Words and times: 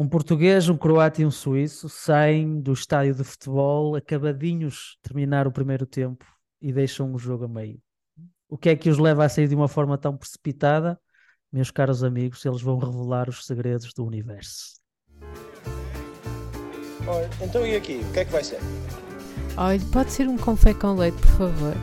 Um 0.00 0.08
português, 0.08 0.66
um 0.66 0.78
croata 0.78 1.20
e 1.20 1.26
um 1.26 1.30
suíço 1.30 1.86
saem 1.86 2.58
do 2.58 2.72
estádio 2.72 3.14
de 3.14 3.22
futebol 3.22 3.94
acabadinhos 3.94 4.96
de 4.96 5.02
terminar 5.02 5.46
o 5.46 5.52
primeiro 5.52 5.84
tempo 5.84 6.24
e 6.58 6.72
deixam 6.72 7.12
o 7.12 7.18
jogo 7.18 7.44
a 7.44 7.48
meio. 7.48 7.78
O 8.48 8.56
que 8.56 8.70
é 8.70 8.76
que 8.76 8.88
os 8.88 8.96
leva 8.96 9.26
a 9.26 9.28
sair 9.28 9.46
de 9.46 9.54
uma 9.54 9.68
forma 9.68 9.98
tão 9.98 10.16
precipitada? 10.16 10.98
Meus 11.52 11.70
caros 11.70 12.02
amigos, 12.02 12.42
eles 12.46 12.62
vão 12.62 12.78
revelar 12.78 13.28
os 13.28 13.44
segredos 13.44 13.92
do 13.92 14.06
universo. 14.06 14.80
Olha, 17.06 17.28
então 17.42 17.66
e 17.66 17.76
aqui? 17.76 17.96
O 17.96 18.12
que 18.14 18.20
é 18.20 18.24
que 18.24 18.32
vai 18.32 18.42
ser? 18.42 18.60
Olha, 19.54 19.80
pode 19.92 20.12
ser 20.12 20.26
um 20.28 20.38
confé 20.38 20.72
com 20.72 20.94
leite, 20.94 21.20
por 21.20 21.28
favor. 21.28 21.74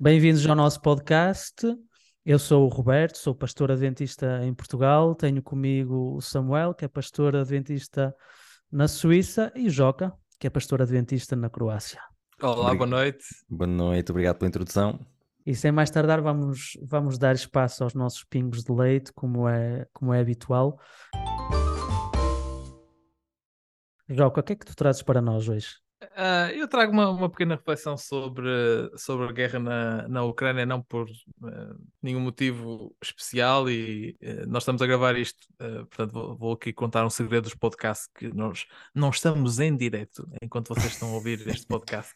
Bem-vindos 0.00 0.46
ao 0.46 0.56
nosso 0.56 0.80
podcast. 0.80 1.54
Eu 2.28 2.38
sou 2.38 2.66
o 2.66 2.68
Roberto, 2.68 3.16
sou 3.16 3.34
pastor 3.34 3.72
adventista 3.72 4.44
em 4.44 4.52
Portugal. 4.52 5.14
Tenho 5.14 5.42
comigo 5.42 6.14
o 6.14 6.20
Samuel, 6.20 6.74
que 6.74 6.84
é 6.84 6.88
pastor 6.88 7.34
adventista 7.34 8.14
na 8.70 8.86
Suíça, 8.86 9.50
e 9.56 9.66
o 9.66 9.70
Joca, 9.70 10.12
que 10.38 10.46
é 10.46 10.50
pastor 10.50 10.82
adventista 10.82 11.34
na 11.34 11.48
Croácia. 11.48 12.02
Olá, 12.42 12.74
boa 12.74 12.86
noite. 12.86 13.24
Boa 13.48 13.66
noite, 13.66 14.10
obrigado 14.10 14.36
pela 14.36 14.48
introdução. 14.50 15.00
E 15.46 15.54
sem 15.54 15.72
mais 15.72 15.88
tardar, 15.88 16.20
vamos, 16.20 16.78
vamos 16.82 17.16
dar 17.16 17.34
espaço 17.34 17.82
aos 17.82 17.94
nossos 17.94 18.24
pingos 18.24 18.62
de 18.62 18.72
leite, 18.72 19.10
como 19.14 19.48
é, 19.48 19.86
como 19.90 20.12
é 20.12 20.20
habitual. 20.20 20.78
Joca, 24.06 24.40
o 24.40 24.42
que 24.42 24.52
é 24.52 24.56
que 24.56 24.66
tu 24.66 24.76
trazes 24.76 25.00
para 25.00 25.22
nós 25.22 25.48
hoje? 25.48 25.76
Uh, 26.18 26.50
eu 26.50 26.66
trago 26.66 26.90
uma, 26.90 27.10
uma, 27.10 27.30
pequena 27.30 27.54
reflexão 27.54 27.96
sobre, 27.96 28.50
sobre 28.96 29.28
a 29.28 29.32
guerra 29.32 29.60
na, 29.60 30.08
na 30.08 30.24
Ucrânia, 30.24 30.66
não 30.66 30.82
por 30.82 31.08
uh, 31.08 31.88
nenhum 32.02 32.18
motivo 32.18 32.92
especial, 33.00 33.70
e 33.70 34.16
uh, 34.20 34.44
nós 34.48 34.64
estamos 34.64 34.82
a 34.82 34.86
gravar 34.88 35.16
isto, 35.16 35.46
portanto, 35.56 36.12
vou, 36.12 36.36
vou, 36.36 36.52
aqui 36.54 36.72
contar 36.72 37.06
um 37.06 37.10
segredo 37.10 37.44
dos 37.44 37.54
podcasts 37.54 38.08
que 38.12 38.34
nós 38.34 38.66
não 38.92 39.10
estamos 39.10 39.60
em 39.60 39.76
direto 39.76 40.28
enquanto 40.42 40.74
vocês 40.74 40.92
estão 40.92 41.10
a 41.10 41.14
ouvir 41.14 41.46
este 41.46 41.68
podcast. 41.68 42.12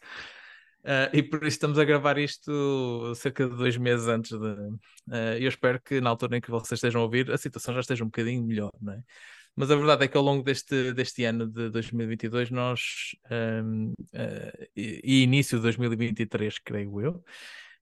e 1.13 1.23
por 1.23 1.39
isso 1.39 1.55
estamos 1.55 1.79
a 1.79 1.85
gravar 1.85 2.17
isto 2.17 3.15
cerca 3.15 3.47
de 3.47 3.55
dois 3.55 3.77
meses 3.77 4.09
antes 4.09 4.37
de. 4.37 5.41
eu 5.41 5.47
espero 5.47 5.81
que 5.81 6.01
na 6.01 6.09
altura 6.09 6.37
em 6.37 6.41
que 6.41 6.51
vocês 6.51 6.77
estejam 6.77 6.99
a 6.99 7.05
ouvir 7.05 7.31
a 7.31 7.37
situação 7.37 7.73
já 7.73 7.79
esteja 7.79 8.03
um 8.03 8.07
bocadinho 8.07 8.43
melhor, 8.43 8.71
não 8.81 8.91
é? 8.91 9.01
Mas 9.55 9.69
a 9.69 9.75
verdade 9.75 10.05
é 10.05 10.07
que 10.07 10.17
ao 10.17 10.23
longo 10.23 10.43
deste, 10.43 10.93
deste 10.93 11.23
ano 11.25 11.47
de 11.47 11.69
2022, 11.69 12.49
nós, 12.49 13.15
um, 13.63 13.91
uh, 13.91 13.95
eh, 14.13 14.69
e, 14.75 15.21
início 15.23 15.57
de 15.57 15.63
2023, 15.63 16.57
creio 16.59 17.01
eu, 17.01 17.23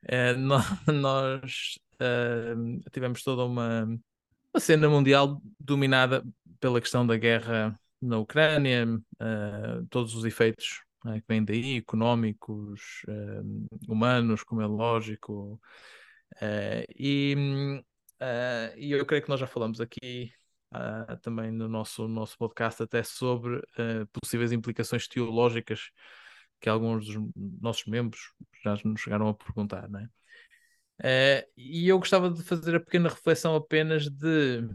uh, 0.04 0.38
nós 0.92 1.80
uh, 1.96 2.90
tivemos 2.92 3.24
toda 3.24 3.46
uma, 3.46 3.86
uma 3.86 4.60
cena 4.60 4.90
mundial 4.90 5.42
dominada 5.60 6.24
pela 6.60 6.82
questão 6.82 7.08
da 7.08 7.16
guerra 7.18 7.80
na 8.02 8.18
Ucrânia, 8.18 8.88
todos 9.92 10.16
os 10.16 10.26
efeitos 10.26 10.82
que 11.04 11.24
vêm 11.28 11.44
daí, 11.46 11.78
económicos, 11.78 13.04
humanos, 13.88 14.44
como 14.44 14.62
é 14.62 14.66
lógico. 14.66 15.62
e, 16.98 17.36
e 18.76 18.92
eu 18.92 19.06
creio 19.06 19.24
que 19.24 19.30
nós 19.30 19.40
já 19.40 19.46
falamos 19.46 19.80
aqui 19.80 20.32
uh, 20.74 21.18
também 21.22 21.52
no 21.52 21.68
nosso, 21.68 22.08
nosso 22.08 22.38
podcast 22.38 22.84
até 22.84 23.04
sobre 23.04 23.58
uh, 23.58 24.08
possíveis 24.12 24.52
implicações 24.52 25.08
teológicas 25.08 25.92
que 26.60 26.70
alguns 26.70 27.06
dos 27.06 27.32
nossos 27.36 27.86
membros 27.86 28.34
já 28.64 28.78
nos 28.86 29.02
chegaram 29.02 29.28
a 29.28 29.34
perguntar, 29.34 29.90
né? 29.90 30.08
Uh, 31.00 31.42
e 31.58 31.88
eu 31.88 31.98
gostava 31.98 32.30
de 32.30 32.44
fazer 32.44 32.76
a 32.76 32.80
pequena 32.80 33.10
reflexão 33.10 33.56
apenas 33.56 34.08
de 34.08 34.70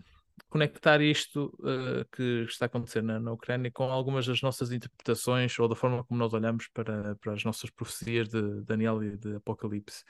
conectar 0.48 1.00
isto 1.00 1.46
uh, 1.60 2.04
que 2.10 2.44
está 2.48 2.64
a 2.64 2.66
acontecer 2.66 3.02
na, 3.02 3.20
na, 3.20 3.32
Ucrânia 3.32 3.70
com 3.70 3.84
algumas 3.84 4.26
das 4.26 4.42
nossas 4.42 4.72
interpretações 4.72 5.56
ou 5.58 5.68
da 5.68 5.76
forma 5.76 6.02
como 6.04 6.18
nós 6.18 6.32
olhamos 6.34 6.68
para, 6.68 7.14
para 7.16 7.32
as 7.32 7.44
nossas 7.44 7.70
profecias 7.70 8.28
de 8.28 8.62
Daniel 8.62 9.02
e 9.02 9.16
de 9.16 9.36
Apocalipse. 9.36 10.02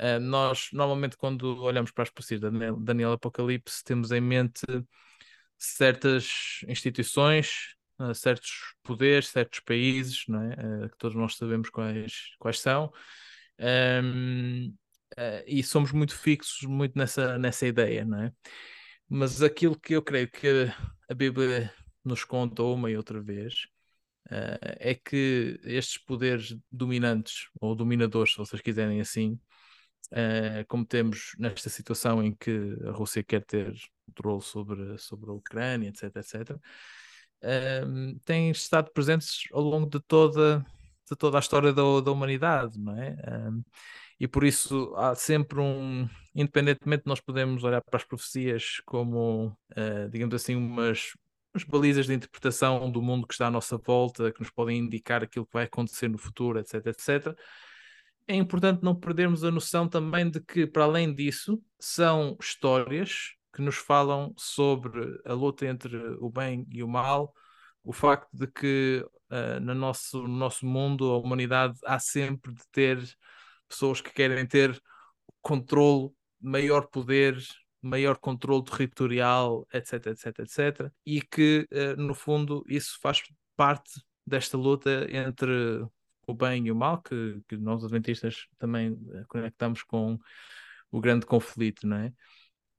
Uh, 0.00 0.18
nós, 0.20 0.70
normalmente, 0.72 1.16
quando 1.16 1.62
olhamos 1.62 1.92
para 1.92 2.02
as 2.02 2.10
profecias 2.10 2.40
de 2.40 2.50
Daniel, 2.50 2.76
Daniel 2.76 3.12
Apocalipse, 3.12 3.84
temos 3.84 4.10
em 4.10 4.20
mente 4.20 4.66
certas 5.64 6.60
instituições, 6.68 7.74
uh, 7.98 8.14
certos 8.14 8.74
poderes, 8.82 9.28
certos 9.28 9.60
países, 9.60 10.24
não 10.28 10.42
é? 10.42 10.84
Uh, 10.84 10.90
que 10.90 10.98
todos 10.98 11.16
nós 11.16 11.36
sabemos 11.36 11.70
quais, 11.70 12.34
quais 12.38 12.60
são, 12.60 12.92
um, 13.60 14.68
uh, 14.68 14.74
eh, 15.16 15.44
e 15.46 15.62
somos 15.62 15.92
muito 15.92 16.16
fixos 16.16 16.62
muito 16.68 16.98
nessa, 16.98 17.38
nessa 17.38 17.66
ideia, 17.66 18.04
não 18.04 18.22
é? 18.24 18.32
Mas 19.08 19.42
aquilo 19.42 19.78
que 19.78 19.94
eu 19.94 20.02
creio 20.02 20.30
que 20.30 20.48
a 21.08 21.14
Bíblia 21.14 21.72
nos 22.04 22.24
conta 22.24 22.62
uma 22.62 22.90
e 22.90 22.96
outra 22.96 23.20
vez 23.20 23.54
é 24.80 24.94
que 24.94 25.60
estes 25.64 25.98
poderes 25.98 26.56
dominantes, 26.72 27.48
ou 27.60 27.74
dominadores, 27.74 28.32
se 28.32 28.38
vocês 28.38 28.62
quiserem 28.62 29.00
assim, 29.00 29.38
Uh, 30.12 30.64
como 30.68 30.84
temos 30.84 31.34
nesta 31.38 31.68
situação 31.70 32.22
em 32.22 32.34
que 32.34 32.76
a 32.86 32.90
Rússia 32.92 33.22
quer 33.22 33.42
ter 33.44 33.74
controle 34.06 34.42
sobre, 34.42 34.98
sobre 34.98 35.30
a 35.30 35.34
Ucrânia, 35.34 35.88
etc, 35.88 36.16
etc, 36.16 36.50
uh, 36.52 38.18
têm 38.24 38.50
estado 38.50 38.90
presentes 38.92 39.48
ao 39.52 39.62
longo 39.62 39.88
de 39.88 40.00
toda, 40.00 40.64
de 41.10 41.16
toda 41.16 41.38
a 41.38 41.40
história 41.40 41.72
da, 41.72 41.82
da 42.00 42.10
humanidade, 42.10 42.78
não 42.78 42.96
é? 43.00 43.10
Uh, 43.12 43.64
e 44.20 44.28
por 44.28 44.44
isso 44.44 44.94
há 44.96 45.14
sempre 45.14 45.60
um, 45.60 46.08
independentemente 46.34 47.02
nós 47.06 47.20
podemos 47.20 47.64
olhar 47.64 47.82
para 47.82 47.96
as 47.96 48.04
profecias 48.04 48.80
como, 48.86 49.56
eh, 49.74 50.08
digamos 50.08 50.32
assim, 50.36 50.54
umas, 50.54 51.14
umas 51.52 51.64
balizas 51.64 52.06
de 52.06 52.14
interpretação 52.14 52.90
do 52.92 53.02
mundo 53.02 53.26
que 53.26 53.34
está 53.34 53.48
à 53.48 53.50
nossa 53.50 53.76
volta, 53.76 54.30
que 54.32 54.40
nos 54.40 54.50
podem 54.50 54.78
indicar 54.78 55.24
aquilo 55.24 55.44
que 55.44 55.52
vai 55.52 55.64
acontecer 55.64 56.08
no 56.08 56.16
futuro, 56.16 56.60
etc, 56.60 56.86
etc 56.86 57.36
é 58.26 58.34
importante 58.34 58.82
não 58.82 58.94
perdermos 58.94 59.44
a 59.44 59.50
noção 59.50 59.88
também 59.88 60.30
de 60.30 60.40
que, 60.40 60.66
para 60.66 60.84
além 60.84 61.14
disso, 61.14 61.62
são 61.78 62.36
histórias 62.40 63.34
que 63.54 63.62
nos 63.62 63.76
falam 63.76 64.34
sobre 64.36 65.20
a 65.24 65.32
luta 65.32 65.66
entre 65.66 65.96
o 66.18 66.28
bem 66.28 66.66
e 66.70 66.82
o 66.82 66.88
mal, 66.88 67.32
o 67.84 67.92
facto 67.92 68.28
de 68.32 68.46
que 68.48 69.06
uh, 69.30 69.60
no, 69.60 69.74
nosso, 69.74 70.22
no 70.22 70.36
nosso 70.36 70.66
mundo, 70.66 71.10
a 71.12 71.18
humanidade, 71.18 71.78
há 71.84 71.98
sempre 71.98 72.52
de 72.52 72.62
ter 72.72 72.98
pessoas 73.68 74.00
que 74.00 74.12
querem 74.12 74.46
ter 74.46 74.80
controle, 75.40 76.10
maior 76.40 76.88
poder, 76.88 77.36
maior 77.80 78.16
controle 78.18 78.64
territorial, 78.64 79.66
etc, 79.72 80.06
etc, 80.06 80.38
etc, 80.40 80.92
e 81.06 81.22
que, 81.22 81.68
uh, 81.72 82.00
no 82.00 82.14
fundo, 82.14 82.64
isso 82.68 82.98
faz 83.00 83.22
parte 83.56 84.00
desta 84.26 84.56
luta 84.56 85.06
entre 85.10 85.86
o 86.26 86.34
bem 86.34 86.66
e 86.66 86.72
o 86.72 86.76
mal, 86.76 87.02
que, 87.02 87.40
que 87.46 87.56
nós 87.56 87.84
adventistas 87.84 88.46
também 88.58 88.98
eh, 89.12 89.24
conectamos 89.28 89.82
com 89.82 90.18
o 90.90 91.00
grande 91.00 91.26
conflito, 91.26 91.86
não 91.86 91.98
é? 91.98 92.12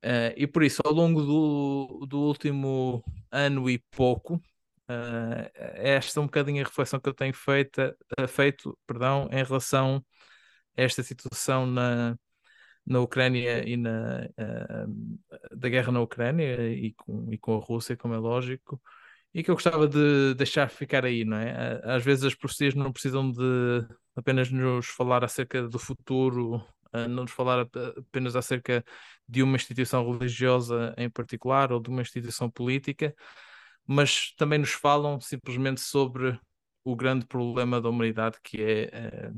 Uh, 0.06 0.34
e 0.38 0.46
por 0.46 0.62
isso, 0.64 0.84
ao 0.86 0.94
longo 0.94 1.24
do, 1.24 2.06
do 2.06 2.20
último 2.20 3.04
ano 3.32 3.68
e 3.68 3.80
pouco, 3.90 4.36
uh, 4.36 5.50
esta 5.74 6.20
é 6.20 6.22
um 6.22 6.28
bocadinho 6.28 6.62
a 6.64 6.68
reflexão 6.68 7.00
que 7.00 7.10
eu 7.10 7.14
tenho 7.14 7.34
feita, 7.34 7.98
uh, 8.20 8.28
feito 8.28 8.78
perdão, 8.86 9.28
em 9.32 9.44
relação 9.44 10.06
a 10.78 10.82
esta 10.84 11.02
situação 11.02 11.66
na, 11.66 12.16
na 12.86 13.00
Ucrânia 13.02 13.68
e 13.68 13.76
na, 13.78 14.28
da 15.52 15.70
guerra 15.70 15.92
na 15.92 16.02
Ucrânia 16.02 16.70
e 16.72 16.94
com, 16.94 17.34
e 17.34 17.38
com 17.38 17.56
a 17.58 17.60
Rússia, 17.60 17.98
como 17.98 18.14
é 18.14 18.18
lógico, 18.18 18.80
e 19.34 19.44
que 19.44 19.50
eu 19.50 19.56
gostava 19.56 19.88
de 19.88 20.36
deixar 20.36 20.70
ficar 20.70 21.06
aí, 21.06 21.26
não 21.26 21.38
é? 21.38 21.82
Às 21.84 22.04
vezes 22.04 22.26
as 22.26 22.36
profecias 22.36 22.76
não 22.76 22.92
precisam 22.92 23.32
de 23.32 23.88
apenas 24.16 24.52
nos 24.52 24.88
falar 24.88 25.24
acerca 25.24 25.68
do 25.68 25.80
futuro, 25.80 26.64
não 27.08 27.24
nos 27.24 27.32
falar 27.32 27.68
apenas 27.98 28.36
acerca 28.36 28.84
de 29.28 29.44
uma 29.44 29.56
instituição 29.56 30.10
religiosa 30.12 30.94
em 30.98 31.10
particular 31.10 31.72
ou 31.72 31.80
de 31.80 31.90
uma 31.90 32.02
instituição 32.02 32.50
política, 32.50 33.14
mas 33.86 34.34
também 34.38 34.60
nos 34.60 34.72
falam 34.72 35.20
simplesmente 35.20 35.82
sobre 35.82 36.40
o 36.84 36.96
grande 36.96 37.26
problema 37.26 37.82
da 37.82 37.90
humanidade 37.90 38.38
que 38.44 38.62
é 38.62 38.90
eh, 38.94 39.32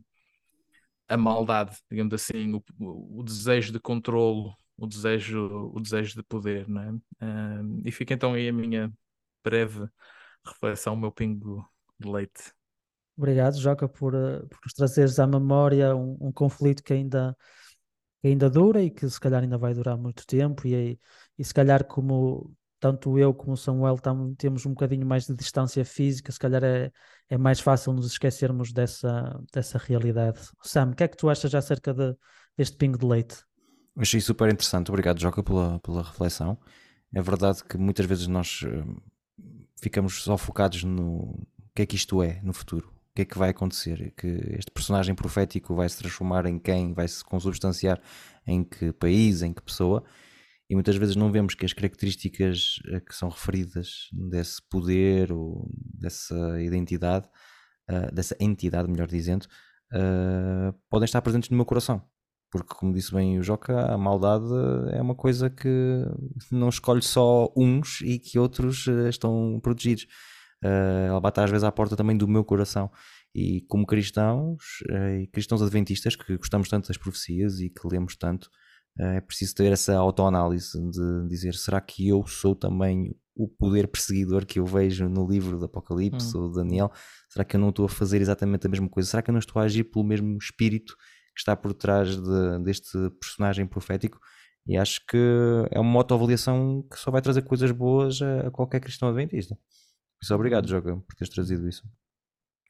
a 1.08 1.18
maldade, 1.18 1.78
digamos 1.90 2.14
assim, 2.14 2.54
o, 2.54 3.20
o 3.20 3.24
desejo 3.24 3.72
de 3.72 3.80
controlo, 3.80 4.56
o 4.78 4.86
desejo, 4.86 5.72
o 5.74 5.80
desejo 5.80 6.16
de 6.16 6.24
poder, 6.24 6.68
não 6.68 6.82
é? 6.82 6.94
e 7.86 7.92
fica 7.92 8.14
então 8.14 8.34
aí 8.34 8.50
a 8.50 8.54
minha 8.54 8.92
breve 9.44 9.88
reflexão, 10.46 10.94
o 10.94 10.98
meu 10.98 11.12
pingo 11.12 11.68
de 12.00 12.10
leite. 12.10 12.57
Obrigado, 13.18 13.60
Joca, 13.60 13.88
por, 13.90 14.14
eh, 14.14 14.40
por 14.40 14.60
nos 14.64 14.74
trazeres 14.74 15.20
à 15.20 15.26
memória 15.26 15.96
um, 15.96 16.18
um, 16.22 16.32
conflito 16.32 16.84
que 16.84 16.94
ainda, 16.94 17.36
que 18.22 18.28
ainda 18.28 18.50
dura 18.50 18.82
e 18.82 18.92
que 18.92 19.10
se 19.10 19.20
calhar 19.20 19.42
ainda 19.42 19.58
vai 19.58 19.74
durar 19.74 19.98
muito 19.98 20.26
tempo, 20.26 20.68
e, 20.68 21.00
e 21.38 21.44
se 21.44 21.54
calhar 21.54 21.84
como 21.86 22.54
tanto 22.80 23.18
eu 23.18 23.34
como 23.34 23.54
o 23.54 23.58
Samuel 23.58 23.98
tam, 23.98 24.36
temos 24.36 24.66
um 24.66 24.70
bocadinho 24.70 25.06
mais 25.06 25.26
de 25.26 25.34
distância 25.34 25.84
física, 25.84 26.32
se 26.32 26.38
calhar 26.38 26.64
é, 26.64 26.92
é 27.28 27.38
mais 27.38 27.60
fácil 27.60 27.92
nos 27.92 28.06
esquecermos 28.06 28.72
dessa, 28.72 29.40
dessa 29.52 29.80
realidade. 29.80 30.40
Sam, 30.62 30.92
o 30.92 30.96
que 30.96 31.04
é 31.04 31.08
que 31.08 31.18
tu 31.18 31.28
achas 31.28 31.54
acerca 31.56 31.94
de, 31.94 32.16
deste 32.56 32.78
pingo 32.78 33.00
de 33.00 33.06
leite? 33.06 33.44
Achei 33.96 34.22
super 34.22 34.48
interessante, 34.52 34.90
obrigado 34.90 35.20
Joca 35.20 35.42
pela, 35.42 35.80
pela 35.80 36.04
reflexão. 36.04 36.56
É 37.12 37.22
verdade 37.22 37.64
que 37.64 37.80
muitas 37.80 38.06
vezes 38.06 38.28
nós 38.28 38.62
uh, 38.62 39.02
ficamos 39.82 40.22
só 40.22 40.38
focados 40.38 40.84
no 40.84 41.48
que 41.74 41.82
é 41.84 41.86
que 41.86 41.96
isto 41.96 42.24
é 42.24 42.42
no 42.44 42.54
futuro, 42.54 42.92
que 43.18 43.24
é 43.24 43.26
que 43.26 43.38
vai 43.38 43.50
acontecer, 43.50 44.14
que 44.16 44.28
este 44.60 44.70
personagem 44.70 45.16
profético 45.16 45.74
vai 45.74 45.90
se 45.90 45.98
transformar 45.98 46.46
em 46.46 46.60
quem, 46.60 46.94
vai 46.94 47.08
se 47.08 47.24
consubstanciar 47.24 48.00
em 48.46 48.64
que 48.64 48.94
país, 48.94 49.42
em 49.42 49.52
que 49.52 49.62
pessoa, 49.62 50.04
e 50.70 50.76
muitas 50.76 50.96
vezes 50.98 51.16
não 51.16 51.32
vemos 51.32 51.56
que 51.56 51.66
as 51.66 51.74
características 51.74 52.78
uh, 52.94 53.02
que 53.02 53.16
são 53.16 53.30
referidas 53.30 54.10
desse 54.12 54.62
poder 54.70 55.32
ou 55.32 55.68
dessa 55.74 56.62
identidade, 56.62 57.28
uh, 57.90 58.14
dessa 58.14 58.36
entidade, 58.40 58.88
melhor 58.88 59.08
dizendo, 59.08 59.48
podem 60.90 61.06
estar 61.06 61.22
presentes 61.22 61.50
no 61.50 61.56
meu 61.56 61.66
coração. 61.66 62.04
Porque, 62.52 62.76
como 62.76 62.94
disse 62.94 63.14
bem 63.14 63.40
o 63.40 63.44
Joca, 63.44 63.94
a 63.94 63.98
maldade 63.98 64.46
é 64.92 65.02
uma 65.02 65.16
coisa 65.16 65.50
que 65.50 66.06
não 66.52 66.70
escolhe 66.70 67.02
só 67.02 67.52
uns 67.56 68.02
e 68.02 68.20
que 68.20 68.38
outros 68.38 68.86
eh, 68.88 69.10
estão 69.10 69.60
protegidos. 69.62 70.08
Uh, 70.64 71.08
ela 71.08 71.20
bate 71.20 71.40
às 71.40 71.50
vezes 71.50 71.64
à 71.64 71.72
porta 71.72 71.96
também 71.96 72.18
do 72.18 72.28
meu 72.28 72.44
coração. 72.44 72.92
E 73.34 73.62
como 73.68 73.86
cristãos, 73.86 74.64
uh, 74.90 75.22
e 75.22 75.28
cristãos 75.28 75.62
adventistas, 75.62 76.16
que 76.16 76.38
gostamos 76.38 76.70
tanto 76.70 76.88
das 76.88 76.98
profecias 76.98 77.60
e 77.60 77.70
que 77.70 77.88
lemos 77.88 78.16
tanto, 78.16 78.46
uh, 79.00 79.18
é 79.18 79.22
preciso 79.22 79.56
ter 79.56 79.72
essa 79.72 79.96
autoanálise 79.96 80.80
de 80.90 81.28
dizer: 81.28 81.54
será 81.54 81.80
que 81.80 82.08
eu 82.08 82.26
sou 82.26 82.56
também 82.56 83.16
o 83.36 83.48
poder 83.48 83.88
perseguidor 83.88 84.46
que 84.46 84.60
eu 84.60 84.66
vejo 84.66 85.08
no 85.08 85.28
livro 85.28 85.60
do 85.60 85.66
Apocalipse 85.66 86.36
hum. 86.36 86.42
ou 86.42 86.52
Daniel? 86.52 86.92
Será 87.30 87.46
que 87.46 87.56
eu 87.56 87.60
não 87.60 87.70
estou 87.70 87.86
a 87.86 87.90
fazer 87.90 88.20
exatamente 88.20 88.66
a 88.66 88.70
mesma 88.70 88.90
coisa? 88.90 89.10
Será 89.10 89.22
que 89.22 89.30
eu 89.30 89.34
não 89.34 89.40
estou 89.40 89.62
a 89.62 89.66
agir 89.66 89.84
pelo 89.84 90.04
mesmo 90.04 90.38
espírito 90.38 90.96
que 91.36 91.42
está 91.42 91.56
por 91.56 91.72
trás 91.74 92.18
de, 92.18 92.60
deste 92.64 92.98
personagem 93.20 93.68
profético 93.68 94.20
e 94.68 94.76
acho 94.76 95.06
que 95.08 95.18
é 95.72 95.80
uma 95.80 96.00
autoavaliação 96.00 96.84
que 96.92 97.00
só 97.00 97.10
vai 97.10 97.22
trazer 97.22 97.44
coisas 97.44 97.72
boas 97.72 98.22
a, 98.22 98.48
a 98.48 98.52
qualquer 98.52 98.82
cristão 98.82 99.08
adventista. 99.08 99.58
Isso, 100.22 100.34
obrigado. 100.34 100.68
Joga, 100.68 100.98
por 100.98 101.16
teres 101.16 101.34
trazido 101.34 101.68
isso. 101.68 101.84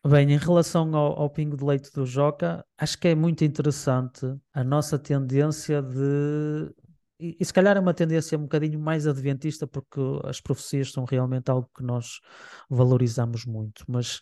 Bem, 0.05 0.31
em 0.31 0.37
relação 0.37 0.95
ao, 0.95 1.19
ao, 1.19 1.29
pingo 1.29 1.57
de 1.57 1.65
leite 1.65 1.91
do 1.91 2.05
Joca, 2.05 2.65
acho 2.77 2.97
que 2.97 3.09
é 3.09 3.15
muito 3.15 3.43
interessante 3.43 4.25
a 4.53 4.63
nossa 4.63 4.97
tendência 4.97 5.81
de. 5.81 6.71
E, 7.19 7.35
e, 7.39 7.43
se 7.45 7.51
calhar 7.51 7.75
é 7.75 7.79
uma 7.79 7.93
tendência 7.93 8.37
um 8.37 8.43
bocadinho 8.43 8.79
mais 8.79 9.07
adventista, 9.07 9.65
porque 9.65 9.99
as 10.23 10.39
profecias 10.39 10.91
são 10.91 11.03
realmente 11.03 11.49
algo 11.49 11.69
que 11.75 11.83
nós 11.83 12.21
valorizamos 12.69 13.43
muito, 13.43 13.83
mas 13.87 14.21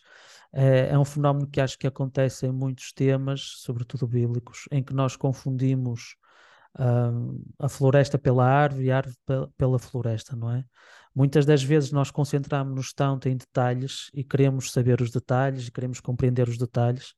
é, 0.52 0.88
é 0.88 0.98
um 0.98 1.04
fenómeno 1.04 1.46
que 1.46 1.60
acho 1.60 1.78
que 1.78 1.86
acontece 1.86 2.46
em 2.46 2.52
muitos 2.52 2.92
temas, 2.92 3.42
sobretudo 3.58 4.06
bíblicos, 4.08 4.66
em 4.72 4.82
que 4.82 4.94
nós 4.94 5.14
confundimos 5.14 6.16
uh, 6.78 7.44
a 7.58 7.68
floresta 7.68 8.18
pela 8.18 8.44
árvore 8.44 8.86
e 8.86 8.90
a 8.90 8.98
árvore 8.98 9.16
pela 9.56 9.78
floresta, 9.78 10.36
não 10.36 10.50
é? 10.50 10.64
Muitas 11.14 11.46
das 11.46 11.62
vezes 11.62 11.92
nós 11.92 12.10
concentramos-nos 12.10 12.92
tanto 12.92 13.28
em 13.28 13.36
detalhes 13.36 14.10
e 14.12 14.22
queremos 14.22 14.70
saber 14.70 15.00
os 15.00 15.10
detalhes 15.10 15.70
queremos 15.70 15.98
compreender 15.98 16.48
os 16.48 16.58
detalhes 16.58 17.14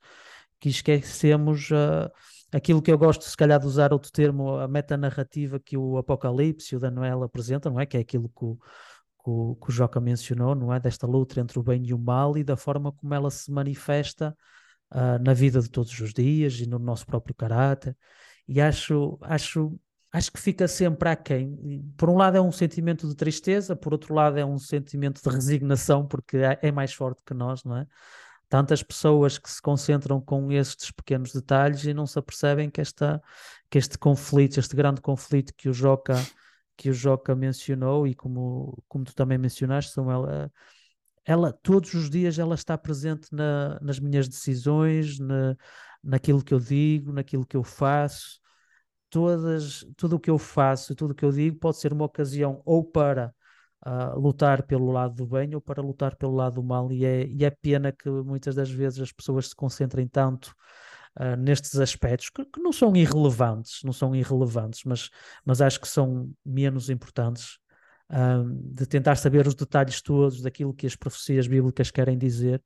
que 0.61 0.69
esquecemos 0.69 1.71
uh, 1.71 2.11
aquilo 2.53 2.83
que 2.83 2.91
eu 2.91 2.99
gosto, 2.99 3.25
se 3.25 3.37
calhar, 3.37 3.61
de 3.61 3.67
usar 3.67 3.93
outro 3.93 4.11
termo, 4.11 4.57
a 4.59 4.69
metanarrativa 4.69 5.61
que 5.61 5.77
o 5.77 5.99
Apocalipse 5.99 6.75
e 6.75 6.77
o 6.77 6.81
Daniel 6.81 7.23
apresentam, 7.23 7.73
não 7.73 7.81
é? 7.81 7.87
Que 7.87 7.97
é 7.97 8.01
aquilo 8.01 8.29
que 8.29 8.45
o, 8.45 8.57
que 8.57 9.31
o, 9.31 9.57
que 9.57 9.69
o 9.69 9.73
Joca 9.73 10.01
mencionou, 10.01 10.55
não 10.55 10.73
é? 10.73 10.81
Desta 10.81 11.07
luta 11.07 11.41
entre 11.41 11.59
o 11.59 11.63
bem 11.63 11.85
e 11.85 11.95
o 11.95 11.99
mal 11.99 12.37
e 12.37 12.45
da 12.45 12.57
forma 12.57 12.93
como 12.93 13.15
ela 13.15 13.31
se 13.31 13.51
manifesta 13.51 14.37
uh, 14.93 15.23
na 15.23 15.35
vida 15.35 15.61
de 15.61 15.71
todos 15.71 15.99
os 16.01 16.13
dias 16.13 16.59
e 16.61 16.67
no 16.67 16.79
nosso 16.79 17.07
próprio 17.07 17.35
caráter. 17.35 17.97
E 18.49 18.61
acho, 18.61 19.19
acho, 19.21 19.79
acho 20.13 20.33
que 20.33 20.41
fica 20.41 20.67
sempre 20.67 21.09
aquém. 21.09 21.85
Por 21.97 22.09
um 22.09 22.17
lado 22.17 22.37
é 22.37 22.41
um 22.41 22.51
sentimento 22.51 23.09
de 23.09 23.15
tristeza, 23.15 23.77
por 23.77 23.93
outro 23.93 24.15
lado 24.15 24.39
é 24.39 24.45
um 24.45 24.59
sentimento 24.59 25.23
de 25.23 25.29
resignação, 25.29 26.07
porque 26.07 26.39
é, 26.39 26.59
é 26.63 26.73
mais 26.73 26.93
forte 26.93 27.23
que 27.25 27.35
nós, 27.35 27.63
não 27.65 27.77
é? 27.77 27.87
Tantas 28.49 28.83
pessoas 28.83 29.37
que 29.37 29.51
se 29.51 29.61
concentram 29.61 30.21
com 30.21 30.51
estes 30.51 30.91
pequenos 30.91 31.33
detalhes 31.33 31.85
e 31.85 31.93
não 31.93 32.07
se 32.07 32.19
apercebem 32.19 32.71
que, 32.71 32.81
esta, 32.81 33.23
que 33.69 33.77
este 33.77 33.99
conflito, 33.99 34.59
este 34.59 34.75
grande 34.75 35.03
conflito 35.03 35.53
que 35.55 35.69
o 35.69 35.73
Joca 35.73 36.17
que 36.79 36.89
o 36.89 36.95
Joca 36.95 37.35
mencionou 37.35 38.07
e 38.07 38.15
como, 38.15 38.83
como 38.89 39.05
tu 39.05 39.13
também 39.13 39.37
mencionaste, 39.37 39.93
são 39.93 40.11
ela, 40.11 40.51
ela 41.27 41.53
todos 41.53 41.93
os 41.93 42.09
dias 42.09 42.39
ela 42.39 42.55
está 42.55 42.79
presente 42.79 43.29
na, 43.33 43.79
nas 43.83 43.99
minhas 43.99 44.29
decisões, 44.29 45.19
na, 45.19 45.57
naquilo 46.03 46.43
que 46.43 46.55
eu 46.55 46.61
digo, 46.61 47.13
naquilo 47.13 47.47
que 47.47 47.57
eu 47.57 47.63
faço. 47.63 48.41
Todas, 49.11 49.87
tudo 49.97 50.17
o 50.17 50.21
que 50.21 50.31
eu 50.31 50.39
faço, 50.39 50.95
tudo 50.95 51.13
o 51.13 51.15
que 51.15 51.25
eu 51.25 51.33
digo 51.33 51.59
pode 51.59 51.79
ser 51.79 51.93
uma 51.93 52.05
ocasião 52.05 52.63
ou 52.65 52.85
para 52.85 53.35
uh, 53.87 54.19
lutar 54.19 54.63
pelo 54.65 54.91
lado 54.91 55.15
do 55.15 55.27
bem 55.27 55.55
ou 55.55 55.61
para 55.61 55.83
lutar 55.83 56.17
pelo 56.17 56.35
lado 56.35 56.57
do 56.57 56.63
mal. 56.63 56.91
E 56.93 57.05
é, 57.05 57.27
e 57.27 57.45
é 57.45 57.51
pena 57.51 57.93
que 57.93 58.09
muitas 58.09 58.55
das 58.55 58.71
vezes 58.71 59.01
as 59.01 59.13
pessoas 59.13 59.49
se 59.49 59.57
concentrem 59.57 60.07
tanto 60.07 60.55
uh, 61.19 61.37
nestes 61.37 61.79
aspectos 61.79 62.31
que, 62.31 62.45
que, 62.45 62.61
não 62.61 62.73
são 62.73 62.95
irrelevantes, 62.97 63.81
não 63.85 63.93
são 63.93 64.15
irrelevantes, 64.15 64.83
mas, 64.85 65.11
mas 65.45 65.61
acho 65.61 65.81
que 65.81 65.89
são 65.89 66.31
menos 66.45 66.91
importantes. 66.91 67.59
Uh, 68.11 68.49
de 68.75 68.87
tentar 68.87 69.17
saber 69.17 69.47
os 69.47 69.55
detalhes 69.55 70.01
todos 70.01 70.41
daquilo 70.41 70.73
que 70.73 70.87
as 70.87 70.97
profecias 70.97 71.47
bíblicas 71.47 71.91
querem 71.91 72.17
dizer 72.17 72.63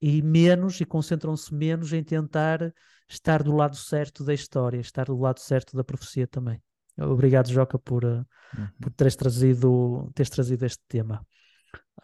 e 0.00 0.22
menos 0.22 0.80
e 0.80 0.84
concentram-se 0.84 1.54
menos 1.54 1.92
em 1.92 2.02
tentar 2.02 2.72
estar 3.08 3.42
do 3.42 3.54
lado 3.54 3.76
certo 3.76 4.24
da 4.24 4.34
história, 4.34 4.80
estar 4.80 5.06
do 5.06 5.18
lado 5.18 5.40
certo 5.40 5.76
da 5.76 5.84
profecia 5.84 6.26
também. 6.26 6.60
Obrigado, 6.98 7.50
Joca, 7.50 7.78
por, 7.78 8.04
uh, 8.04 8.24
uhum. 8.56 8.68
por 8.80 8.92
teres, 8.92 9.16
trazido, 9.16 10.10
teres 10.14 10.30
trazido 10.30 10.64
este 10.64 10.82
tema. 10.88 11.26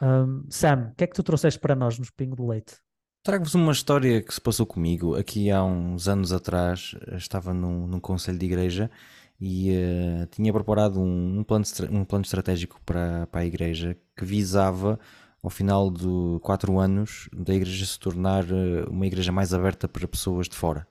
Um, 0.02 0.44
Sam, 0.50 0.90
o 0.92 0.94
que 0.96 1.04
é 1.04 1.06
que 1.06 1.14
tu 1.14 1.22
trouxeste 1.22 1.60
para 1.60 1.76
nós 1.76 1.98
nos 1.98 2.10
Pingo 2.10 2.36
de 2.36 2.42
Leite? 2.42 2.76
Trago-vos 3.22 3.54
uma 3.54 3.72
história 3.72 4.22
que 4.22 4.32
se 4.32 4.40
passou 4.40 4.64
comigo 4.64 5.14
aqui 5.14 5.50
há 5.50 5.62
uns 5.62 6.08
anos 6.08 6.32
atrás. 6.32 6.96
Estava 7.12 7.52
num, 7.52 7.86
num 7.86 8.00
conselho 8.00 8.38
de 8.38 8.46
igreja 8.46 8.90
e 9.38 9.70
uh, 9.72 10.26
tinha 10.26 10.52
preparado 10.52 11.00
um, 11.00 11.38
um, 11.38 11.44
plano, 11.44 11.64
um 11.90 12.04
plano 12.04 12.24
estratégico 12.24 12.80
para, 12.84 13.26
para 13.26 13.42
a 13.42 13.46
igreja 13.46 13.96
que 14.16 14.24
visava, 14.24 14.98
ao 15.42 15.50
final 15.50 15.90
de 15.90 16.38
quatro 16.42 16.78
anos, 16.78 17.28
da 17.32 17.54
igreja 17.54 17.86
se 17.86 17.98
tornar 17.98 18.44
uh, 18.44 18.90
uma 18.90 19.06
igreja 19.06 19.32
mais 19.32 19.54
aberta 19.54 19.88
para 19.88 20.06
pessoas 20.06 20.48
de 20.48 20.56
fora. 20.56 20.86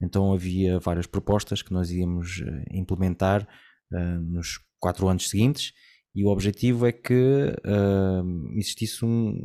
Então 0.00 0.32
havia 0.32 0.78
várias 0.78 1.06
propostas 1.06 1.62
que 1.62 1.72
nós 1.72 1.90
íamos 1.90 2.40
uh, 2.40 2.64
implementar 2.72 3.46
nos 4.20 4.58
quatro 4.80 5.06
anos 5.06 5.28
seguintes 5.28 5.72
e 6.12 6.24
o 6.24 6.28
objetivo 6.28 6.84
é 6.84 6.90
que 6.90 7.54
existisse 8.56 9.04
um, 9.04 9.44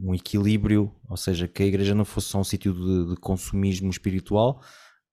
um 0.00 0.14
equilíbrio, 0.14 0.94
ou 1.08 1.16
seja, 1.16 1.46
que 1.46 1.62
a 1.62 1.66
igreja 1.66 1.94
não 1.94 2.04
fosse 2.04 2.28
só 2.28 2.40
um 2.40 2.44
sítio 2.44 2.72
de, 2.72 3.10
de, 3.10 3.20
consumismo 3.20 3.90
espiritual 3.90 4.62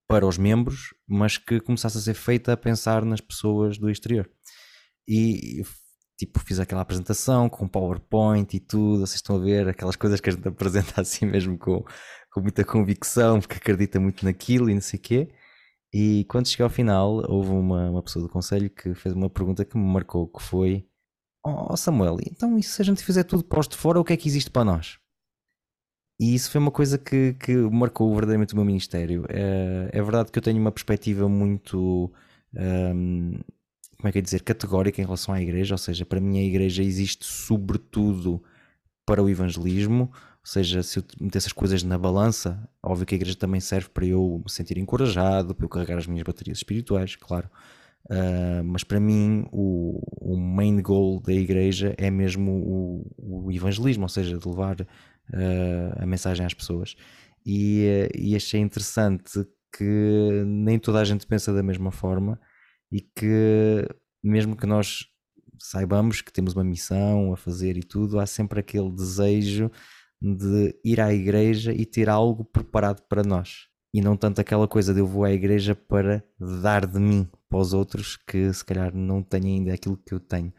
para 0.07 0.25
os 0.25 0.37
membros, 0.37 0.93
mas 1.07 1.37
que 1.37 1.59
começasse 1.59 1.97
a 1.97 2.01
ser 2.01 2.13
feita 2.13 2.53
a 2.53 2.57
pensar 2.57 3.03
nas 3.03 3.21
pessoas 3.21 3.77
do 3.77 3.89
exterior. 3.89 4.29
E 5.07 5.61
tipo, 6.19 6.39
fiz 6.41 6.59
aquela 6.59 6.81
apresentação 6.81 7.47
com 7.49 7.67
PowerPoint 7.67 8.53
e 8.55 8.59
tudo, 8.59 8.99
vocês 8.99 9.15
estão 9.15 9.37
a 9.37 9.39
ver 9.39 9.69
aquelas 9.69 9.95
coisas 9.95 10.19
que 10.19 10.29
a 10.29 10.33
gente 10.33 10.45
apresenta 10.49 11.01
assim 11.01 11.25
mesmo 11.25 11.57
com, 11.57 11.83
com 12.31 12.41
muita 12.41 12.65
convicção, 12.65 13.39
porque 13.39 13.55
acredita 13.55 13.99
muito 13.99 14.25
naquilo 14.25 14.69
e 14.69 14.73
não 14.73 14.81
sei 14.81 14.99
o 14.99 15.01
quê. 15.01 15.29
E 15.93 16.25
quando 16.25 16.47
cheguei 16.47 16.65
ao 16.65 16.69
final, 16.69 17.23
houve 17.31 17.51
uma, 17.51 17.89
uma 17.89 18.03
pessoa 18.03 18.21
do 18.23 18.29
conselho 18.29 18.69
que 18.69 18.93
fez 18.93 19.15
uma 19.15 19.29
pergunta 19.29 19.65
que 19.65 19.77
me 19.77 19.85
marcou, 19.85 20.27
que 20.27 20.43
foi 20.43 20.85
oh 21.43 21.75
Samuel, 21.77 22.17
então 22.27 22.57
e 22.57 22.63
se 22.63 22.81
a 22.81 22.85
gente 22.85 23.03
fizer 23.03 23.23
tudo 23.23 23.43
para 23.43 23.61
os 23.61 23.67
de 23.67 23.77
fora, 23.77 23.99
o 23.99 24.03
que 24.03 24.13
é 24.13 24.17
que 24.17 24.27
existe 24.27 24.51
para 24.51 24.65
nós? 24.65 24.99
E 26.19 26.35
isso 26.35 26.51
foi 26.51 26.59
uma 26.59 26.69
coisa 26.71 26.97
que, 26.97 27.33
que 27.35 27.55
marcou 27.55 28.09
verdadeiramente 28.13 28.53
o 28.53 28.57
meu 28.57 28.65
ministério. 28.65 29.25
É, 29.29 29.89
é 29.93 30.01
verdade 30.01 30.31
que 30.31 30.37
eu 30.37 30.43
tenho 30.43 30.59
uma 30.59 30.71
perspectiva 30.71 31.29
muito, 31.29 32.11
um, 32.53 33.39
como 33.99 34.07
é 34.07 34.11
que 34.13 34.19
é 34.19 34.21
dizer, 34.21 34.41
categórica 34.43 35.01
em 35.01 35.03
relação 35.03 35.33
à 35.33 35.41
igreja, 35.41 35.73
ou 35.73 35.77
seja, 35.77 36.05
para 36.05 36.21
mim 36.21 36.39
a 36.39 36.43
igreja 36.43 36.81
existe 36.81 37.25
sobretudo 37.25 38.41
para 39.05 39.21
o 39.21 39.29
evangelismo, 39.29 40.09
ou 40.13 40.45
seja, 40.45 40.81
se 40.81 40.99
eu 40.99 41.03
meter 41.19 41.39
essas 41.39 41.51
coisas 41.51 41.83
na 41.83 41.97
balança, 41.97 42.65
óbvio 42.81 43.05
que 43.05 43.13
a 43.13 43.17
igreja 43.17 43.35
também 43.35 43.59
serve 43.59 43.89
para 43.89 44.05
eu 44.05 44.41
me 44.45 44.49
sentir 44.49 44.77
encorajado, 44.77 45.53
para 45.53 45.65
eu 45.65 45.69
carregar 45.69 45.97
as 45.97 46.07
minhas 46.07 46.23
baterias 46.23 46.59
espirituais, 46.59 47.17
claro. 47.17 47.49
Uh, 48.05 48.63
mas 48.63 48.85
para 48.85 49.01
mim 49.01 49.45
o, 49.51 50.01
o, 50.33 50.37
main 50.37 50.81
goal 50.81 51.19
da 51.19 51.33
igreja 51.33 51.93
é 51.97 52.09
mesmo 52.09 52.51
o, 53.17 53.45
o 53.45 53.51
evangelismo, 53.51 54.03
ou 54.03 54.09
seja, 54.09 54.37
de 54.37 54.47
levar 54.47 54.79
uh, 54.79 54.85
a 55.97 56.05
mensagem 56.05 56.45
às 56.45 56.53
pessoas. 56.53 56.95
E, 57.45 58.09
e, 58.17 58.35
achei 58.35 58.61
interessante 58.61 59.45
que 59.77 60.43
nem 60.45 60.79
toda 60.79 61.01
a 61.01 61.03
gente 61.03 61.27
pensa 61.27 61.53
da 61.53 61.61
mesma 61.61 61.91
forma 61.91 62.39
e 62.91 63.01
que 63.01 63.87
mesmo 64.23 64.55
que 64.55 64.65
nós 64.65 65.05
saibamos 65.59 66.21
que 66.21 66.31
temos 66.31 66.53
uma 66.53 66.63
missão 66.63 67.33
a 67.33 67.37
fazer 67.37 67.77
e 67.77 67.83
tudo, 67.83 68.19
há 68.19 68.25
sempre 68.25 68.59
aquele 68.59 68.91
desejo 68.91 69.69
de 70.21 70.77
ir 70.83 70.99
à 70.99 71.13
igreja 71.13 71.73
e 71.73 71.85
ter 71.85 72.09
algo 72.09 72.43
preparado 72.45 73.01
para 73.07 73.23
nós. 73.23 73.67
e 73.93 74.01
não 74.01 74.15
tanto 74.15 74.39
aquela 74.39 74.67
coisa 74.67 74.93
de 74.93 74.99
eu 74.99 75.07
vou 75.07 75.23
à 75.23 75.31
igreja 75.31 75.73
para 75.75 76.23
dar 76.39 76.85
de 76.85 76.99
mim 76.99 77.27
para 77.49 77.59
os 77.59 77.73
outros 77.73 78.17
que 78.17 78.53
se 78.53 78.63
calhar 78.63 78.93
não 78.95 79.23
têm 79.23 79.55
ainda 79.55 79.73
aquilo 79.73 79.97
que 79.97 80.13
eu 80.13 80.19
tenho. 80.19 80.53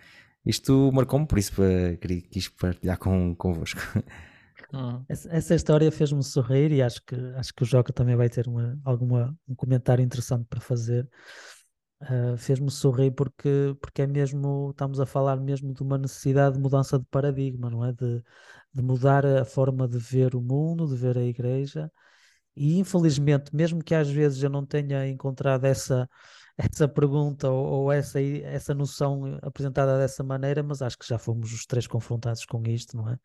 Isto 0.45 0.91
marcou-me, 0.93 1.27
por 1.27 1.39
isso 1.39 1.53
para, 1.55 1.97
quis 2.31 2.49
partilhar 2.49 2.99
com, 2.99 3.35
convosco. 3.35 3.81
Hum. 4.73 5.03
Essa, 5.09 5.29
essa, 5.31 5.55
história 5.55 5.91
fez-me 5.91 6.23
sorrir 6.23 6.71
e 6.71 6.81
acho 6.81 7.03
que, 7.05 7.17
acho 7.35 7.53
que 7.53 7.63
o 7.63 7.67
Joca 7.67 7.93
também 7.93 8.15
vai 8.15 8.29
ter 8.29 8.47
uma, 8.47 8.79
alguma, 8.85 9.37
um 9.49 9.55
comentário 9.55 10.05
interessante 10.05 10.47
para 10.49 10.61
fazer. 10.61 11.09
Uh, 12.03 12.35
fez-me 12.39 12.71
sorrir 12.71 13.11
porque, 13.11 13.77
porque 13.79 14.03
é 14.03 14.07
mesmo, 14.07 14.71
estamos 14.71 14.99
a 15.01 15.05
falar 15.05 15.37
mesmo 15.37 15.75
de 15.75 15.83
uma 15.83 15.99
necessidade 15.99 16.57
de 16.57 16.61
mudança 16.63 16.99
de 16.99 17.05
paradigma, 17.11 17.69
não 17.69 17.85
é? 17.85 17.93
De, 17.93 18.23
de 18.73 18.83
mudar 18.83 19.27
a 19.27 19.45
forma 19.45 19.87
de 19.87 19.99
ver 19.99 20.35
o 20.35 20.41
mundo, 20.41 20.87
de 20.89 20.97
ver 20.97 21.19
a 21.19 21.23
igreja. 21.23 21.93
E 22.57 22.79
infelizmente, 22.79 23.55
mesmo 23.55 23.83
que 23.83 23.95
às 23.95 24.11
vezes 24.11 24.43
eu 24.43 24.51
não 24.51 24.67
tenha 24.67 25.09
encontrado 25.09 25.65
essa, 25.65 26.09
essa 26.59 26.89
pergunta 26.89 27.51
ou, 27.51 27.67
ou, 27.85 27.93
essa, 27.93 28.21
essa 28.23 28.75
noção 28.75 29.39
apresentada 29.43 29.99
dessa 29.99 30.23
maneira, 30.23 30.63
mas 30.63 30.83
acho 30.83 30.99
que 30.99 31.07
já 31.07 31.19
fomos 31.19 31.53
os 31.53 31.67
três 31.67 31.87
confrontados 31.87 32.45
com 32.45 32.63
isto, 32.67 32.97
não 32.97 33.09
é? 33.11 33.19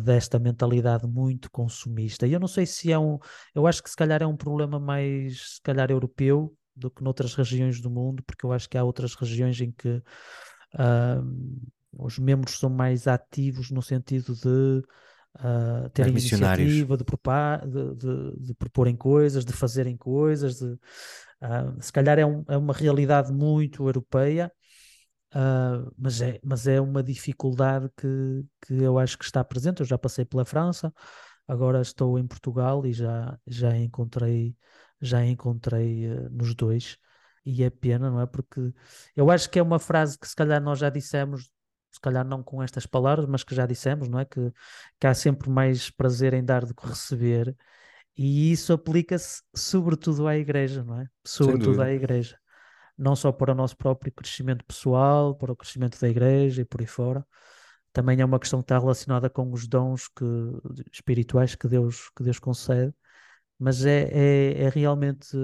Desta 0.00 0.38
mentalidade 0.38 1.06
muito 1.06 1.50
consumista. 1.50 2.26
E 2.26 2.32
eu 2.32 2.40
não 2.40 2.48
sei 2.48 2.66
se 2.66 2.92
é 2.92 2.98
um. 2.98 3.18
Eu 3.54 3.66
acho 3.66 3.82
que 3.82 3.88
se 3.90 3.96
calhar 3.96 4.22
é 4.22 4.26
um 4.26 4.36
problema 4.36 4.78
mais, 4.78 5.54
se 5.56 5.62
calhar, 5.62 5.90
europeu, 5.90 6.57
do 6.78 6.90
que 6.90 7.02
noutras 7.02 7.34
regiões 7.34 7.80
do 7.80 7.90
mundo, 7.90 8.22
porque 8.22 8.46
eu 8.46 8.52
acho 8.52 8.68
que 8.68 8.78
há 8.78 8.84
outras 8.84 9.14
regiões 9.14 9.60
em 9.60 9.72
que 9.72 10.02
uh, 10.74 11.62
os 11.92 12.18
membros 12.18 12.58
são 12.58 12.70
mais 12.70 13.06
ativos 13.06 13.70
no 13.70 13.82
sentido 13.82 14.34
de 14.34 14.82
uh, 15.38 15.90
terem 15.90 16.12
iniciativa, 16.12 16.96
de, 16.96 17.04
propar, 17.04 17.66
de, 17.66 17.94
de, 17.94 18.36
de, 18.38 18.54
proporem 18.54 18.96
coisas, 18.96 19.44
de 19.44 19.52
fazerem 19.52 19.96
coisas. 19.96 20.58
De, 20.58 20.66
uh, 20.66 21.76
se 21.80 21.92
calhar 21.92 22.18
é, 22.18 22.26
um, 22.26 22.44
é, 22.48 22.56
uma 22.56 22.72
realidade 22.72 23.32
muito 23.32 23.86
europeia, 23.86 24.52
uh, 25.34 25.92
mas, 25.96 26.20
é, 26.20 26.38
mas 26.42 26.66
é 26.66 26.80
uma 26.80 27.02
dificuldade 27.02 27.88
que, 27.96 28.44
que 28.66 28.74
eu 28.74 28.98
acho 28.98 29.18
que 29.18 29.24
está 29.24 29.42
presente. 29.42 29.80
Eu 29.80 29.86
já 29.86 29.98
passei 29.98 30.24
pela 30.24 30.44
França, 30.44 30.92
agora 31.46 31.80
estou 31.80 32.18
em 32.18 32.26
Portugal 32.26 32.86
e 32.86 32.92
já, 32.92 33.38
já 33.46 33.76
encontrei 33.76 34.54
já 35.00 35.24
encontrei 35.24 36.10
uh, 36.10 36.28
nos 36.30 36.54
dois 36.54 36.98
e 37.44 37.62
é 37.62 37.70
pena, 37.70 38.10
não 38.10 38.20
é? 38.20 38.26
Porque 38.26 38.72
eu 39.16 39.30
acho 39.30 39.48
que 39.48 39.58
é 39.58 39.62
uma 39.62 39.78
frase 39.78 40.18
que 40.18 40.28
se 40.28 40.36
calhar 40.36 40.60
nós 40.62 40.78
já 40.78 40.90
dissemos, 40.90 41.50
se 41.90 42.00
calhar 42.00 42.26
não 42.26 42.42
com 42.42 42.62
estas 42.62 42.86
palavras, 42.86 43.26
mas 43.26 43.42
que 43.42 43.54
já 43.54 43.66
dissemos, 43.66 44.08
não 44.08 44.18
é? 44.18 44.24
Que, 44.24 44.52
que 45.00 45.06
há 45.06 45.14
sempre 45.14 45.48
mais 45.48 45.90
prazer 45.90 46.34
em 46.34 46.44
dar 46.44 46.66
do 46.66 46.74
que 46.74 46.86
receber, 46.86 47.56
e 48.16 48.52
isso 48.52 48.72
aplica-se 48.72 49.42
sobretudo 49.54 50.26
à 50.26 50.36
igreja, 50.36 50.82
não 50.82 51.00
é? 51.00 51.06
Sobretudo 51.24 51.80
à 51.80 51.90
igreja. 51.92 52.36
Não 52.96 53.14
só 53.14 53.30
para 53.30 53.52
o 53.52 53.54
nosso 53.54 53.76
próprio 53.76 54.12
crescimento 54.12 54.64
pessoal, 54.64 55.36
para 55.36 55.52
o 55.52 55.56
crescimento 55.56 56.00
da 56.00 56.08
igreja 56.08 56.62
e 56.62 56.64
por 56.64 56.80
aí 56.80 56.86
fora. 56.86 57.24
Também 57.92 58.20
é 58.20 58.24
uma 58.24 58.40
questão 58.40 58.58
que 58.58 58.64
está 58.64 58.78
relacionada 58.78 59.30
com 59.30 59.52
os 59.52 59.68
dons 59.68 60.08
que, 60.08 60.24
espirituais 60.92 61.54
que 61.54 61.68
Deus, 61.68 62.10
que 62.16 62.24
Deus 62.24 62.40
concede 62.40 62.92
mas 63.58 63.84
é, 63.84 64.08
é, 64.10 64.62
é 64.64 64.68
realmente 64.68 65.36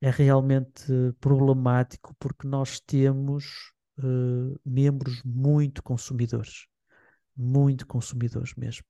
é 0.00 0.10
realmente 0.10 0.84
problemático 1.20 2.14
porque 2.18 2.46
nós 2.46 2.78
temos 2.80 3.72
uh, 3.98 4.60
membros 4.64 5.22
muito 5.24 5.82
consumidores, 5.82 6.66
muito 7.36 7.86
consumidores 7.86 8.54
mesmo. 8.54 8.84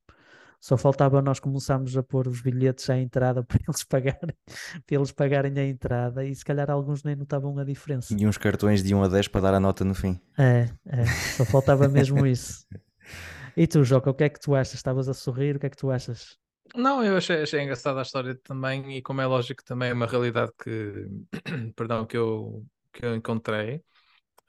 Só 0.61 0.79
faltava 0.79 1.21
nós 1.21 1.39
começarmos 1.39 1.95
a 1.97 2.03
pôr 2.03 2.27
os 2.27 2.41
bilhetes 2.41 2.89
à 2.89 2.99
entrada 2.99 3.43
para 3.45 3.61
eles 3.69 3.85
pagarem, 3.85 4.35
para 4.87 4.97
eles 4.97 5.13
pagarem 5.13 5.59
a 5.59 5.67
entrada 5.67 6.25
e 6.25 6.35
se 6.35 6.45
calhar 6.45 6.71
alguns 6.71 7.05
nem 7.05 7.15
notavam 7.15 7.57
a 7.59 7.65
diferença. 7.65 8.15
E 8.19 8.27
uns 8.27 8.39
cartões 8.39 8.83
de 8.83 8.95
1 8.95 9.03
a 9.03 9.09
10 9.09 9.29
para 9.29 9.43
dar 9.43 9.55
a 9.55 9.61
nota 9.61 9.85
no 9.85 9.95
fim. 9.95 10.21
É, 10.39 10.71
é 10.87 11.07
só 11.37 11.45
faltava 11.45 11.87
mesmo 11.87 12.25
isso. 12.27 12.67
E 13.57 13.67
tu, 13.67 13.85
Joca, 13.85 14.11
o 14.11 14.15
que 14.15 14.25
é 14.25 14.29
que 14.29 14.41
tu 14.41 14.55
achas? 14.55 14.75
Estavas 14.75 15.09
a 15.09 15.15
sorrir, 15.15 15.57
o 15.57 15.61
que 15.61 15.67
é 15.67 15.71
que 15.71 15.77
tu 15.77 15.91
achas? 15.91 16.39
Não, 16.77 17.05
eu 17.05 17.17
achei, 17.17 17.43
achei 17.43 17.61
engraçada 17.63 18.01
a 18.01 18.03
história 18.03 18.35
também, 18.43 18.97
e 18.97 19.03
como 19.03 19.21
é 19.21 19.27
lógico, 19.27 19.63
também 19.65 19.91
é 19.91 19.93
uma 19.93 20.07
realidade 20.07 20.51
que, 20.59 21.07
perdão, 21.77 22.05
que 22.05 22.17
eu, 22.17 22.67
que 22.93 23.07
eu 23.07 23.15
encontrei. 23.15 23.77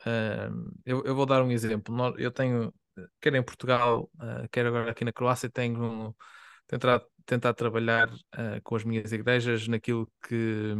Uh, 0.01 0.74
eu, 0.86 1.03
eu 1.05 1.15
vou 1.15 1.25
dar 1.25 1.44
um 1.44 1.51
exemplo. 1.51 2.15
Eu 2.20 2.32
tenho, 2.32 2.74
quer 3.22 3.36
em 3.36 3.44
Portugal, 3.44 4.10
uh, 4.15 4.48
quer 4.51 4.65
agora 4.65 4.91
aqui 4.91 5.05
na 5.05 5.13
Croácia, 5.13 5.50
tenho 5.50 6.15
tentado, 6.67 7.05
tentado 7.25 7.55
trabalhar 7.55 8.10
uh, 8.13 8.62
com 8.63 8.75
as 8.75 8.84
minhas 8.84 9.12
igrejas 9.12 9.67
naquilo 9.67 10.12
que, 10.27 10.74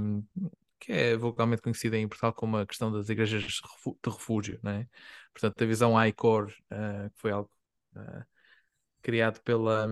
que 0.80 0.92
é 0.92 1.16
vulgarmente 1.18 1.62
conhecida 1.62 1.98
em 1.98 2.08
Portugal 2.08 2.34
como 2.34 2.58
a 2.58 2.66
questão 2.68 2.92
das 2.92 3.10
igrejas 3.10 3.44
de 3.44 4.10
refúgio, 4.10 4.60
né? 4.64 4.88
Portanto, 5.34 5.62
a 5.64 5.68
visão 5.68 6.06
ICOR, 6.08 6.48
uh, 6.72 7.10
que 7.12 7.20
foi 7.22 7.32
algo 7.32 7.50
criado 9.06 9.40
pela, 9.44 9.88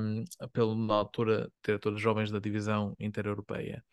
pelo, 0.51 0.73
na 0.73 0.95
altura, 0.95 1.47
diretor 1.63 1.93
de 1.93 2.01
jovens 2.01 2.31
da 2.31 2.39
divisão 2.39 2.95
intereuropeia. 2.99 3.83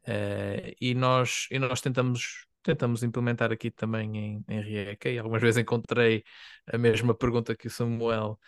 Uh, 0.00 0.76
e 0.78 0.94
nós, 0.94 1.46
e 1.50 1.58
nós 1.58 1.80
tentamos, 1.80 2.46
tentamos 2.62 3.02
implementar 3.02 3.50
aqui 3.50 3.70
também 3.70 4.14
em, 4.18 4.44
em 4.46 4.98
e 5.06 5.18
algumas 5.18 5.40
vezes 5.40 5.56
encontrei 5.56 6.22
a 6.70 6.76
mesma 6.76 7.14
pergunta 7.14 7.56
que 7.56 7.66
o 7.66 7.70
Samuel 7.70 8.38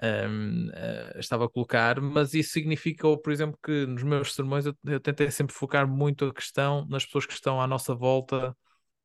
um, 0.00 0.68
uh, 0.68 0.72
eh, 0.72 1.16
estava 1.18 1.46
a 1.46 1.48
colocar, 1.48 2.00
mas 2.00 2.32
isso 2.32 2.52
significou, 2.52 3.18
por 3.18 3.32
exemplo, 3.32 3.58
que 3.60 3.86
nos 3.86 4.04
meus 4.04 4.34
sermões 4.34 4.66
eu, 4.66 4.76
eu, 4.84 5.00
tentei 5.00 5.32
sempre 5.32 5.54
focar 5.54 5.88
muito 5.88 6.26
a 6.26 6.34
questão 6.34 6.86
nas 6.88 7.04
pessoas 7.04 7.26
que 7.26 7.32
estão 7.32 7.60
à 7.60 7.66
nossa 7.66 7.92
volta, 7.92 8.56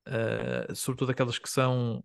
uh, 0.08 0.76
sobretudo 0.76 1.12
aquelas 1.12 1.40
que 1.40 1.50
são 1.50 2.04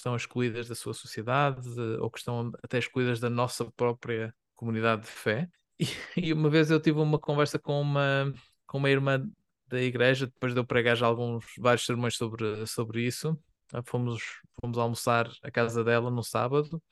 estão 0.00 0.16
excluídas 0.16 0.68
da 0.68 0.74
sua 0.74 0.94
sociedade 0.94 1.68
ou 2.00 2.10
que 2.10 2.18
estão 2.18 2.50
até 2.62 2.78
excluídas 2.78 3.20
da 3.20 3.30
nossa 3.30 3.70
própria 3.72 4.34
comunidade 4.54 5.02
de 5.02 5.08
fé. 5.08 5.48
E, 6.16 6.32
uma 6.32 6.50
vez 6.50 6.70
eu 6.70 6.80
tive 6.80 6.98
uma 7.00 7.18
conversa 7.18 7.58
com 7.58 7.80
uma, 7.80 8.32
com 8.66 8.76
uma 8.78 8.90
irmã 8.90 9.26
da 9.66 9.80
igreja, 9.80 10.26
depois 10.26 10.52
de 10.52 10.60
eu 10.60 10.66
pregar 10.66 10.96
já 10.96 11.06
alguns, 11.06 11.44
vários 11.58 11.86
sermões 11.86 12.16
sobre, 12.16 12.66
sobre 12.66 13.02
isso. 13.02 13.38
Fomos, 13.86 14.22
fomos 14.60 14.76
almoçar 14.76 15.30
à 15.42 15.50
casa 15.50 15.82
dela 15.82 16.10
no 16.10 16.22
sábado 16.22 16.82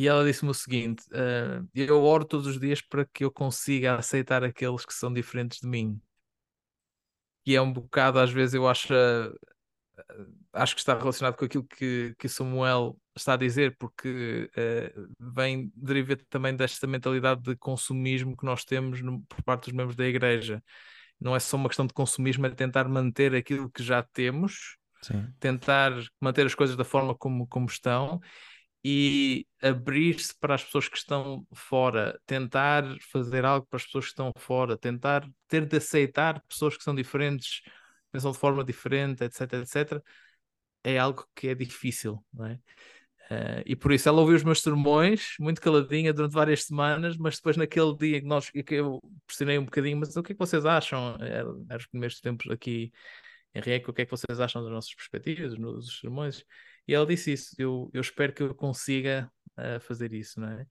e 0.00 0.08
ela 0.08 0.24
disse-me 0.24 0.50
o 0.50 0.54
seguinte: 0.54 1.04
uh, 1.10 1.68
Eu 1.74 2.02
oro 2.02 2.24
todos 2.24 2.46
os 2.46 2.58
dias 2.58 2.80
para 2.80 3.04
que 3.04 3.22
eu 3.22 3.30
consiga 3.30 3.96
aceitar 3.96 4.42
aqueles 4.42 4.86
que 4.86 4.94
são 4.94 5.12
diferentes 5.12 5.60
de 5.60 5.68
mim. 5.68 6.00
E 7.44 7.54
é 7.54 7.60
um 7.60 7.72
bocado, 7.72 8.18
às 8.18 8.30
vezes, 8.30 8.54
eu 8.54 8.66
acho 8.66 8.94
acho 10.52 10.74
que 10.74 10.80
está 10.80 10.96
relacionado 10.96 11.36
com 11.36 11.44
aquilo 11.44 11.64
que, 11.64 12.14
que 12.18 12.28
Samuel 12.28 12.96
está 13.16 13.34
a 13.34 13.36
dizer, 13.36 13.76
porque 13.78 14.50
uh, 14.56 15.08
vem, 15.34 15.72
deriva 15.74 16.16
também 16.28 16.54
desta 16.54 16.86
mentalidade 16.86 17.42
de 17.42 17.56
consumismo 17.56 18.36
que 18.36 18.44
nós 18.44 18.64
temos 18.64 19.00
no, 19.02 19.20
por 19.22 19.42
parte 19.42 19.64
dos 19.64 19.72
membros 19.72 19.96
da 19.96 20.06
igreja. 20.06 20.62
Não 21.20 21.36
é 21.36 21.40
só 21.40 21.56
uma 21.56 21.68
questão 21.68 21.86
de 21.86 21.92
consumismo, 21.92 22.46
é 22.46 22.50
tentar 22.50 22.88
manter 22.88 23.34
aquilo 23.34 23.70
que 23.70 23.82
já 23.82 24.02
temos, 24.02 24.76
Sim. 25.02 25.26
tentar 25.38 25.92
manter 26.20 26.46
as 26.46 26.54
coisas 26.54 26.76
da 26.76 26.84
forma 26.84 27.14
como, 27.14 27.46
como 27.46 27.66
estão 27.66 28.20
e 28.82 29.46
abrir-se 29.62 30.34
para 30.38 30.54
as 30.54 30.64
pessoas 30.64 30.88
que 30.88 30.96
estão 30.96 31.46
fora, 31.52 32.18
tentar 32.26 32.84
fazer 33.12 33.44
algo 33.44 33.66
para 33.66 33.76
as 33.76 33.84
pessoas 33.84 34.06
que 34.06 34.10
estão 34.10 34.32
fora, 34.38 34.76
tentar 34.76 35.28
ter 35.46 35.66
de 35.66 35.76
aceitar 35.76 36.42
pessoas 36.48 36.76
que 36.76 36.82
são 36.82 36.94
diferentes 36.94 37.60
pensam 38.10 38.32
de 38.32 38.38
forma 38.38 38.64
diferente, 38.64 39.24
etc, 39.24 39.52
etc, 39.54 40.02
é 40.84 40.98
algo 40.98 41.26
que 41.34 41.48
é 41.48 41.54
difícil, 41.54 42.24
não 42.32 42.46
é? 42.46 42.58
Uh, 43.30 43.62
e 43.64 43.76
por 43.76 43.92
isso 43.92 44.08
ela 44.08 44.20
ouviu 44.20 44.34
os 44.34 44.42
meus 44.42 44.60
sermões, 44.60 45.36
muito 45.38 45.60
caladinha, 45.60 46.12
durante 46.12 46.32
várias 46.32 46.64
semanas, 46.64 47.16
mas 47.16 47.36
depois 47.36 47.56
naquele 47.56 47.96
dia 47.96 48.20
que, 48.20 48.26
nós, 48.26 48.50
que 48.50 48.74
eu 48.74 49.00
pressionei 49.24 49.56
um 49.56 49.64
bocadinho, 49.64 49.98
mas 49.98 50.16
o 50.16 50.22
que 50.22 50.32
é 50.32 50.34
que 50.34 50.38
vocês 50.38 50.66
acham? 50.66 51.16
Eram 51.20 51.64
os 51.76 51.86
primeiros 51.86 52.20
tempos 52.20 52.50
aqui 52.50 52.90
em 53.54 53.60
Rieco, 53.60 53.92
o 53.92 53.94
que 53.94 54.02
é 54.02 54.04
que 54.04 54.10
vocês 54.10 54.40
acham 54.40 54.62
das 54.62 54.72
nossas 54.72 54.92
perspectivas, 54.94 55.54
dos 55.54 56.00
sermões? 56.00 56.44
E 56.88 56.94
ela 56.94 57.06
disse 57.06 57.32
isso, 57.32 57.54
eu, 57.56 57.88
eu 57.92 58.00
espero 58.00 58.32
que 58.32 58.42
eu 58.42 58.54
consiga 58.54 59.30
uh, 59.56 59.78
fazer 59.80 60.12
isso, 60.12 60.40
não 60.40 60.48
é? 60.48 60.66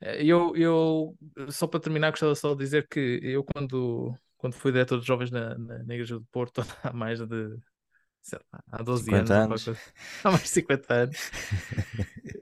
Eu, 0.00 0.56
eu, 0.56 1.18
só 1.50 1.66
para 1.66 1.80
terminar, 1.80 2.10
gostava 2.10 2.34
só 2.34 2.54
de 2.54 2.60
dizer 2.60 2.86
que 2.88 3.20
eu 3.22 3.44
quando 3.44 4.14
quando 4.38 4.54
fui 4.54 4.72
diretor 4.72 4.98
de 5.00 5.06
jovens 5.06 5.30
na, 5.30 5.58
na, 5.58 5.78
na 5.82 5.94
Igreja 5.94 6.18
do 6.18 6.24
Porto 6.32 6.62
há 6.82 6.92
mais 6.92 7.20
de 7.20 7.58
lá, 8.52 8.62
há 8.72 8.82
12 8.82 9.14
anos, 9.14 9.30
anos. 9.30 9.68
há 10.24 10.30
mais 10.30 10.42
de 10.42 10.48
50 10.48 10.94
anos. 10.94 11.30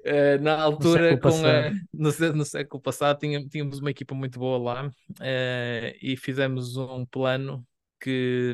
uh, 0.05 0.41
na 0.43 0.61
altura, 0.61 1.17
com 1.19 1.29
a, 1.29 1.71
no, 1.93 2.11
no, 2.35 2.45
século 2.45 2.83
passado, 2.83 3.19
tínhamos, 3.19 3.49
tínhamos 3.49 3.79
uma 3.79 3.91
equipa 3.91 4.15
muito 4.15 4.38
boa 4.38 4.59
lá 4.59 4.87
uh, 4.88 5.97
e 6.03 6.17
fizemos 6.17 6.76
um 6.76 7.05
plano 7.05 7.67
que, 8.00 8.53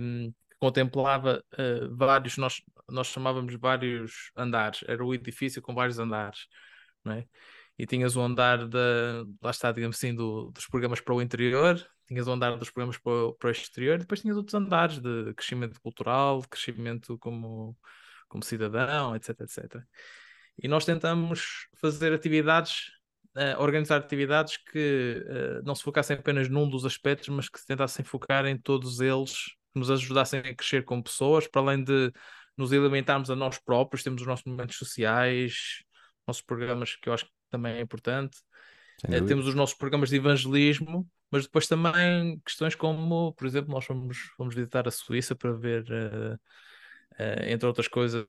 que 0.51 0.57
contemplava 0.59 1.43
uh, 1.55 1.97
vários, 1.97 2.37
nós, 2.37 2.63
nós 2.89 3.07
chamávamos 3.07 3.55
vários 3.57 4.31
andares, 4.37 4.85
era 4.87 5.05
o 5.05 5.15
edifício 5.15 5.63
com 5.63 5.75
vários 5.75 5.99
andares, 5.99 6.47
não 7.05 7.15
é? 7.15 7.27
e 7.79 7.87
tinhas 7.87 8.17
o 8.17 8.21
andar 8.21 8.69
da, 8.69 9.25
lá 9.43 9.51
está, 9.51 9.73
digamos 9.73 9.97
assim, 9.97 10.15
do, 10.15 10.51
dos 10.51 10.67
programas 10.67 11.01
para 11.01 11.15
o 11.15 11.23
interior, 11.23 11.85
tinhas 12.07 12.27
o 12.27 12.33
andar 12.33 12.57
dos 12.57 12.71
programas 12.71 12.99
para 12.99 13.33
para 13.39 13.49
o 13.49 13.51
exterior, 13.51 13.99
depois 13.99 14.21
tinhas 14.21 14.37
outros 14.37 14.55
andares 14.55 14.99
de 14.99 15.35
crescimento 15.35 15.81
cultural, 15.81 16.41
de 16.41 16.49
crescimento 16.49 17.19
como, 17.19 17.77
como 18.29 18.43
cidadão, 18.43 19.15
etc, 19.17 19.41
etc. 19.41 19.83
E 20.63 20.69
nós 20.69 20.85
tentamos 20.85 21.69
fazer 21.81 22.13
atividades, 22.13 22.89
uh, 23.37 23.61
organizar 23.61 23.97
atividades 23.97 24.57
que 24.57 25.25
uh, 25.27 25.65
não 25.65 25.75
se 25.75 25.83
focassem 25.83 26.17
apenas 26.17 26.49
num 26.49 26.69
dos 26.69 26.85
aspectos, 26.85 27.29
mas 27.29 27.49
que 27.49 27.59
se 27.59 27.67
tentassem 27.67 28.05
focar 28.05 28.47
em 28.47 28.59
todos 28.59 29.01
eles, 29.01 29.47
que 29.73 29.79
nos 29.79 29.91
ajudassem 29.91 30.41
a 30.41 30.55
crescer 30.55 30.85
como 30.85 31.03
pessoas, 31.03 31.47
para 31.47 31.63
além 31.63 31.83
de 31.83 32.13
nos 32.57 32.73
alimentarmos 32.73 33.31
a 33.31 33.37
nós 33.37 33.59
próprios, 33.59 34.03
temos 34.03 34.21
os 34.21 34.27
nossos 34.27 34.45
momentos 34.45 34.77
sociais, 34.77 35.83
nossos 36.27 36.43
programas 36.43 36.95
que 36.97 37.09
eu 37.09 37.13
acho 37.13 37.25
que 37.25 37.33
também 37.51 37.77
é 37.77 37.81
importante. 37.81 38.39
Uh, 39.05 39.27
temos 39.27 39.47
os 39.47 39.55
nossos 39.55 39.75
programas 39.75 40.11
de 40.11 40.17
evangelismo, 40.17 41.09
mas 41.31 41.45
depois 41.45 41.67
também 41.67 42.41
questões 42.45 42.75
como, 42.75 43.33
por 43.33 43.47
exemplo, 43.47 43.73
nós 43.73 43.85
fomos, 43.85 44.19
fomos 44.37 44.55
visitar 44.55 44.87
a 44.87 44.91
Suíça 44.91 45.35
para 45.35 45.53
ver, 45.53 45.83
uh, 45.83 46.35
uh, 46.35 47.43
entre 47.47 47.67
outras 47.67 47.89
coisas, 47.89 48.27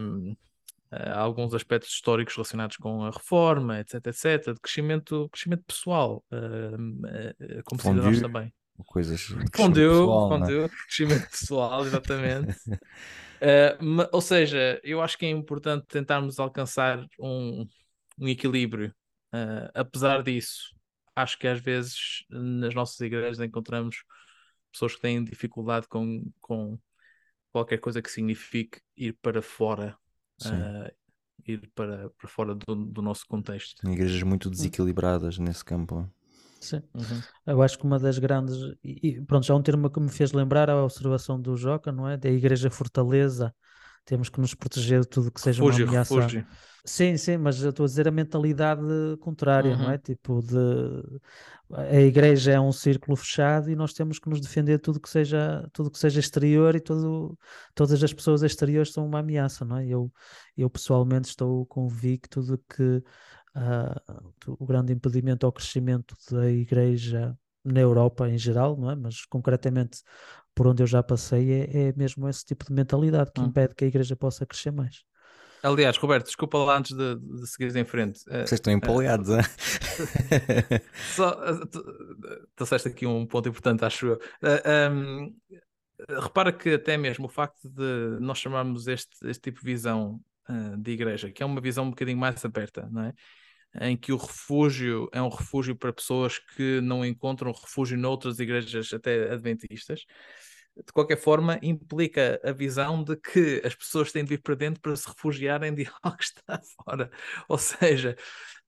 um, 0.00 0.34
alguns 1.14 1.54
aspectos 1.54 1.90
históricos 1.90 2.34
relacionados 2.34 2.76
com 2.76 3.02
a 3.04 3.10
reforma, 3.10 3.80
etc, 3.80 4.06
etc, 4.06 4.54
de 4.54 4.60
crescimento, 4.60 5.28
crescimento 5.30 5.64
pessoal, 5.66 6.22
como 7.64 7.80
cidadãos 7.80 8.20
também. 8.20 8.52
Coisas 8.86 9.34
fondeu, 9.54 10.06
fondeu, 10.06 10.64
é? 10.64 10.68
crescimento 10.86 11.30
pessoal, 11.30 11.84
exatamente. 11.86 12.56
Uh, 13.42 14.06
ou 14.12 14.20
seja, 14.20 14.80
eu 14.84 15.02
acho 15.02 15.18
que 15.18 15.26
é 15.26 15.28
importante 15.28 15.84
tentarmos 15.88 16.38
alcançar 16.38 17.04
um, 17.18 17.66
um 18.16 18.28
equilíbrio. 18.28 18.94
Uh, 19.32 19.70
apesar 19.74 20.22
disso, 20.22 20.74
acho 21.16 21.38
que 21.38 21.48
às 21.48 21.60
vezes 21.60 22.24
nas 22.28 22.74
nossas 22.74 23.00
igrejas 23.00 23.40
encontramos 23.40 24.04
pessoas 24.70 24.94
que 24.94 25.00
têm 25.00 25.24
dificuldade 25.24 25.86
com, 25.88 26.30
com 26.40 26.78
qualquer 27.52 27.78
coisa 27.78 28.02
que 28.02 28.10
signifique 28.10 28.80
ir 28.96 29.12
para 29.22 29.42
fora, 29.42 29.96
uh, 30.44 30.92
ir 31.46 31.70
para, 31.74 32.10
para 32.10 32.28
fora 32.28 32.54
do, 32.54 32.74
do 32.74 33.02
nosso 33.02 33.26
contexto. 33.26 33.88
Igrejas 33.88 34.22
muito 34.22 34.50
desequilibradas 34.50 35.38
nesse 35.38 35.64
campo. 35.64 36.08
Sim. 36.60 36.80
Uhum. 36.94 37.20
Eu 37.44 37.62
acho 37.62 37.76
que 37.76 37.84
uma 37.84 37.98
das 37.98 38.18
grandes. 38.18 38.56
E, 38.84 39.20
pronto, 39.22 39.44
já 39.44 39.54
um 39.54 39.62
termo 39.62 39.90
que 39.90 39.98
me 39.98 40.08
fez 40.08 40.32
lembrar 40.32 40.70
a 40.70 40.84
observação 40.84 41.40
do 41.40 41.56
Joca, 41.56 41.90
não 41.90 42.08
é? 42.08 42.16
Da 42.16 42.30
Igreja 42.30 42.70
Fortaleza. 42.70 43.52
Temos 44.04 44.28
que 44.28 44.40
nos 44.40 44.54
proteger 44.54 45.00
de 45.00 45.08
tudo 45.08 45.30
que 45.30 45.40
seja 45.40 45.62
refúgio, 45.62 45.84
uma 45.84 45.90
ameaça. 45.90 46.14
Refúgio. 46.14 46.46
Sim, 46.84 47.16
sim, 47.16 47.36
mas 47.36 47.62
eu 47.62 47.70
estou 47.70 47.84
a 47.84 47.86
dizer 47.86 48.08
a 48.08 48.10
mentalidade 48.10 48.82
contrária, 49.20 49.72
uhum. 49.72 49.82
não 49.82 49.90
é? 49.90 49.98
Tipo, 49.98 50.42
de 50.42 51.20
a 51.74 52.00
igreja 52.00 52.52
é 52.52 52.60
um 52.60 52.72
círculo 52.72 53.16
fechado 53.16 53.70
e 53.70 53.76
nós 53.76 53.92
temos 53.92 54.18
que 54.18 54.28
nos 54.28 54.40
defender 54.40 54.76
de 54.76 54.82
tudo 54.82 55.00
que 55.00 55.08
seja, 55.08 55.66
tudo 55.72 55.90
que 55.90 55.98
seja 55.98 56.20
exterior 56.20 56.74
e 56.74 56.80
todo, 56.80 57.38
todas 57.74 58.02
as 58.02 58.12
pessoas 58.12 58.42
exteriores 58.42 58.92
são 58.92 59.06
uma 59.06 59.20
ameaça, 59.20 59.64
não 59.64 59.78
é? 59.78 59.86
Eu, 59.86 60.12
eu 60.56 60.68
pessoalmente 60.68 61.28
estou 61.28 61.64
convicto 61.66 62.42
de 62.42 62.58
que 62.58 63.02
uh, 63.56 64.32
o 64.46 64.66
grande 64.66 64.92
impedimento 64.92 65.46
ao 65.46 65.52
crescimento 65.52 66.14
da 66.30 66.50
igreja 66.50 67.36
na 67.64 67.80
Europa 67.80 68.28
em 68.28 68.36
geral, 68.36 68.76
não 68.76 68.90
é? 68.90 68.96
Mas 68.96 69.24
concretamente 69.24 70.02
por 70.54 70.66
onde 70.66 70.82
eu 70.82 70.86
já 70.86 71.02
passei 71.02 71.50
é, 71.52 71.88
é 71.88 71.92
mesmo 71.96 72.28
esse 72.28 72.44
tipo 72.44 72.64
de 72.64 72.72
mentalidade 72.72 73.32
que 73.32 73.40
hum. 73.40 73.46
impede 73.46 73.74
que 73.74 73.84
a 73.84 73.88
igreja 73.88 74.16
possa 74.16 74.46
crescer 74.46 74.70
mais. 74.70 75.04
Aliás, 75.62 75.96
Roberto, 75.96 76.26
desculpa 76.26 76.58
lá 76.58 76.76
antes 76.76 76.96
de, 76.96 77.14
de 77.16 77.46
seguir 77.46 77.76
em 77.76 77.84
frente. 77.84 78.20
Eh, 78.28 78.44
Vocês 78.44 78.52
estão 78.54 78.72
empolgados, 78.72 79.28
uh, 79.28 79.38
Só 81.14 81.30
uh, 81.30 82.48
trouxeste 82.56 82.88
aqui 82.88 83.06
um 83.06 83.24
ponto 83.24 83.48
importante, 83.48 83.84
acho 83.84 84.06
eu. 84.06 84.14
Uh, 84.42 84.92
um, 84.92 85.36
repara 86.20 86.52
que 86.52 86.70
até 86.70 86.96
mesmo 86.96 87.26
o 87.26 87.28
facto 87.28 87.68
de 87.68 88.18
nós 88.20 88.38
chamarmos 88.38 88.88
este, 88.88 89.16
este 89.28 89.40
tipo 89.40 89.60
de 89.60 89.66
visão 89.66 90.20
uh, 90.48 90.76
de 90.76 90.90
igreja, 90.90 91.30
que 91.30 91.44
é 91.44 91.46
uma 91.46 91.60
visão 91.60 91.84
um 91.84 91.90
bocadinho 91.90 92.18
mais 92.18 92.44
aberta, 92.44 92.88
não 92.90 93.04
é? 93.04 93.14
em 93.80 93.96
que 93.96 94.12
o 94.12 94.16
refúgio 94.16 95.08
é 95.12 95.22
um 95.22 95.28
refúgio 95.28 95.74
para 95.74 95.92
pessoas 95.92 96.38
que 96.38 96.80
não 96.82 97.04
encontram 97.04 97.52
refúgio 97.52 97.96
noutras 97.96 98.38
igrejas, 98.38 98.92
até 98.92 99.32
adventistas. 99.32 100.04
De 100.76 100.92
qualquer 100.92 101.18
forma, 101.18 101.58
implica 101.62 102.40
a 102.42 102.52
visão 102.52 103.04
de 103.04 103.16
que 103.16 103.60
as 103.64 103.74
pessoas 103.74 104.10
têm 104.10 104.24
de 104.24 104.30
vir 104.30 104.42
para 104.42 104.54
dentro 104.54 104.80
para 104.80 104.96
se 104.96 105.06
refugiarem 105.06 105.74
de 105.74 105.86
algo 106.02 106.16
que 106.16 106.24
está 106.24 106.60
fora. 106.76 107.10
Ou 107.48 107.58
seja, 107.58 108.16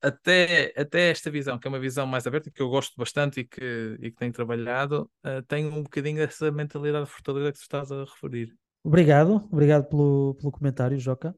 até, 0.03 0.73
até 0.77 1.11
esta 1.11 1.31
visão, 1.31 1.59
que 1.59 1.67
é 1.67 1.71
uma 1.71 1.81
visão 1.81 2.07
mais 2.07 2.27
aberta, 2.27 2.51
que 2.51 2.61
eu 2.61 2.69
gosto 2.69 2.95
bastante 2.97 3.40
e 3.40 3.45
que, 3.45 3.97
e 4.01 4.11
que 4.11 4.17
tenho 4.17 4.33
trabalhado, 4.33 5.11
uh, 5.25 5.43
tem 5.49 5.67
um 5.67 5.83
bocadinho 5.83 6.23
essa 6.23 6.51
mentalidade 6.51 7.07
de 7.07 7.11
fortaleza 7.11 7.53
que 7.53 7.59
tu 7.59 7.62
estás 7.62 7.90
a 7.90 8.05
referir. 8.05 8.55
Obrigado, 8.83 9.37
obrigado 9.51 9.88
pelo, 9.88 10.35
pelo 10.35 10.53
comentário, 10.53 10.99
Joca. 10.99 11.35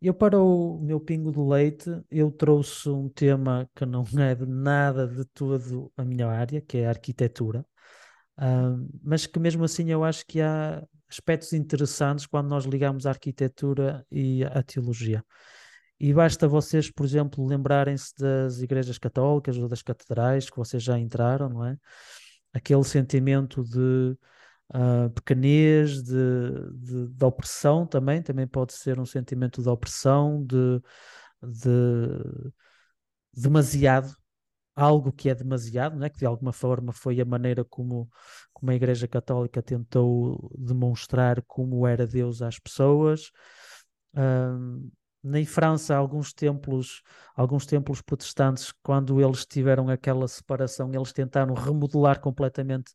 Eu, 0.00 0.14
para 0.14 0.38
o 0.38 0.78
meu 0.80 1.00
pingo 1.00 1.30
do 1.30 1.46
leite, 1.46 1.90
eu 2.10 2.30
trouxe 2.30 2.88
um 2.88 3.08
tema 3.08 3.68
que 3.74 3.84
não 3.84 4.04
é 4.18 4.34
de 4.34 4.46
nada 4.46 5.06
de 5.06 5.24
todo 5.26 5.92
a 5.96 6.04
minha 6.04 6.26
área, 6.26 6.60
que 6.60 6.78
é 6.78 6.86
a 6.86 6.90
arquitetura, 6.90 7.66
mas 9.02 9.26
que 9.26 9.38
mesmo 9.38 9.64
assim 9.64 9.90
eu 9.90 10.04
acho 10.04 10.26
que 10.26 10.40
há 10.40 10.82
aspectos 11.08 11.52
interessantes 11.52 12.26
quando 12.26 12.48
nós 12.48 12.64
ligamos 12.64 13.06
a 13.06 13.10
arquitetura 13.10 14.04
e 14.10 14.44
a 14.44 14.62
teologia. 14.62 15.24
E 15.98 16.12
basta 16.12 16.46
vocês, 16.46 16.90
por 16.90 17.06
exemplo, 17.06 17.46
lembrarem-se 17.46 18.14
das 18.18 18.60
igrejas 18.60 18.98
católicas 18.98 19.56
ou 19.56 19.66
das 19.68 19.82
catedrais 19.82 20.50
que 20.50 20.56
vocês 20.56 20.82
já 20.82 20.98
entraram, 20.98 21.48
não 21.48 21.64
é? 21.64 21.78
Aquele 22.52 22.84
sentimento 22.84 23.64
de 23.64 24.16
uh, 24.74 25.10
pequenez, 25.14 26.02
de, 26.02 26.14
de, 26.74 27.08
de, 27.08 27.24
opressão 27.24 27.86
também, 27.86 28.22
também 28.22 28.46
pode 28.46 28.74
ser 28.74 29.00
um 29.00 29.06
sentimento 29.06 29.62
de 29.62 29.68
opressão, 29.68 30.44
de, 30.44 30.80
de 31.42 32.52
demasiado, 33.32 34.14
algo 34.76 35.10
que 35.10 35.30
é 35.30 35.34
demasiado, 35.34 35.96
né? 35.96 36.10
que 36.10 36.18
de 36.18 36.26
alguma 36.26 36.52
forma 36.52 36.92
foi 36.92 37.18
a 37.20 37.24
maneira 37.24 37.64
como, 37.64 38.08
como 38.52 38.70
a 38.70 38.74
Igreja 38.74 39.08
Católica 39.08 39.62
tentou 39.62 40.52
demonstrar 40.58 41.42
como 41.46 41.86
era 41.86 42.06
Deus 42.06 42.42
às 42.42 42.58
pessoas. 42.58 43.30
Uh, 44.14 44.90
em 45.34 45.44
França, 45.44 45.96
alguns 45.96 46.32
templos, 46.32 47.02
alguns 47.34 47.66
templos 47.66 48.02
protestantes, 48.02 48.72
quando 48.82 49.20
eles 49.20 49.44
tiveram 49.46 49.88
aquela 49.88 50.28
separação, 50.28 50.92
eles 50.94 51.12
tentaram 51.12 51.54
remodelar 51.54 52.20
completamente 52.20 52.92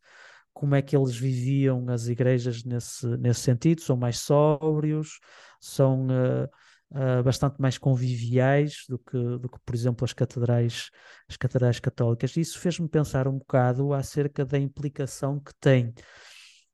como 0.54 0.76
é 0.76 0.82
que 0.82 0.96
eles 0.96 1.16
viviam 1.16 1.90
as 1.90 2.08
igrejas 2.08 2.64
nesse, 2.64 3.08
nesse 3.18 3.42
sentido, 3.42 3.82
são 3.82 3.98
mais 3.98 4.20
sóbrios, 4.20 5.20
são 5.60 6.08
uh, 6.08 6.48
uh, 6.92 7.24
bastante 7.24 7.60
mais 7.60 7.78
conviviais 7.78 8.86
do 8.88 9.00
que, 9.00 9.18
do 9.18 9.50
que, 9.50 9.60
por 9.66 9.76
exemplo, 9.76 10.06
as 10.06 10.14
catedrais, 10.14 10.90
as 11.30 11.38
catedrais 11.38 11.80
católicas. 11.80 12.36
Isso 12.38 12.60
fez-me 12.60 12.88
pensar 12.88 13.28
um 13.28 13.38
bocado 13.38 13.94
acerca 13.94 14.46
da 14.46 14.58
implicação 14.60 15.40
que 15.40 15.54
tem 15.60 15.94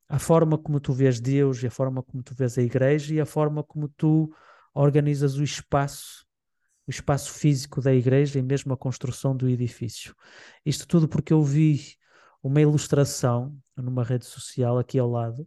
a 0.10 0.20
forma 0.20 0.58
como 0.58 0.80
tu 0.80 0.94
vês 0.94 1.20
Deus 1.20 1.62
e 1.64 1.68
a 1.68 1.72
forma 1.72 2.02
como 2.02 2.24
tu 2.24 2.34
vês 2.34 2.58
a 2.58 2.62
igreja 2.62 3.14
e 3.14 3.22
a 3.22 3.26
forma 3.26 3.64
como 3.64 3.90
tu 3.90 4.34
organizas 4.74 5.36
o 5.38 5.44
espaço 5.44 6.26
o 6.88 6.90
espaço 6.90 7.34
físico 7.34 7.82
da 7.82 7.94
igreja 7.94 8.40
e 8.40 8.42
mesmo 8.42 8.74
a 8.74 8.78
construção 8.78 9.36
do 9.36 9.50
edifício. 9.50 10.16
Isto 10.66 10.88
tudo 10.88 11.06
porque 11.06 11.34
eu 11.34 11.44
vi 11.44 11.98
uma 12.42 12.62
ilustração 12.62 13.54
numa 13.76 14.06
rede 14.06 14.26
social 14.26 14.80
aqui 14.80 14.98
ao 14.98 15.10
lado 15.10 15.46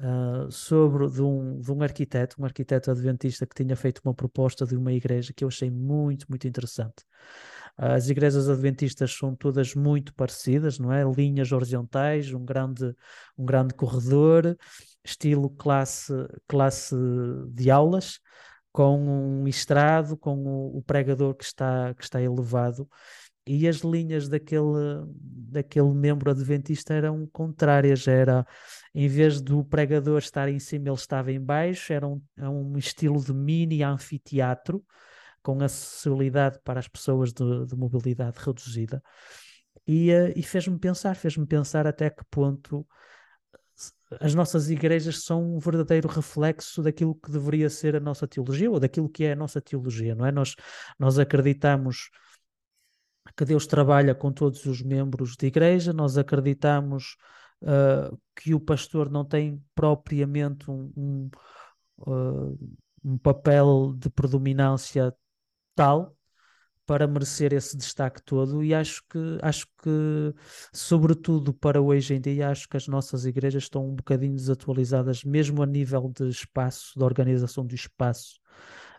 uh, 0.00 0.50
sobre 0.50 1.08
de 1.08 1.22
um, 1.22 1.60
de 1.60 1.70
um 1.70 1.82
arquiteto, 1.82 2.40
um 2.40 2.44
arquiteto 2.44 2.90
adventista 2.90 3.46
que 3.46 3.54
tinha 3.54 3.76
feito 3.76 4.00
uma 4.04 4.14
proposta 4.14 4.66
de 4.66 4.76
uma 4.76 4.92
igreja 4.92 5.32
que 5.32 5.44
eu 5.44 5.48
achei 5.48 5.70
muito, 5.70 6.26
muito 6.28 6.48
interessante. 6.48 7.04
As 7.76 8.08
igrejas 8.08 8.48
adventistas 8.48 9.12
são 9.12 9.34
todas 9.34 9.74
muito 9.74 10.12
parecidas, 10.14 10.78
não 10.78 10.92
é? 10.92 11.02
Linhas 11.04 11.52
horizontais, 11.52 12.32
um 12.32 12.44
grande, 12.44 12.94
um 13.38 13.44
grande 13.44 13.72
corredor, 13.74 14.56
estilo 15.04 15.48
classe, 15.50 16.12
classe 16.46 16.94
de 17.48 17.70
aulas, 17.70 18.18
com 18.72 19.42
um 19.42 19.48
estrado, 19.48 20.16
com 20.16 20.36
o, 20.44 20.78
o 20.78 20.82
pregador 20.82 21.34
que 21.34 21.44
está, 21.44 21.94
que 21.94 22.04
está 22.04 22.20
elevado 22.20 22.88
e 23.46 23.66
as 23.66 23.78
linhas 23.78 24.28
daquele, 24.28 25.04
daquele 25.50 25.92
membro 25.92 26.30
adventista 26.30 26.94
eram 26.94 27.26
contrárias, 27.26 28.06
era 28.06 28.46
em 28.94 29.08
vez 29.08 29.40
do 29.40 29.64
pregador 29.64 30.18
estar 30.18 30.48
em 30.48 30.58
cima, 30.58 30.88
ele 30.88 30.94
estava 30.94 31.32
em 31.32 31.40
baixo, 31.40 31.92
era 31.92 32.06
um, 32.06 32.22
é 32.36 32.48
um 32.48 32.76
estilo 32.76 33.22
de 33.22 33.32
mini 33.32 33.82
anfiteatro, 33.82 34.84
com 35.42 35.60
acessibilidade 35.62 36.58
para 36.62 36.80
as 36.80 36.88
pessoas 36.88 37.32
de, 37.32 37.66
de 37.66 37.76
mobilidade 37.76 38.38
reduzida. 38.38 39.02
E, 39.86 40.12
uh, 40.12 40.32
e 40.36 40.42
fez-me 40.42 40.78
pensar, 40.78 41.16
fez-me 41.16 41.46
pensar 41.46 41.86
até 41.86 42.10
que 42.10 42.22
ponto 42.30 42.86
as 44.20 44.34
nossas 44.34 44.68
igrejas 44.68 45.24
são 45.24 45.54
um 45.54 45.58
verdadeiro 45.58 46.08
reflexo 46.08 46.82
daquilo 46.82 47.14
que 47.14 47.30
deveria 47.30 47.70
ser 47.70 47.94
a 47.94 48.00
nossa 48.00 48.26
teologia 48.26 48.70
ou 48.70 48.80
daquilo 48.80 49.08
que 49.08 49.24
é 49.24 49.32
a 49.32 49.36
nossa 49.36 49.60
teologia, 49.60 50.14
não 50.14 50.26
é? 50.26 50.32
Nós, 50.32 50.56
nós 50.98 51.18
acreditamos 51.18 52.10
que 53.36 53.44
Deus 53.44 53.66
trabalha 53.66 54.14
com 54.14 54.32
todos 54.32 54.64
os 54.66 54.82
membros 54.82 55.36
de 55.36 55.46
igreja, 55.46 55.92
nós 55.92 56.18
acreditamos 56.18 57.16
uh, 57.62 58.18
que 58.34 58.54
o 58.54 58.60
pastor 58.60 59.10
não 59.10 59.24
tem 59.24 59.62
propriamente 59.74 60.70
um, 60.70 60.92
um, 60.96 61.30
uh, 61.98 62.58
um 63.04 63.18
papel 63.18 63.94
de 63.96 64.10
predominância 64.10 65.14
tal 65.74 66.16
para 66.90 67.06
merecer 67.06 67.52
esse 67.52 67.76
destaque 67.76 68.20
todo. 68.20 68.64
E 68.64 68.74
acho 68.74 69.02
que 69.08 69.38
acho 69.42 69.66
que 69.80 70.34
sobretudo 70.72 71.54
para 71.54 71.80
hoje 71.80 72.14
em 72.14 72.20
dia 72.20 72.50
acho 72.50 72.68
que 72.68 72.76
as 72.76 72.88
nossas 72.88 73.24
igrejas 73.24 73.62
estão 73.62 73.86
um 73.86 73.94
bocadinho 73.94 74.34
desatualizadas 74.34 75.22
mesmo 75.22 75.62
a 75.62 75.66
nível 75.66 76.12
de 76.12 76.28
espaço 76.28 76.98
de 76.98 77.04
organização 77.04 77.64
do 77.64 77.74
espaço. 77.76 78.40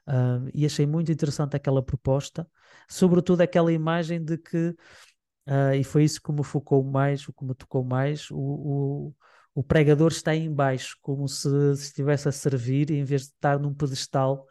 Uh, 0.08 0.50
e 0.54 0.66
achei 0.66 0.86
muito 0.88 1.12
interessante 1.12 1.56
aquela 1.56 1.84
proposta 1.84 2.48
sobretudo 2.92 3.42
aquela 3.42 3.72
imagem 3.72 4.24
de 4.24 4.38
que 4.38 4.70
uh, 5.48 5.74
e 5.76 5.84
foi 5.84 6.04
isso 6.04 6.22
que 6.22 6.32
me 6.32 6.44
focou 6.44 6.84
mais 6.84 7.28
o 7.28 7.34
que 7.34 7.46
me 7.46 7.56
tocou 7.56 7.84
mais 7.84 8.30
o, 8.32 8.38
o, 8.38 9.16
o 9.56 9.64
pregador 9.64 10.12
está 10.12 10.36
em 10.36 10.54
baixo 10.54 10.98
como 11.02 11.28
se, 11.28 11.50
se 11.76 11.84
estivesse 11.84 12.28
a 12.28 12.32
servir 12.32 12.92
em 12.92 13.04
vez 13.04 13.24
de 13.24 13.28
estar 13.30 13.60
num 13.60 13.74
pedestal 13.74 14.48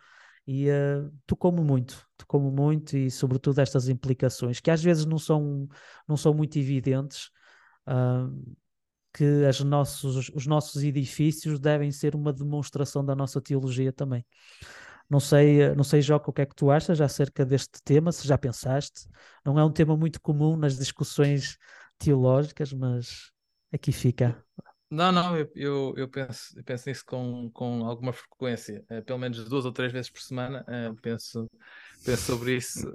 e 0.46 0.68
uh, 0.68 1.12
tocou-me 1.26 1.60
muito, 1.60 2.04
tocou-me 2.16 2.50
muito 2.50 2.96
e 2.96 3.10
sobretudo 3.10 3.60
estas 3.60 3.88
implicações 3.88 4.58
que 4.58 4.70
às 4.70 4.82
vezes 4.82 5.04
não 5.04 5.18
são, 5.18 5.68
não 6.08 6.16
são 6.16 6.34
muito 6.34 6.58
evidentes, 6.58 7.30
uh, 7.86 8.56
que 9.12 9.44
as 9.44 9.60
nossos, 9.60 10.28
os 10.30 10.46
nossos 10.46 10.82
edifícios 10.82 11.58
devem 11.60 11.90
ser 11.90 12.14
uma 12.14 12.32
demonstração 12.32 13.04
da 13.04 13.14
nossa 13.14 13.40
teologia 13.40 13.92
também. 13.92 14.24
Não 15.10 15.20
sei, 15.20 15.74
não 15.74 15.82
sei, 15.82 16.00
Joca, 16.00 16.30
o 16.30 16.32
que 16.32 16.42
é 16.42 16.46
que 16.46 16.54
tu 16.54 16.70
achas 16.70 17.00
acerca 17.00 17.44
deste 17.44 17.82
tema, 17.84 18.12
se 18.12 18.26
já 18.26 18.38
pensaste. 18.38 19.08
Não 19.44 19.58
é 19.58 19.64
um 19.64 19.72
tema 19.72 19.96
muito 19.96 20.20
comum 20.20 20.56
nas 20.56 20.78
discussões 20.78 21.58
teológicas, 21.98 22.72
mas 22.72 23.32
aqui 23.72 23.90
fica 23.92 24.42
não, 24.90 25.12
não, 25.12 25.36
eu, 25.36 25.48
eu, 25.54 25.94
eu 25.96 26.08
penso, 26.08 26.58
eu 26.58 26.64
penso 26.64 26.88
nisso 26.88 27.04
com, 27.06 27.48
com 27.52 27.86
alguma 27.86 28.12
frequência, 28.12 28.84
uh, 28.90 29.00
pelo 29.04 29.20
menos 29.20 29.48
duas 29.48 29.64
ou 29.64 29.70
três 29.70 29.92
vezes 29.92 30.10
por 30.10 30.20
semana, 30.20 30.64
uh, 30.66 31.00
penso, 31.00 31.48
penso 32.04 32.22
sobre 32.24 32.56
isso. 32.56 32.92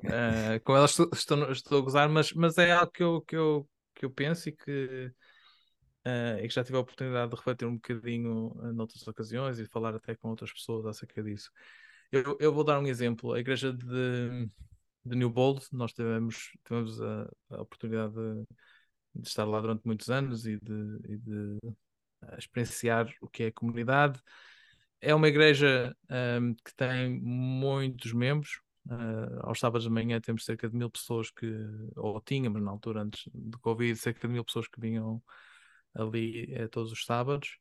Com 0.66 0.76
elas 0.76 0.92
estou, 0.92 1.10
estou, 1.14 1.52
estou, 1.52 1.80
a 1.80 1.82
gozar, 1.82 2.10
mas, 2.10 2.34
mas 2.34 2.58
é 2.58 2.74
algo 2.74 2.92
que 2.92 3.02
eu, 3.02 3.22
que 3.22 3.38
eu, 3.38 3.70
que 3.96 4.06
eu 4.06 4.12
penso 4.12 4.50
e 4.50 4.52
que, 4.52 5.10
e 6.42 6.48
que 6.50 6.54
já 6.54 6.66
tive 6.66 6.78
a 6.78 6.82
oportunidade 6.82 7.32
de 7.32 7.38
refletir 7.38 7.66
um 7.66 7.76
bocadinho 7.76 8.54
noutras 8.74 9.08
ocasiões 9.08 9.58
e 9.58 9.64
de 9.64 9.70
falar 9.70 9.96
até 9.96 10.16
com 10.16 10.28
outras 10.30 10.52
pessoas 10.52 10.86
acerca 10.86 11.24
disso. 11.24 11.50
Eu, 12.12 12.38
eu 12.40 12.54
vou 12.54 12.64
dar 12.64 12.80
um 12.80 12.88
exemplo. 12.88 13.34
A 13.34 13.40
igreja 13.40 13.74
de, 13.74 14.50
de 15.06 15.16
New 15.16 15.30
Bold, 15.30 15.66
nós 15.72 15.94
tivemos, 15.94 16.52
tivemos 16.66 17.02
a, 17.02 17.30
a 17.52 17.62
oportunidade 17.62 18.14
de, 18.14 18.46
de 19.16 19.28
estar 19.28 19.46
lá 19.46 19.60
durante 19.62 19.86
muitos 19.86 20.10
anos 20.10 20.46
e 20.46 20.60
de, 20.60 21.00
e 21.10 21.18
de 21.18 21.60
a 22.22 22.38
experienciar 22.38 23.14
o 23.22 23.28
que 23.28 23.44
é 23.44 23.48
a 23.48 23.52
comunidade. 23.52 24.22
É 25.02 25.14
uma 25.14 25.28
igreja 25.28 25.96
um, 26.42 26.54
que 26.54 26.74
tem 26.76 27.20
muitos 27.22 28.14
membros. 28.14 28.60
Uh, 28.88 29.40
aos 29.42 29.60
sábados 29.60 29.86
de 29.86 29.90
manhã 29.90 30.22
temos 30.22 30.46
cerca 30.46 30.70
de 30.70 30.76
mil 30.76 30.90
pessoas 30.90 31.32
que, 31.32 31.48
ou 31.96 32.22
tínhamos 32.22 32.62
na 32.62 32.70
altura 32.70 33.02
antes 33.02 33.28
do 33.34 33.60
Covid, 33.60 33.98
cerca 33.98 34.28
de 34.28 34.34
mil 34.34 34.46
pessoas 34.46 34.68
que 34.68 34.80
vinham 34.80 35.22
ali 35.94 36.54
uh, 36.56 36.70
todos 36.70 36.92
os 36.92 37.04
sábados. 37.06 37.58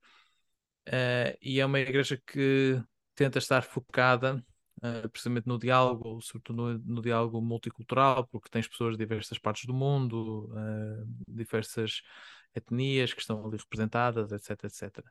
Uh, 0.89 1.37
e 1.41 1.61
é 1.61 1.67
uma 1.67 1.81
igreja 1.81 2.21
que 2.27 2.83
tenta 3.15 3.39
estar 3.39 3.63
focada 3.63 4.45
uh, 4.79 5.09
precisamente 5.09 5.47
no 5.47 5.59
diálogo, 5.59 6.21
sobretudo 6.21 6.57
no, 6.57 6.79
no, 6.79 7.03
diálogo 7.03 7.41
multicultural, 7.41 8.27
porque 8.27 8.51
tens 8.51 8.69
pessoas 8.69 8.97
de 8.97 9.05
diversas 9.05 9.39
partes 9.39 9.65
do 9.67 9.75
mundo, 9.75 10.51
uh, 10.53 11.07
diversas 11.29 12.03
etnias 12.55 13.13
que 13.13 13.21
estão 13.21 13.45
ali 13.47 13.57
representadas, 13.57 14.33
etc, 14.33 14.65
etc. 14.65 15.05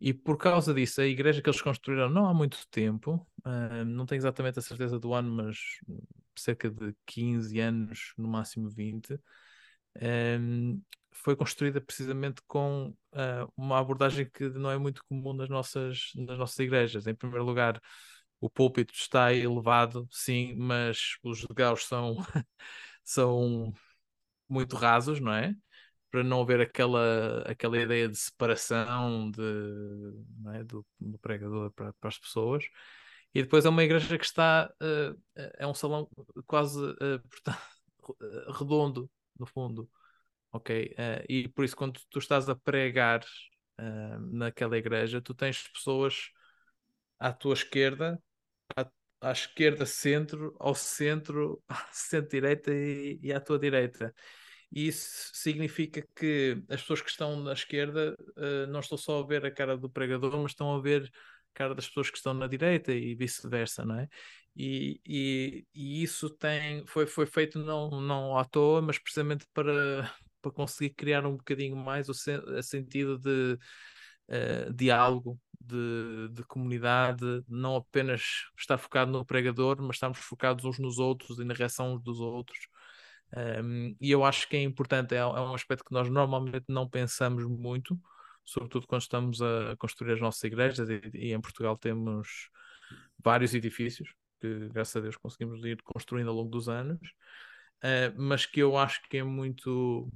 E 0.00 0.12
por 0.12 0.36
causa 0.36 0.74
disso, 0.74 1.00
a 1.00 1.06
igreja 1.06 1.40
que 1.40 1.48
eles 1.48 1.62
construíram 1.62 2.10
não 2.10 2.26
há 2.26 2.34
muito 2.34 2.66
tempo, 2.70 3.26
uh, 3.44 3.84
não 3.84 4.06
tenho 4.06 4.18
exatamente 4.18 4.58
a 4.58 4.62
certeza 4.62 4.98
do 4.98 5.14
ano, 5.14 5.30
mas 5.30 5.58
cerca 6.36 6.70
de 6.70 6.94
15 7.06 7.58
anos, 7.60 8.12
no 8.18 8.28
máximo 8.28 8.68
20, 8.68 9.18
um, 10.40 10.82
foi 11.14 11.36
construída 11.36 11.80
precisamente 11.80 12.42
com 12.46 12.88
uh, 13.12 13.52
uma 13.56 13.78
abordagem 13.78 14.28
que 14.30 14.48
não 14.50 14.70
é 14.70 14.78
muito 14.78 15.04
comum 15.08 15.32
nas 15.32 15.48
nossas, 15.48 16.10
nas 16.16 16.38
nossas 16.38 16.58
igrejas. 16.58 17.06
Em 17.06 17.14
primeiro 17.14 17.44
lugar, 17.44 17.80
o 18.40 18.50
púlpito 18.50 18.92
está 18.94 19.32
elevado, 19.32 20.06
sim, 20.10 20.54
mas 20.56 21.16
os 21.22 21.46
degraus 21.46 21.86
são, 21.86 22.16
são 23.04 23.72
muito 24.48 24.76
rasos, 24.76 25.20
não 25.20 25.32
é? 25.32 25.54
para 26.10 26.22
não 26.22 26.42
haver 26.42 26.60
aquela, 26.60 27.42
aquela 27.42 27.76
ideia 27.76 28.08
de 28.08 28.16
separação 28.16 29.32
de, 29.32 29.42
é? 30.54 30.62
do, 30.62 30.86
do, 31.00 31.18
pregador 31.18 31.72
para, 31.72 31.92
para, 31.94 32.08
as 32.08 32.18
pessoas. 32.18 32.64
E 33.34 33.42
depois 33.42 33.64
é 33.64 33.68
uma 33.68 33.82
igreja 33.82 34.16
que 34.16 34.24
está, 34.24 34.72
uh, 34.80 35.20
é 35.58 35.66
um 35.66 35.74
salão 35.74 36.08
quase 36.46 36.78
uh, 37.02 38.52
redondo, 38.52 39.10
no 39.36 39.44
fundo, 39.44 39.90
ok? 40.54 40.94
Uh, 40.98 41.24
e 41.28 41.48
por 41.48 41.64
isso, 41.64 41.76
quando 41.76 42.00
tu 42.10 42.18
estás 42.18 42.48
a 42.48 42.56
pregar 42.56 43.24
naquela 44.30 44.78
igreja, 44.78 45.20
tu 45.20 45.34
tens 45.34 45.66
pessoas 45.68 46.30
à 47.18 47.32
tua 47.32 47.54
esquerda, 47.54 48.22
à, 48.76 48.88
à 49.20 49.32
esquerda, 49.32 49.86
centro, 49.86 50.54
ao 50.60 50.74
centro, 50.74 51.62
à 51.68 51.86
centro-direita 51.92 52.72
e, 52.72 53.18
e 53.22 53.32
à 53.32 53.40
tua 53.40 53.58
direita. 53.58 54.14
E 54.72 54.88
isso 54.88 55.30
significa 55.32 56.06
que 56.16 56.62
as 56.68 56.80
pessoas 56.80 57.00
que 57.00 57.10
estão 57.10 57.40
na 57.40 57.52
esquerda 57.52 58.16
uh, 58.36 58.66
não 58.68 58.80
estão 58.80 58.98
só 58.98 59.20
a 59.22 59.26
ver 59.26 59.46
a 59.46 59.50
cara 59.50 59.76
do 59.76 59.88
pregador, 59.88 60.36
mas 60.38 60.52
estão 60.52 60.74
a 60.74 60.80
ver 60.80 61.04
a 61.54 61.58
cara 61.58 61.74
das 61.74 61.86
pessoas 61.86 62.10
que 62.10 62.16
estão 62.16 62.34
na 62.34 62.48
direita 62.48 62.92
e 62.92 63.14
vice-versa, 63.14 63.84
não 63.84 64.00
é? 64.00 64.08
E, 64.56 65.00
e, 65.06 65.66
e, 65.74 66.02
isso 66.02 66.30
tem, 66.30 66.86
foi, 66.86 67.06
foi 67.06 67.26
feito 67.26 67.58
não, 67.58 68.00
não 68.00 68.38
à 68.38 68.44
toa, 68.44 68.80
mas 68.82 68.98
precisamente 68.98 69.46
para, 69.52 70.12
para 70.44 70.52
conseguir 70.52 70.90
criar 70.94 71.24
um 71.24 71.36
bocadinho 71.36 71.76
mais 71.76 72.08
o, 72.08 72.14
sen, 72.14 72.38
sentido 72.62 73.18
de 73.18 73.58
uh, 74.28 74.72
diálogo, 74.74 75.40
de, 75.58 76.28
de 76.32 76.42
comunidade, 76.44 77.24
não 77.48 77.76
apenas 77.76 78.22
estar 78.58 78.76
focado 78.76 79.10
no 79.10 79.24
pregador, 79.24 79.80
mas 79.80 79.96
estarmos 79.96 80.18
focados 80.18 80.64
uns 80.64 80.78
nos 80.78 80.98
outros 80.98 81.38
e 81.38 81.44
na 81.44 81.54
reação 81.54 81.94
uns 81.94 82.02
dos 82.02 82.20
outros. 82.20 82.68
Um, 83.34 83.96
e 84.00 84.10
eu 84.10 84.24
acho 84.24 84.48
que 84.48 84.56
é 84.56 84.62
importante, 84.62 85.14
é, 85.14 85.18
é, 85.18 85.24
um 85.24 85.54
aspecto 85.54 85.84
que 85.84 85.92
nós 85.92 86.08
normalmente 86.08 86.66
não 86.68 86.88
pensamos 86.88 87.44
muito, 87.44 87.98
sobretudo 88.44 88.86
quando 88.86 89.02
estamos 89.02 89.40
a 89.40 89.74
construir 89.78 90.12
as 90.12 90.20
nossas 90.20 90.44
igrejas, 90.44 90.88
e, 90.88 91.00
e 91.14 91.32
em 91.32 91.40
Portugal 91.40 91.76
temos 91.76 92.50
vários 93.18 93.54
edifícios 93.54 94.14
que, 94.40 94.68
graças 94.68 94.94
a 94.96 95.00
Deus, 95.00 95.16
conseguimos 95.16 95.64
ir 95.64 95.82
construindo 95.82 96.28
ao 96.28 96.36
longo 96.36 96.50
dos 96.50 96.68
anos, 96.68 97.00
uh, 97.82 98.14
mas 98.16 98.44
que 98.46 98.60
eu 98.60 98.76
acho 98.76 99.00
que 99.08 99.16
é 99.16 99.24
muito 99.24 100.12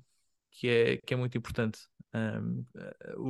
que 0.59 0.69
é, 0.69 0.97
que 0.99 1.15
é 1.15 1.17
muito 1.17 1.39
importante. 1.39 1.79
Um, 2.13 2.65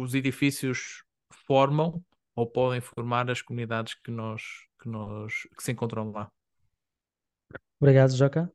os 0.02 0.14
edifícios 0.14 1.02
formam 1.46 2.02
ou 2.34 2.46
podem 2.46 2.80
formar 2.80 3.30
as 3.30 3.42
comunidades 3.42 3.94
que 3.94 4.10
nós 4.10 4.42
que 4.80 4.88
nós 4.88 5.42
que 5.56 5.62
se 5.62 5.72
encontram 5.72 6.10
lá. 6.10 6.30
Obrigado, 7.80 8.16
Joca. 8.16 8.50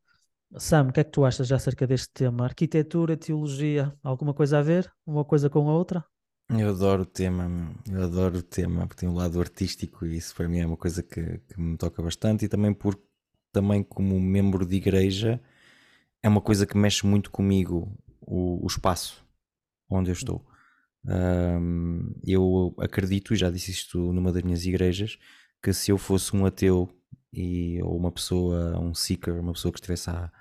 Sam, 0.58 0.90
o 0.90 0.94
que 0.94 1.00
é 1.00 1.04
que 1.04 1.12
tu 1.12 1.26
achas 1.26 1.52
acerca 1.52 1.86
deste 1.86 2.10
tema? 2.14 2.46
Arquitetura, 2.46 3.18
teologia, 3.18 3.94
alguma 4.04 4.34
coisa 4.34 4.60
a 4.60 4.62
ver? 4.62 4.92
Uma 5.06 5.26
coisa 5.26 5.50
com 5.50 5.70
a 5.70 5.74
outra? 5.74 6.06
Eu 6.50 6.70
adoro 6.70 7.02
o 7.04 7.06
tema, 7.06 7.50
eu 7.90 8.04
adoro 8.04 8.38
o 8.38 8.44
tema, 8.44 8.86
porque 8.88 9.02
tem 9.02 9.10
um 9.10 9.16
lado 9.16 9.40
artístico 9.40 10.06
e 10.06 10.18
isso 10.18 10.36
para 10.36 10.48
mim 10.48 10.60
é 10.60 10.66
uma 10.66 10.78
coisa 10.78 11.02
que, 11.02 11.40
que 11.40 11.60
me 11.60 11.78
toca 11.78 12.02
bastante 12.02 12.46
e 12.46 12.50
também 12.50 12.74
por 12.74 13.00
também 13.52 13.84
como 13.84 14.20
membro 14.20 14.66
de 14.66 14.76
igreja 14.76 15.42
é 16.22 16.30
uma 16.30 16.42
coisa 16.42 16.66
que 16.66 16.78
mexe 16.78 17.06
muito 17.06 17.30
comigo 17.32 17.92
o, 18.34 18.64
o 18.64 18.68
espaço 18.68 19.24
onde 19.90 20.10
eu 20.10 20.14
estou. 20.14 20.46
Um, 21.06 22.14
eu 22.26 22.74
acredito, 22.80 23.34
e 23.34 23.38
já 23.38 23.50
disse 23.50 23.72
isto 23.72 24.12
numa 24.14 24.32
das 24.32 24.44
minhas 24.44 24.66
igrejas, 24.66 25.18
que 25.62 25.74
se 25.74 25.92
eu 25.92 25.98
fosse 25.98 26.36
um 26.36 26.46
ateu 26.46 26.90
e, 27.32 27.82
ou 27.84 27.96
uma 27.96 28.12
pessoa, 28.12 28.80
um 28.80 28.94
seeker, 28.94 29.40
uma 29.40 29.54
pessoa 29.54 29.72
que 29.72 29.80
estivesse 29.80 30.10
a 30.10 30.32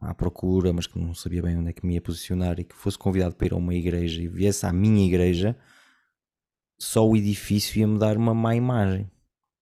à 0.00 0.14
procura, 0.14 0.72
mas 0.72 0.86
que 0.86 0.98
não 0.98 1.12
sabia 1.12 1.42
bem 1.42 1.58
onde 1.58 1.70
é 1.70 1.72
que 1.72 1.84
me 1.86 1.94
ia 1.94 2.00
posicionar 2.00 2.58
e 2.58 2.64
que 2.64 2.74
fosse 2.74 2.96
convidado 2.96 3.34
para 3.34 3.48
ir 3.48 3.52
a 3.52 3.56
uma 3.56 3.74
igreja 3.74 4.22
e 4.22 4.28
viesse 4.28 4.64
à 4.64 4.72
minha 4.72 5.06
igreja, 5.06 5.54
só 6.78 7.06
o 7.06 7.14
edifício 7.14 7.78
ia 7.78 7.86
me 7.86 7.98
dar 7.98 8.16
uma 8.16 8.32
má 8.32 8.56
imagem. 8.56 9.10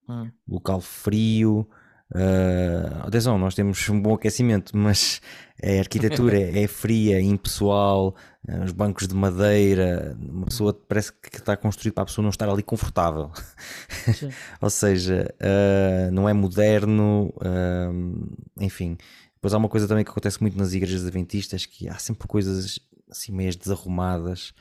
Hum. 0.09 0.31
Local 0.47 0.81
frio, 0.81 1.69
Uh, 2.11 3.07
atenção, 3.07 3.39
nós 3.39 3.55
temos 3.55 3.87
um 3.91 4.01
bom 4.01 4.15
aquecimento, 4.15 4.75
mas 4.77 5.21
a 5.63 5.79
arquitetura 5.79 6.39
é 6.41 6.67
fria, 6.67 7.21
impessoal, 7.21 8.15
uh, 8.49 8.65
os 8.65 8.73
bancos 8.73 9.07
de 9.07 9.15
madeira, 9.15 10.17
uma 10.19 10.47
pessoa 10.47 10.73
parece 10.73 11.13
que 11.13 11.37
está 11.37 11.55
construído 11.57 11.93
para 11.95 12.05
a 12.05 12.07
pessoa 12.07 12.23
não 12.23 12.31
estar 12.31 12.49
ali 12.49 12.63
confortável. 12.63 13.31
Ou 14.63 14.71
seja, 14.71 15.35
uh, 15.41 16.11
não 16.11 16.29
é 16.29 16.33
moderno, 16.33 17.33
enfim. 18.59 18.97
Depois 19.35 19.53
há 19.53 19.59
uma 19.59 19.69
coisa 19.69 19.87
também 19.87 20.03
que 20.03 20.11
acontece 20.11 20.41
muito 20.41 20.57
nas 20.57 20.73
igrejas 20.73 21.05
adventistas, 21.05 21.67
que 21.67 21.89
há 21.89 21.99
sempre 21.99 22.27
coisas 22.27 22.81
assim 23.11 23.33
meias 23.33 23.55
desarrumadas, 23.55 24.53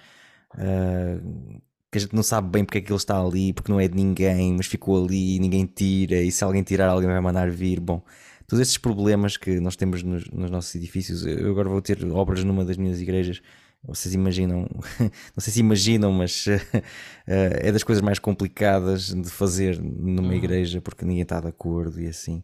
que 1.91 1.97
a 1.97 2.01
gente 2.01 2.15
não 2.15 2.23
sabe 2.23 2.49
bem 2.49 2.65
porque 2.65 2.79
é 2.79 2.81
que 2.81 2.91
ele 2.91 2.97
está 2.97 3.19
ali, 3.19 3.53
porque 3.53 3.71
não 3.71 3.79
é 3.79 3.87
de 3.87 3.95
ninguém, 3.95 4.53
mas 4.53 4.65
ficou 4.65 5.03
ali 5.03 5.35
e 5.35 5.39
ninguém 5.39 5.65
tira, 5.65 6.21
e 6.21 6.31
se 6.31 6.43
alguém 6.43 6.63
tirar, 6.63 6.89
alguém 6.89 7.09
vai 7.09 7.21
mandar 7.21 7.49
vir. 7.49 7.79
Bom, 7.79 8.03
todos 8.47 8.61
estes 8.61 8.77
problemas 8.77 9.37
que 9.37 9.59
nós 9.59 9.75
temos 9.75 10.03
nos, 10.03 10.29
nos 10.29 10.49
nossos 10.49 10.73
edifícios. 10.75 11.25
Eu 11.25 11.51
agora 11.51 11.69
vou 11.69 11.81
ter 11.81 12.03
obras 12.11 12.43
numa 12.43 12.65
das 12.65 12.77
minhas 12.77 12.99
igrejas. 13.01 13.41
Vocês 13.83 14.13
imaginam, 14.13 14.67
não 14.99 15.39
sei 15.39 15.53
se 15.53 15.59
imaginam, 15.59 16.11
mas 16.11 16.45
é 17.25 17.71
das 17.71 17.83
coisas 17.83 18.01
mais 18.01 18.19
complicadas 18.19 19.13
de 19.13 19.29
fazer 19.29 19.79
numa 19.81 20.29
uhum. 20.29 20.33
igreja 20.33 20.81
porque 20.81 21.05
ninguém 21.05 21.23
está 21.23 21.39
de 21.39 21.47
acordo 21.47 22.01
e 22.01 22.07
assim. 22.07 22.43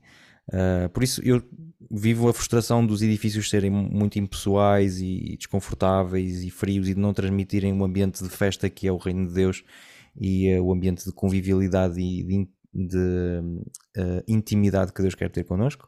Uh, 0.50 0.90
por 0.90 1.04
isso 1.04 1.22
eu 1.24 1.42
vivo 1.96 2.28
a 2.28 2.34
frustração 2.34 2.84
dos 2.84 3.04
edifícios 3.04 3.48
serem 3.48 3.70
muito 3.70 4.18
impessoais 4.18 5.00
e 5.00 5.36
desconfortáveis 5.38 6.42
e 6.42 6.50
frios 6.50 6.90
e 6.90 6.96
de 6.96 7.00
não 7.00 7.14
transmitirem 7.14 7.72
um 7.72 7.84
ambiente 7.84 8.24
de 8.24 8.30
festa 8.30 8.68
que 8.68 8.88
é 8.88 8.92
o 8.92 8.98
reino 8.98 9.28
de 9.28 9.34
Deus 9.36 9.64
e 10.20 10.52
uh, 10.56 10.64
o 10.64 10.74
ambiente 10.74 11.06
de 11.06 11.12
convivialidade 11.12 12.02
e 12.02 12.24
de, 12.24 12.50
de 12.74 13.40
uh, 13.98 14.24
intimidade 14.28 14.92
que 14.92 15.04
Deus 15.04 15.14
quer 15.14 15.30
ter 15.30 15.44
connosco. 15.44 15.88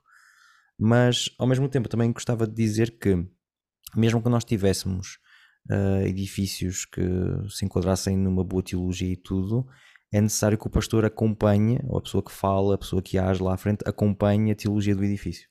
Mas 0.80 1.30
ao 1.39 1.48
mesmo 1.48 1.68
tempo 1.68 1.89
também 1.89 2.12
gostava 2.12 2.46
de 2.46 2.54
dizer 2.54 3.00
que 3.00 3.26
mesmo 3.96 4.22
que 4.22 4.30
nós 4.30 4.46
tivéssemos 4.46 5.20
edifícios 6.06 6.86
que 6.86 7.02
se 7.50 7.65
enquadrassem 7.65 8.15
numa 8.15 8.44
boa 8.44 8.62
teologia 8.62 9.12
e 9.12 9.15
tudo, 9.15 9.65
é 10.12 10.22
necessário 10.22 10.60
que 10.60 10.68
o 10.68 10.70
pastor 10.70 11.06
acompanhe, 11.06 11.80
ou 11.88 11.98
a 11.98 12.02
pessoa 12.02 12.22
que 12.22 12.32
fala, 12.32 12.76
a 12.76 12.78
pessoa 12.78 13.02
que 13.02 13.18
age 13.18 13.41
lá 13.41 13.56
à 13.56 13.58
frente, 13.58 13.84
acompanhe 13.84 14.52
a 14.52 14.56
teologia 14.56 14.96
do 14.96 15.04
edifício. 15.04 15.50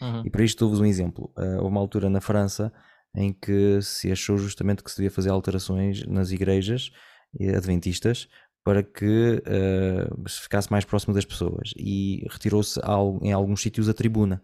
Uhum. 0.00 0.22
E 0.24 0.30
para 0.30 0.44
isto 0.44 0.58
dou-vos 0.60 0.80
um 0.80 0.84
exemplo. 0.84 1.32
Uh, 1.36 1.56
houve 1.56 1.68
uma 1.68 1.80
altura 1.80 2.08
na 2.08 2.20
França 2.20 2.72
em 3.14 3.32
que 3.32 3.80
se 3.82 4.10
achou 4.10 4.38
justamente 4.38 4.82
que 4.82 4.90
se 4.90 4.96
devia 4.96 5.10
fazer 5.10 5.30
alterações 5.30 6.06
nas 6.06 6.30
igrejas 6.30 6.90
eh, 7.40 7.56
adventistas 7.56 8.28
para 8.62 8.84
que 8.84 9.42
uh, 9.42 10.28
se 10.28 10.42
ficasse 10.42 10.70
mais 10.70 10.84
próximo 10.84 11.12
das 11.12 11.24
pessoas 11.24 11.72
e 11.76 12.24
retirou-se 12.30 12.78
em 13.22 13.32
alguns 13.32 13.62
sítios 13.62 13.88
a 13.88 13.94
tribuna 13.94 14.40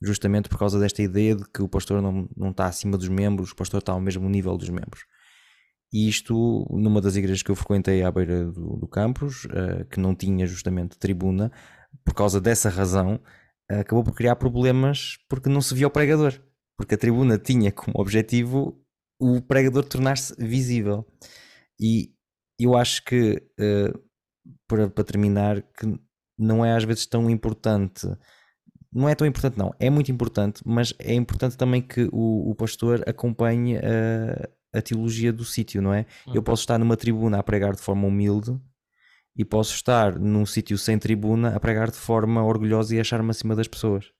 justamente 0.00 0.48
por 0.48 0.58
causa 0.58 0.78
desta 0.78 1.02
ideia 1.02 1.34
de 1.34 1.44
que 1.48 1.62
o 1.62 1.68
pastor 1.68 2.00
não, 2.00 2.28
não 2.36 2.50
está 2.50 2.66
acima 2.66 2.96
dos 2.96 3.08
membros, 3.08 3.50
o 3.50 3.56
pastor 3.56 3.78
está 3.78 3.92
ao 3.92 4.00
mesmo 4.00 4.28
nível 4.28 4.56
dos 4.56 4.68
membros. 4.68 5.04
E 5.92 6.08
isto, 6.08 6.66
numa 6.70 7.00
das 7.00 7.16
igrejas 7.16 7.42
que 7.42 7.50
eu 7.50 7.56
frequentei 7.56 8.02
à 8.02 8.10
beira 8.10 8.44
do, 8.44 8.76
do 8.76 8.86
campus, 8.86 9.46
uh, 9.46 9.84
que 9.90 9.98
não 9.98 10.14
tinha 10.14 10.46
justamente 10.46 10.98
tribuna, 10.98 11.50
por 12.04 12.14
causa 12.14 12.40
dessa 12.40 12.68
razão, 12.68 13.20
acabou 13.68 14.04
por 14.04 14.14
criar 14.14 14.36
problemas 14.36 15.18
porque 15.28 15.48
não 15.48 15.60
se 15.60 15.74
via 15.74 15.86
o 15.86 15.90
pregador. 15.90 16.34
Porque 16.76 16.94
a 16.94 16.98
tribuna 16.98 17.38
tinha 17.38 17.72
como 17.72 18.00
objetivo 18.00 18.80
o 19.20 19.40
pregador 19.40 19.84
tornar-se 19.84 20.34
visível. 20.38 21.04
E 21.80 22.12
eu 22.58 22.76
acho 22.76 23.04
que, 23.04 23.42
uh, 23.58 23.98
para, 24.68 24.88
para 24.88 25.04
terminar, 25.04 25.62
que 25.62 25.98
não 26.38 26.64
é 26.64 26.76
às 26.76 26.84
vezes 26.84 27.06
tão 27.06 27.28
importante 27.28 28.06
não 28.92 29.08
é 29.08 29.14
tão 29.14 29.26
importante, 29.26 29.58
não. 29.58 29.74
É 29.78 29.90
muito 29.90 30.10
importante, 30.10 30.62
mas 30.64 30.94
é 30.98 31.14
importante 31.14 31.56
também 31.56 31.82
que 31.82 32.08
o, 32.12 32.50
o 32.50 32.54
pastor 32.54 33.04
acompanhe 33.06 33.76
uh, 33.76 34.48
a 34.72 34.80
teologia 34.80 35.32
do 35.32 35.44
sítio, 35.44 35.82
não 35.82 35.92
é? 35.92 36.06
Uhum. 36.26 36.34
Eu 36.34 36.42
posso 36.42 36.62
estar 36.62 36.78
numa 36.78 36.96
tribuna 36.96 37.38
a 37.38 37.42
pregar 37.42 37.74
de 37.74 37.82
forma 37.82 38.06
humilde 38.06 38.58
e 39.38 39.44
posso 39.44 39.72
estar 39.72 40.18
num 40.18 40.44
sítio 40.44 40.76
sem 40.76 40.98
tribuna 40.98 41.54
a 41.54 41.60
pregar 41.60 41.92
de 41.92 41.96
forma 41.96 42.42
orgulhosa 42.42 42.96
e 42.96 43.00
achar-me 43.00 43.30
acima 43.30 43.54
das 43.54 43.68
pessoas. 43.68 44.10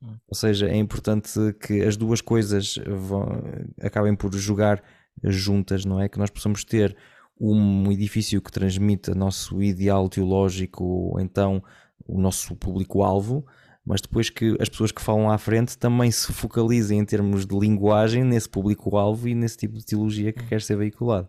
Uhum. 0.00 0.16
Ou 0.26 0.34
seja, 0.34 0.68
é 0.68 0.76
importante 0.76 1.30
que 1.60 1.82
as 1.82 1.98
duas 1.98 2.22
coisas 2.22 2.76
vão, 2.86 3.42
acabem 3.82 4.16
por 4.16 4.34
jogar 4.34 4.82
juntas, 5.22 5.84
não 5.84 6.00
é? 6.00 6.08
Que 6.08 6.18
nós 6.18 6.30
possamos 6.30 6.64
ter 6.64 6.96
um 7.38 7.92
edifício 7.92 8.40
que 8.40 8.50
transmita 8.50 9.14
nosso 9.14 9.62
ideal 9.62 10.08
teológico, 10.08 10.82
ou 10.82 11.20
então 11.20 11.62
o 12.06 12.18
nosso 12.18 12.56
público-alvo, 12.56 13.44
mas 13.84 14.00
depois 14.00 14.30
que 14.30 14.56
as 14.58 14.68
pessoas 14.68 14.90
que 14.90 15.02
falam 15.02 15.30
à 15.30 15.36
frente 15.36 15.76
também 15.76 16.10
se 16.10 16.32
focalizem 16.32 16.98
em 16.98 17.04
termos 17.04 17.44
de 17.44 17.56
linguagem 17.56 18.24
nesse 18.24 18.48
público-alvo 18.48 19.28
e 19.28 19.34
nesse 19.34 19.58
tipo 19.58 19.76
de 19.76 19.84
teologia 19.84 20.32
que 20.32 20.42
hum. 20.42 20.46
quer 20.48 20.62
ser 20.62 20.76
veiculado. 20.76 21.28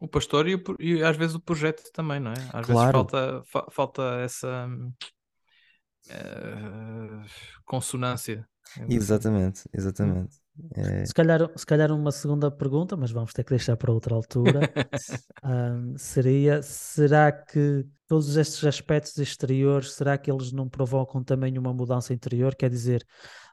O 0.00 0.08
pastor 0.08 0.48
e, 0.48 0.54
o, 0.54 0.62
e, 0.78 1.02
às 1.02 1.16
vezes 1.16 1.34
o 1.34 1.40
projeto 1.40 1.82
também, 1.92 2.20
não 2.20 2.32
é? 2.32 2.34
Às 2.52 2.66
claro. 2.66 2.68
vezes 2.68 2.92
falta, 2.92 3.42
fa, 3.44 3.66
falta 3.70 4.02
essa 4.22 4.68
uh, 6.08 7.24
consonância. 7.64 8.46
Exatamente, 8.88 9.62
exatamente. 9.72 10.36
É... 10.74 11.04
Se, 11.04 11.12
calhar, 11.12 11.50
se 11.56 11.66
calhar 11.66 11.90
uma 11.92 12.12
segunda 12.12 12.50
pergunta, 12.50 12.96
mas 12.96 13.10
vamos 13.10 13.32
ter 13.32 13.44
que 13.44 13.50
deixar 13.50 13.76
para 13.76 13.92
outra 13.92 14.14
altura, 14.14 14.60
um, 15.44 15.96
seria, 15.98 16.62
será 16.62 17.32
que 17.32 17.84
todos 18.06 18.36
estes 18.36 18.64
aspectos 18.64 19.16
exteriores, 19.18 19.92
será 19.92 20.16
que 20.16 20.30
eles 20.30 20.52
não 20.52 20.68
provocam 20.68 21.22
também 21.22 21.58
uma 21.58 21.72
mudança 21.72 22.12
interior? 22.14 22.54
Quer 22.54 22.70
dizer, 22.70 23.04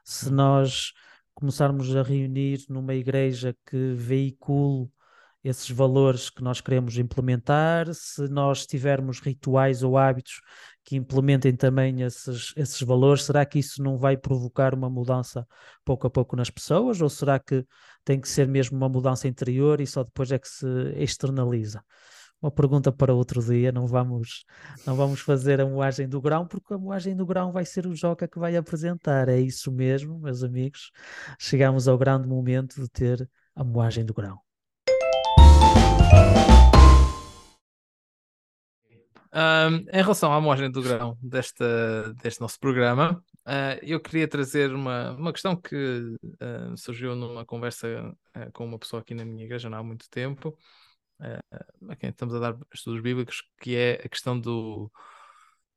se 0.04 0.28
hum. 0.28 0.32
nós 0.32 0.92
começarmos 1.34 1.94
a 1.96 2.02
reunir 2.02 2.64
numa 2.68 2.94
igreja 2.94 3.56
que 3.66 3.94
veicule 3.94 4.90
esses 5.44 5.70
valores 5.70 6.30
que 6.30 6.42
nós 6.42 6.60
queremos 6.60 6.96
implementar, 6.98 7.92
se 7.94 8.28
nós 8.28 8.66
tivermos 8.66 9.20
rituais 9.20 9.82
ou 9.82 9.98
hábitos 9.98 10.40
que 10.84 10.96
implementem 10.96 11.54
também 11.54 12.02
esses, 12.02 12.52
esses 12.56 12.80
valores, 12.82 13.24
será 13.24 13.44
que 13.44 13.58
isso 13.58 13.82
não 13.82 13.96
vai 13.98 14.16
provocar 14.16 14.74
uma 14.74 14.90
mudança 14.90 15.46
pouco 15.84 16.06
a 16.06 16.10
pouco 16.10 16.36
nas 16.36 16.50
pessoas? 16.50 17.00
Ou 17.00 17.08
será 17.08 17.38
que 17.38 17.64
tem 18.04 18.20
que 18.20 18.28
ser 18.28 18.48
mesmo 18.48 18.76
uma 18.76 18.88
mudança 18.88 19.28
interior 19.28 19.80
e 19.80 19.86
só 19.86 20.04
depois 20.04 20.30
é 20.32 20.38
que 20.38 20.48
se 20.48 20.66
externaliza? 20.96 21.82
Uma 22.40 22.50
pergunta 22.50 22.90
para 22.90 23.14
outro 23.14 23.40
dia, 23.40 23.70
não 23.70 23.86
vamos, 23.86 24.44
não 24.84 24.96
vamos 24.96 25.20
fazer 25.20 25.60
a 25.60 25.66
moagem 25.66 26.08
do 26.08 26.20
grão, 26.20 26.44
porque 26.46 26.74
a 26.74 26.78
moagem 26.78 27.14
do 27.14 27.24
grão 27.24 27.52
vai 27.52 27.64
ser 27.64 27.86
o 27.86 27.94
Joca 27.94 28.26
que 28.26 28.38
vai 28.40 28.56
apresentar. 28.56 29.28
É 29.28 29.40
isso 29.40 29.70
mesmo, 29.70 30.18
meus 30.18 30.42
amigos. 30.42 30.90
Chegamos 31.38 31.86
ao 31.86 31.96
grande 31.96 32.26
momento 32.26 32.80
de 32.80 32.88
ter 32.88 33.30
a 33.54 33.62
moagem 33.62 34.04
do 34.04 34.12
grão. 34.12 34.40
Um, 39.34 39.76
em 39.90 40.02
relação 40.02 40.30
à 40.32 40.40
moagem 40.40 40.70
do 40.70 40.82
grão 40.82 41.16
desta, 41.22 42.12
deste 42.22 42.40
nosso 42.40 42.60
programa, 42.60 43.24
uh, 43.46 43.78
eu 43.82 43.98
queria 43.98 44.28
trazer 44.28 44.74
uma, 44.74 45.12
uma 45.12 45.32
questão 45.32 45.56
que 45.56 45.74
uh, 45.76 46.76
surgiu 46.76 47.16
numa 47.16 47.44
conversa 47.44 48.14
uh, 48.36 48.52
com 48.52 48.66
uma 48.66 48.78
pessoa 48.78 49.00
aqui 49.00 49.14
na 49.14 49.24
minha 49.24 49.44
igreja 49.44 49.70
não 49.70 49.78
há 49.78 49.82
muito 49.82 50.08
tempo, 50.10 50.56
a 51.88 51.94
quem 51.94 52.10
estamos 52.10 52.34
a 52.34 52.40
dar 52.40 52.58
estudos 52.74 53.00
bíblicos, 53.00 53.44
que 53.60 53.76
é 53.76 54.02
a 54.04 54.08
questão 54.08 54.38
do, 54.38 54.90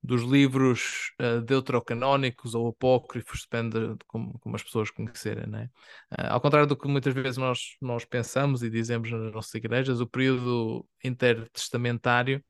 dos 0.06 0.22
livros 0.22 1.12
uh, 1.22 2.58
ou 2.58 2.68
apócrifos, 2.68 3.48
depende 3.50 3.96
de 3.96 4.06
como, 4.08 4.38
como 4.40 4.56
as 4.56 4.64
pessoas 4.64 4.92
conhecerem. 4.92 5.48
Né? 5.48 5.70
Uh, 6.12 6.28
ao 6.30 6.42
contrário 6.42 6.68
do 6.68 6.78
que 6.78 6.88
muitas 6.88 7.14
vezes 7.14 7.38
nós, 7.38 7.76
nós 7.82 8.06
pensamos 8.06 8.64
e 8.64 8.70
dizemos 8.70 9.12
nas 9.12 9.34
nossas 9.34 9.54
igrejas, 9.56 10.00
o 10.00 10.08
período 10.08 10.86
intertestamentário 11.04 12.44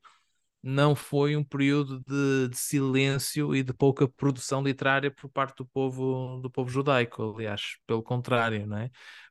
não 0.66 0.96
foi 0.96 1.36
um 1.36 1.44
período 1.44 2.00
de, 2.00 2.48
de, 2.48 2.56
silêncio 2.56 3.54
e 3.54 3.62
de 3.62 3.72
pouca 3.72 4.08
produção 4.08 4.64
literária 4.64 5.12
por 5.12 5.30
parte 5.30 5.58
do 5.58 5.66
povo 5.66 6.40
do 6.42 6.50
povo 6.50 6.68
judaico, 6.68 7.34
aliás, 7.36 7.76
pelo 7.86 8.02
contrário, 8.02 8.66
não 8.66 8.78
é? 8.78 8.90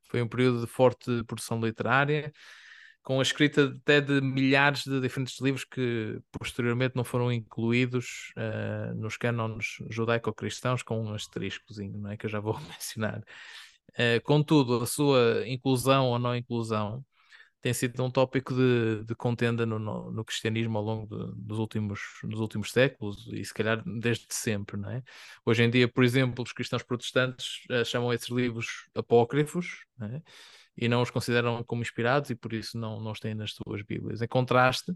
Foi 0.10 0.22
um 0.22 0.30
período 0.30 0.62
de 0.62 0.68
forte 0.68 1.24
produção 1.26 1.60
literária, 1.60 2.32
com 3.04 3.20
a 3.20 3.22
escrita 3.22 3.66
até 3.66 4.00
de 4.00 4.22
milhares 4.22 4.84
de 4.86 5.02
diferentes 5.02 5.40
livros 5.42 5.66
que 5.66 6.22
posteriormente 6.32 6.96
não 6.96 7.04
foram 7.04 7.30
incluídos 7.32 8.32
uh, 8.38 8.96
nos 8.96 9.18
cânones 9.18 9.78
judaico-cristãos 9.90 10.84
com 10.84 11.04
um 11.04 11.14
asteriscozinho, 11.14 12.00
não 12.00 12.12
é? 12.12 12.18
Que 12.18 12.28
eu 12.28 12.30
já 12.30 12.40
vou 12.40 12.58
mencionar. 12.64 13.20
Uh, 13.92 14.22
contudo, 14.24 14.82
a 14.82 14.88
sua 14.88 15.44
inclusão 15.46 16.08
ou 16.08 16.20
não 16.20 16.34
inclusão 16.36 17.04
tem 17.66 17.74
sido 17.74 18.04
um 18.04 18.12
tópico 18.12 18.54
de, 18.54 19.04
de 19.06 19.16
contenda 19.16 19.66
no, 19.66 19.80
no, 19.80 20.12
no, 20.12 20.24
cristianismo 20.24 20.78
ao 20.78 20.84
longo 20.84 21.08
de, 21.08 21.34
dos, 21.36 21.58
últimos, 21.58 22.00
dos 22.24 22.40
últimos 22.40 22.72
séculos 22.72 23.28
e 23.34 23.44
se 23.44 23.52
calhar 23.52 23.82
desde 23.84 24.28
sempre, 24.30 24.78
não 24.78 24.92
é? 24.92 25.02
Hoje 25.44 25.64
em 25.64 25.70
dia, 25.72 25.88
por 25.88 26.04
exemplo, 26.04 26.44
os 26.44 26.54
cristãos 26.54 26.84
protestantes 26.84 27.66
uh, 27.72 27.84
chamam 27.84 28.14
esses 28.14 28.30
livros 28.30 28.88
apócrifos 28.94 29.84
não 29.98 30.10
é? 30.10 30.22
e 30.78 30.88
não 30.88 31.02
os 31.02 31.10
consideram 31.10 31.64
como 31.64 31.82
inspirados 31.82 32.30
e 32.30 32.36
por 32.36 32.54
isso 32.54 32.78
não, 32.78 33.00
não 33.02 33.12
os 33.14 33.20
têm 33.20 33.34
nas 33.34 33.56
suas 33.56 33.82
Bíblias. 33.82 34.22
Em 34.22 34.28
contraste, 34.28 34.94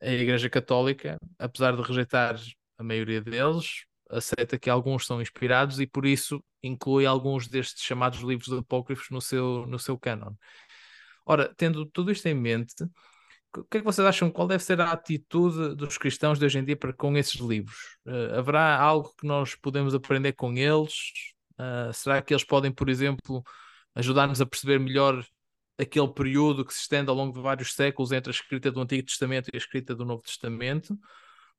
a 0.00 0.08
Igreja 0.08 0.48
Católica, 0.48 1.16
apesar 1.36 1.74
de 1.74 1.82
rejeitar 1.82 2.36
a 2.78 2.84
maioria 2.84 3.20
deles, 3.20 3.84
aceita 4.08 4.56
que 4.56 4.70
alguns 4.70 5.06
são 5.06 5.20
inspirados 5.20 5.80
e 5.80 5.88
por 5.88 6.06
isso 6.06 6.40
inclui 6.62 7.04
alguns 7.04 7.48
destes 7.48 7.82
chamados 7.82 8.20
livros 8.20 8.52
apócrifos 8.52 9.10
no 9.10 9.20
seu, 9.20 9.66
no 9.66 9.78
seu 9.78 9.98
canon. 9.98 10.34
Ora, 11.26 11.52
tendo 11.56 11.84
tudo 11.84 12.12
isto 12.12 12.26
em 12.26 12.34
mente, 12.34 12.84
o 13.56 13.64
que 13.64 13.78
é 13.78 13.80
que 13.80 13.84
vocês 13.84 14.06
acham? 14.06 14.30
Qual 14.30 14.46
deve 14.46 14.62
ser 14.62 14.80
a 14.80 14.92
atitude 14.92 15.74
dos 15.74 15.98
cristãos 15.98 16.38
de 16.38 16.44
hoje 16.44 16.58
em 16.58 16.64
dia 16.64 16.76
para 16.76 16.92
com 16.92 17.16
esses 17.16 17.40
livros? 17.40 17.98
Uh, 18.06 18.38
haverá 18.38 18.78
algo 18.78 19.12
que 19.18 19.26
nós 19.26 19.54
podemos 19.54 19.94
aprender 19.94 20.32
com 20.34 20.52
eles? 20.52 20.94
Uh, 21.58 21.92
será 21.92 22.22
que 22.22 22.32
eles 22.32 22.44
podem, 22.44 22.70
por 22.70 22.88
exemplo, 22.88 23.42
ajudar-nos 23.94 24.40
a 24.40 24.46
perceber 24.46 24.78
melhor 24.78 25.24
aquele 25.78 26.08
período 26.08 26.64
que 26.64 26.72
se 26.72 26.82
estende 26.82 27.10
ao 27.10 27.16
longo 27.16 27.34
de 27.34 27.40
vários 27.40 27.74
séculos 27.74 28.12
entre 28.12 28.30
a 28.30 28.34
escrita 28.34 28.70
do 28.70 28.80
Antigo 28.80 29.06
Testamento 29.06 29.48
e 29.52 29.56
a 29.56 29.58
escrita 29.58 29.94
do 29.94 30.04
Novo 30.04 30.22
Testamento? 30.22 30.96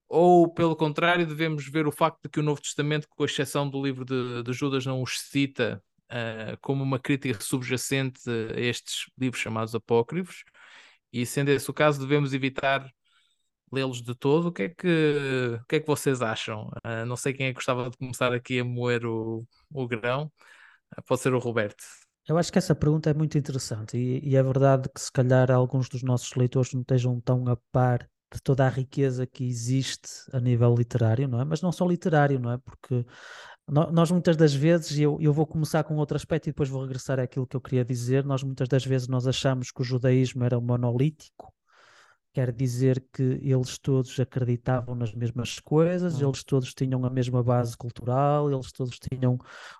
Ou, 0.07 0.53
pelo 0.53 0.75
contrário, 0.75 1.27
devemos 1.27 1.67
ver 1.67 1.85
o 1.85 1.91
facto 1.91 2.21
de 2.23 2.29
que 2.29 2.39
o 2.39 2.43
Novo 2.43 2.61
Testamento, 2.61 3.07
com 3.09 3.25
exceção 3.25 3.69
do 3.69 3.83
livro 3.83 4.05
de, 4.05 4.43
de 4.43 4.53
Judas, 4.53 4.85
não 4.85 5.01
os 5.01 5.19
cita 5.19 5.83
uh, 6.11 6.57
como 6.61 6.83
uma 6.83 6.99
crítica 6.99 7.39
subjacente 7.41 8.21
a 8.29 8.59
estes 8.59 9.05
livros 9.17 9.41
chamados 9.41 9.75
apócrifos? 9.75 10.43
E, 11.11 11.25
sendo 11.25 11.49
esse 11.49 11.69
o 11.69 11.73
caso, 11.73 11.99
devemos 11.99 12.33
evitar 12.33 12.89
lê-los 13.71 14.01
de 14.01 14.15
todo. 14.15 14.47
O 14.47 14.51
que 14.51 14.63
é 14.63 14.69
que, 14.69 15.57
o 15.61 15.65
que, 15.65 15.75
é 15.77 15.79
que 15.79 15.87
vocês 15.87 16.21
acham? 16.21 16.69
Uh, 16.85 17.05
não 17.05 17.15
sei 17.15 17.33
quem 17.33 17.47
é 17.47 17.49
que 17.49 17.55
gostava 17.55 17.89
de 17.89 17.97
começar 17.97 18.33
aqui 18.33 18.59
a 18.59 18.65
moer 18.65 19.05
o, 19.05 19.45
o 19.71 19.87
grão. 19.87 20.31
Uh, 20.97 21.03
pode 21.03 21.21
ser 21.21 21.33
o 21.33 21.39
Roberto. 21.39 21.83
Eu 22.27 22.37
acho 22.37 22.51
que 22.51 22.57
essa 22.57 22.75
pergunta 22.75 23.09
é 23.09 23.13
muito 23.13 23.37
interessante 23.37 23.97
e, 23.97 24.19
e, 24.21 24.35
é 24.35 24.43
verdade 24.43 24.89
que 24.93 24.99
se 24.99 25.11
calhar 25.11 25.49
alguns 25.49 25.87
dos 25.87 26.03
nossos 26.03 26.35
leitores 26.35 26.73
não 26.73 26.81
estejam 26.81 27.21
tão 27.21 27.47
a 27.47 27.55
par 27.71 28.09
de 28.33 28.41
toda 28.41 28.65
a 28.65 28.69
riqueza 28.69 29.25
que 29.25 29.45
existe 29.45 30.09
a 30.33 30.39
nível 30.41 30.75
literário, 30.75 31.27
não 31.27 31.39
é? 31.39 31.45
Mas 31.45 31.61
não 31.61 31.71
só 31.71 31.87
literário, 31.87 32.37
não 32.37 32.51
é? 32.51 32.57
Porque 32.57 33.05
nós 33.67 34.09
muitas 34.11 34.37
das 34.37 34.53
vezes, 34.53 34.97
e 34.97 35.03
eu, 35.03 35.17
eu 35.19 35.33
vou 35.33 35.45
começar 35.45 35.83
com 35.83 35.95
outro 35.97 36.15
aspecto 36.15 36.47
e 36.47 36.51
depois 36.51 36.69
vou 36.69 36.81
regressar 36.81 37.19
àquilo 37.19 37.45
que 37.45 37.55
eu 37.55 37.61
queria 37.61 37.83
dizer, 37.83 38.23
nós 38.23 38.41
muitas 38.41 38.69
das 38.69 38.85
vezes 38.85 39.09
nós 39.09 39.27
achamos 39.27 39.71
que 39.71 39.81
o 39.81 39.83
judaísmo 39.83 40.43
era 40.45 40.59
monolítico, 40.59 41.53
quer 42.31 42.53
dizer 42.53 43.03
que 43.11 43.23
eles 43.41 43.77
todos 43.77 44.17
acreditavam 44.19 44.95
nas 44.95 45.13
mesmas 45.13 45.59
coisas, 45.59 46.21
hum. 46.21 46.29
eles 46.29 46.45
todos 46.45 46.73
tinham 46.73 47.03
a 47.03 47.09
mesma 47.09 47.43
base 47.43 47.75
cultural, 47.75 48.49
eles 48.49 48.71
todos 48.71 48.97
tinham 48.99 49.37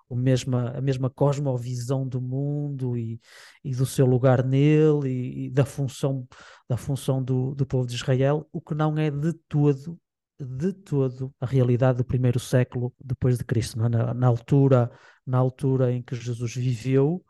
o 0.10 0.16
mesma, 0.18 0.72
a 0.72 0.82
mesma 0.82 1.10
cosmovisão 1.10 2.06
do 2.06 2.20
mundo 2.20 2.98
e, 2.98 3.22
e 3.64 3.74
do 3.74 3.86
seu 3.86 4.06
lugar 4.06 4.44
nele 4.44 5.08
e, 5.08 5.46
e 5.46 5.50
da 5.50 5.64
função, 5.64 6.28
da 6.68 6.76
função 6.76 7.24
do, 7.24 7.56
do 7.56 7.66
povo 7.66 7.88
de 7.88 7.96
Israel, 7.96 8.46
o 8.52 8.60
que 8.60 8.76
não 8.76 8.98
é 8.98 9.10
de 9.10 9.32
todo 9.48 9.98
de 10.40 10.74
todo 10.74 11.34
a 11.40 11.46
realidade 11.46 11.98
do 11.98 12.06
primeiro 12.06 12.40
século 12.40 12.94
depois 13.04 13.38
de 13.38 13.44
Cristo, 13.44 13.84
é? 13.84 13.90
na, 13.90 14.14
na, 14.14 14.28
altura 14.28 14.92
na 15.26 15.38
altura 15.38 15.92
em 15.92 16.02
que 16.02 16.16
Jesus 16.16 16.56
viveu 16.56 17.24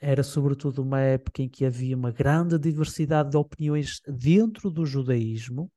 era 0.00 0.22
sobretudo 0.22 0.82
uma 0.82 1.00
época 1.00 1.42
em 1.42 1.48
que 1.48 1.64
havia 1.64 1.96
uma 1.96 2.10
grande 2.10 2.58
diversidade 2.58 3.30
de 3.30 3.36
opiniões 3.36 4.00
dentro 4.06 4.70
do 4.70 4.84
judaísmo. 4.84 5.70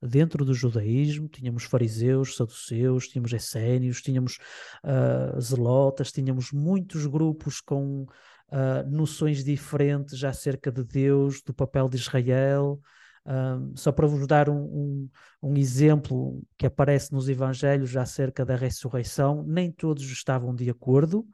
Dentro 0.00 0.44
do 0.44 0.54
judaísmo, 0.54 1.28
tínhamos 1.28 1.64
fariseus, 1.64 2.36
saduceus, 2.36 3.08
tínhamos 3.08 3.32
essénios, 3.32 4.00
tínhamos 4.00 4.38
uh, 4.84 5.40
zelotas, 5.40 6.12
tínhamos 6.12 6.52
muitos 6.52 7.04
grupos 7.04 7.60
com 7.60 8.02
uh, 8.02 8.88
noções 8.88 9.42
diferentes 9.42 10.22
acerca 10.22 10.70
de 10.70 10.84
Deus, 10.84 11.42
do 11.42 11.52
papel 11.52 11.88
de 11.88 11.96
Israel. 11.96 12.80
Um, 13.28 13.76
só 13.76 13.92
para 13.92 14.06
vos 14.06 14.26
dar 14.26 14.48
um, 14.48 14.56
um, 14.56 15.10
um, 15.42 15.56
exemplo 15.58 16.42
que 16.56 16.64
aparece 16.64 17.12
nos 17.12 17.28
Evangelhos 17.28 17.94
acerca 17.94 18.42
da 18.42 18.56
ressurreição, 18.56 19.44
nem 19.46 19.70
todos 19.70 20.02
estavam 20.04 20.54
de 20.54 20.70
acordo 20.70 21.26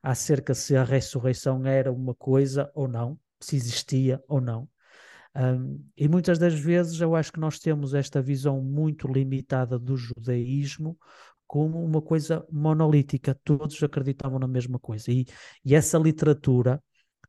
acerca 0.00 0.54
se 0.54 0.76
a 0.76 0.84
ressurreição 0.84 1.66
era 1.66 1.90
uma 1.92 2.14
coisa 2.14 2.70
ou 2.72 2.86
não, 2.86 3.18
se 3.40 3.56
existia 3.56 4.22
ou 4.28 4.40
não. 4.40 4.68
E 5.96 6.08
muitas 6.08 6.38
das 6.38 6.54
vezes 6.54 7.00
eu 7.00 7.16
acho 7.16 7.32
que 7.32 7.40
nós 7.40 7.58
temos 7.58 7.94
esta 7.94 8.22
visão 8.22 8.62
muito 8.62 9.08
limitada 9.08 9.76
do 9.76 9.96
judaísmo 9.96 10.96
como 11.46 11.84
uma 11.84 12.00
coisa 12.00 12.46
monolítica, 12.48 13.36
todos 13.42 13.82
acreditavam 13.82 14.38
na 14.38 14.46
mesma 14.46 14.78
coisa. 14.78 15.10
E, 15.10 15.26
e 15.64 15.74
essa 15.74 15.98
literatura 15.98 16.80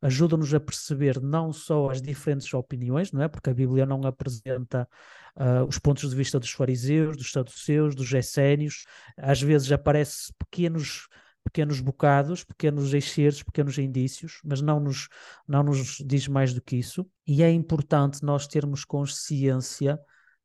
ajuda-nos 0.02 0.54
a 0.54 0.60
perceber 0.60 1.22
não 1.22 1.54
só 1.54 1.90
as 1.90 2.02
diferentes 2.02 2.54
opiniões, 2.54 3.12
não 3.12 3.22
é? 3.22 3.28
Porque 3.28 3.50
a 3.50 3.54
Bíblia 3.54 3.86
não 3.86 4.02
apresenta 4.06 4.88
uh, 5.36 5.66
os 5.68 5.78
pontos 5.78 6.10
de 6.10 6.16
vista 6.16 6.40
dos 6.40 6.52
fariseus, 6.52 7.16
dos 7.16 7.32
saduceus, 7.32 7.96
dos 7.96 8.12
essénios, 8.12 8.86
às 9.18 9.42
vezes 9.42 9.72
aparece 9.72 10.34
pequenos 10.38 11.08
pequenos 11.44 11.80
bocados, 11.80 12.44
pequenos 12.44 12.94
excertos, 12.94 13.42
pequenos 13.42 13.78
indícios, 13.78 14.40
mas 14.44 14.62
não 14.62 14.80
nos, 14.80 15.10
não 15.48 15.64
nos 15.64 15.98
diz 16.06 16.28
mais 16.28 16.54
do 16.54 16.62
que 16.62 16.76
isso. 16.76 17.10
E 17.26 17.42
é 17.42 17.52
importante 17.52 18.24
nós 18.24 18.48
termos 18.48 18.86
consciência 18.86 20.00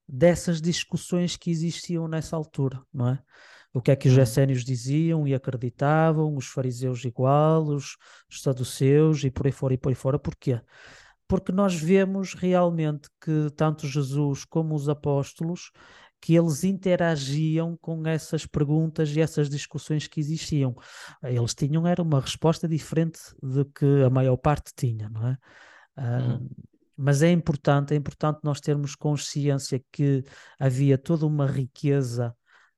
dessas 0.09 0.61
discussões 0.61 1.37
que 1.37 1.51
existiam 1.51 2.09
nessa 2.09 2.37
altura, 2.37 2.83
não 2.93 3.11
é? 3.11 3.23
O 3.77 3.83
que 3.83 3.91
é 3.91 3.97
que 3.97 4.09
os 4.09 4.17
essênios 4.17 4.65
diziam 4.65 5.29
e 5.29 5.35
acreditavam, 5.35 6.35
os 6.35 6.47
fariseus 6.47 7.05
igual, 7.05 7.63
os, 7.67 7.99
os 8.27 8.41
saduceus 8.41 9.23
e 9.23 9.31
por 9.31 9.45
aí 9.45 9.53
fora 9.53 9.75
e 9.75 9.77
por 9.77 9.91
aí 9.91 9.95
fora. 9.95 10.19
Porquê? 10.19 10.59
Porque 11.29 11.53
nós 11.53 11.75
vemos 11.75 12.33
realmente 12.33 13.07
que 13.21 13.51
tanto 13.55 13.87
Jesus 13.87 14.47
como 14.47 14.75
os 14.75 14.89
apóstolos 14.89 15.73
que 16.23 16.35
eles 16.35 16.65
interagiam 16.65 17.77
com 17.77 18.07
essas 18.07 18.47
perguntas 18.47 19.15
e 19.15 19.21
essas 19.21 19.51
discussões 19.51 20.07
que 20.07 20.21
existiam. 20.21 20.75
Eles 21.23 21.55
tinham 21.55 21.87
era 21.87 22.03
uma 22.03 22.23
resposta 22.23 22.67
diferente 22.67 23.21
do 23.43 23.67
que 23.67 23.85
a 24.07 24.09
maior 24.09 24.39
parte 24.39 24.73
tinha, 24.75 25.11
não 25.11 25.29
é? 25.29 25.39
Uh, 25.99 26.49
Mas 26.97 27.21
é 27.21 27.31
importante, 27.31 27.93
é 27.93 27.97
importante 27.99 28.41
nós 28.43 28.59
termos 28.59 28.95
consciência 28.95 29.85
que 29.93 30.25
havia 30.59 30.97
toda 30.97 31.27
uma 31.27 31.47
riqueza 31.47 32.35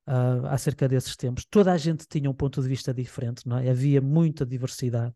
uh, 0.08 0.46
acerca 0.46 0.88
desses 0.88 1.14
tempos. 1.16 1.44
Toda 1.44 1.72
a 1.72 1.76
gente 1.76 2.06
tinha 2.08 2.30
um 2.30 2.34
ponto 2.34 2.62
de 2.62 2.68
vista 2.68 2.92
diferente, 2.94 3.46
não 3.46 3.58
é? 3.58 3.68
Havia 3.70 4.00
muita 4.00 4.46
diversidade. 4.46 5.14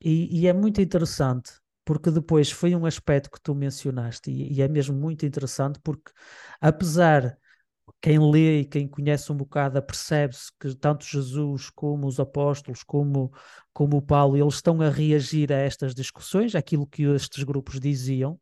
E, 0.00 0.40
e 0.40 0.46
é 0.46 0.52
muito 0.52 0.80
interessante 0.80 1.52
porque 1.84 2.10
depois 2.10 2.50
foi 2.50 2.74
um 2.74 2.86
aspecto 2.86 3.30
que 3.30 3.40
tu 3.40 3.54
mencionaste 3.54 4.30
e, 4.30 4.52
e, 4.52 4.62
é 4.62 4.68
mesmo 4.68 4.94
muito 4.94 5.24
interessante 5.26 5.80
porque 5.82 6.12
apesar 6.60 7.36
quem 8.00 8.18
lê 8.30 8.60
e 8.60 8.64
quem 8.64 8.86
conhece 8.86 9.32
um 9.32 9.36
bocado 9.36 9.82
percebe-se 9.82 10.52
que 10.60 10.74
tanto 10.76 11.04
Jesus 11.06 11.70
como 11.70 12.06
os 12.06 12.20
apóstolos 12.20 12.82
como 12.84 13.32
como 13.72 14.02
Paulo 14.02 14.36
eles 14.36 14.54
estão 14.54 14.80
a 14.82 14.90
reagir 14.90 15.50
a 15.52 15.56
estas 15.56 15.94
discussões 15.94 16.54
aquilo 16.54 16.86
que 16.86 17.04
estes 17.04 17.42
grupos 17.42 17.80
diziam 17.80 18.38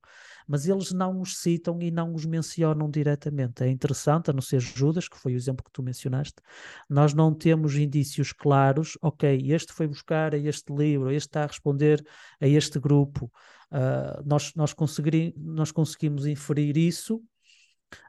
mas 0.46 0.66
eles 0.66 0.92
não 0.92 1.20
os 1.20 1.38
citam 1.38 1.80
e 1.80 1.90
não 1.90 2.14
os 2.14 2.24
mencionam 2.24 2.90
diretamente. 2.90 3.64
É 3.64 3.68
interessante, 3.68 4.30
a 4.30 4.32
não 4.32 4.40
ser 4.40 4.60
Judas, 4.60 5.08
que 5.08 5.18
foi 5.18 5.34
o 5.34 5.36
exemplo 5.36 5.64
que 5.64 5.72
tu 5.72 5.82
mencionaste, 5.82 6.36
nós 6.88 7.12
não 7.14 7.34
temos 7.34 7.74
indícios 7.76 8.32
claros, 8.32 8.96
ok, 9.02 9.40
este 9.52 9.72
foi 9.72 9.86
buscar 9.86 10.34
a 10.34 10.38
este 10.38 10.72
livro, 10.72 11.10
este 11.10 11.28
está 11.28 11.44
a 11.44 11.46
responder 11.46 12.04
a 12.40 12.46
este 12.46 12.78
grupo. 12.78 13.30
Uh, 13.70 14.22
nós, 14.24 14.52
nós, 14.54 14.74
nós 15.36 15.72
conseguimos 15.72 16.26
inferir 16.26 16.76
isso, 16.76 17.22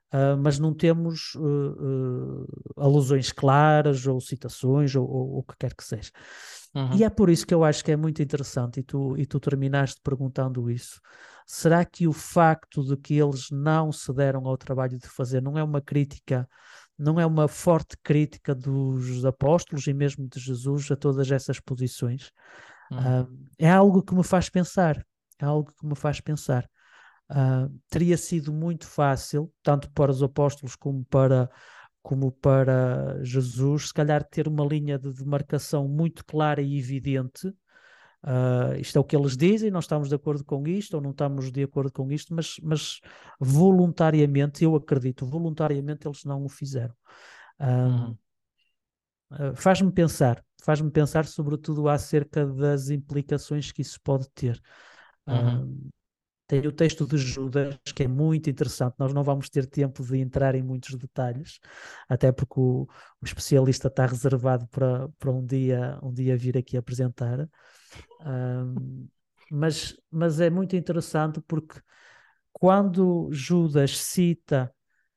Uh, 0.08 0.40
mas 0.42 0.58
não 0.58 0.74
temos 0.74 1.36
uh, 1.36 1.42
uh, 1.42 2.48
alusões 2.78 3.30
claras 3.34 4.08
ou 4.08 4.22
citações 4.22 4.96
ou, 4.96 5.06
ou, 5.06 5.40
o 5.40 5.44
que 5.44 5.58
quer 5.58 5.76
que 5.76 5.84
seja. 5.84 6.12
Uhum. 6.74 6.96
E 6.96 7.04
é 7.04 7.10
por 7.10 7.30
isso 7.30 7.46
que 7.46 7.54
eu 7.54 7.62
acho 7.62 7.84
que 7.84 7.92
é 7.92 7.98
muito 7.98 8.22
interessante, 8.22 8.80
e 8.80 8.84
tu, 8.84 9.18
e 9.18 9.26
tu 9.26 9.38
terminaste 9.38 10.00
perguntando 10.02 10.72
isso. 10.72 11.02
Será 11.50 11.86
que 11.86 12.06
o 12.06 12.12
facto 12.12 12.84
de 12.84 12.98
que 12.98 13.14
eles 13.14 13.50
não 13.50 13.90
se 13.90 14.12
deram 14.14 14.46
ao 14.46 14.58
trabalho 14.58 15.00
de 15.00 15.08
fazer 15.08 15.42
não 15.42 15.58
é 15.58 15.64
uma 15.64 15.80
crítica, 15.80 16.46
não 17.00 17.18
é 17.18 17.26
uma 17.26 17.48
forte 17.48 17.96
crítica 18.04 18.54
dos 18.54 19.24
apóstolos 19.24 19.88
e 19.88 19.94
mesmo 19.94 20.28
de 20.28 20.42
Jesus 20.42 20.92
a 20.92 20.98
todas 20.98 21.32
essas 21.32 21.58
posições? 21.62 22.32
Uhum. 22.92 23.22
Uh, 23.22 23.48
é 23.58 23.72
algo 23.72 24.04
que 24.04 24.14
me 24.14 24.26
faz 24.26 24.50
pensar, 24.50 25.02
é 25.40 25.46
algo 25.46 25.72
que 25.74 25.88
me 25.88 25.96
faz 25.96 26.20
pensar. 26.20 26.70
Uh, 27.32 27.74
teria 27.90 28.18
sido 28.18 28.52
muito 28.52 28.86
fácil, 28.86 29.50
tanto 29.64 29.90
para 29.92 30.12
os 30.12 30.22
apóstolos 30.22 30.76
como 30.76 31.06
para 31.06 31.50
como 32.02 32.32
para 32.32 33.22
Jesus, 33.22 33.88
se 33.88 33.94
calhar 33.94 34.24
ter 34.24 34.48
uma 34.48 34.66
linha 34.66 34.98
de 34.98 35.12
demarcação 35.12 35.90
muito 35.90 36.24
clara 36.26 36.62
e 36.62 36.80
evidente 36.80 37.54
Uh, 38.24 38.76
isto 38.80 38.98
é 38.98 39.00
o 39.00 39.04
que 39.04 39.16
eles 39.16 39.38
dizem, 39.38 39.70
nós 39.70 39.84
estamos 39.84 40.10
de 40.10 40.16
acordo 40.16 40.44
com 40.44 40.68
isto 40.68 40.96
ou 40.96 41.02
não 41.02 41.12
estamos 41.12 41.52
de 41.52 41.64
acordo 41.64 41.92
com 41.92 42.12
isto, 42.12 42.34
mas, 42.34 42.58
mas 42.62 43.00
voluntariamente, 43.40 44.64
eu 44.64 44.76
acredito, 44.76 45.26
voluntariamente 45.26 46.08
eles 46.08 46.24
não 46.26 46.44
o 46.44 46.50
fizeram. 46.50 46.96
Uh, 47.60 48.18
uh, 49.32 49.56
faz-me 49.56 49.92
pensar, 49.92 50.44
faz-me 50.64 50.92
pensar 50.92 51.26
sobretudo 51.26 51.88
acerca 51.88 52.46
das 52.46 52.90
implicações 52.90 53.72
que 53.72 53.82
isso 53.82 54.00
pode 54.04 54.30
ter. 54.32 54.60
Uhum. 55.28 55.90
tem 56.48 56.66
o 56.66 56.72
texto 56.72 57.06
de 57.06 57.18
Judas, 57.18 57.78
que 57.94 58.04
é 58.04 58.08
muito 58.08 58.50
interessante. 58.50 58.96
Nós 58.98 59.14
não 59.14 59.24
vamos 59.24 59.50
ter 59.50 59.66
tempo 59.66 60.04
de 60.04 60.18
entrar 60.18 60.56
em 60.56 60.64
muitos 60.64 60.96
detalhes, 60.96 61.60
até 62.10 62.32
porque 62.32 62.60
o, 62.60 62.88
o 63.22 63.26
especialista 63.26 63.90
está 63.90 64.06
reservado 64.06 64.66
para, 64.68 65.10
para 65.20 65.32
um, 65.32 65.46
dia, 65.46 66.00
um 66.02 66.12
dia 66.12 66.38
vir 66.38 66.58
aqui 66.58 66.78
apresentar. 66.78 67.48
Um, 68.26 69.08
mas, 69.52 69.96
mas 70.12 70.40
é 70.40 70.50
muito 70.50 70.76
interessante 70.76 71.42
porque 71.42 71.80
quando 72.52 73.30
Judas 73.32 73.98
cita 73.98 74.74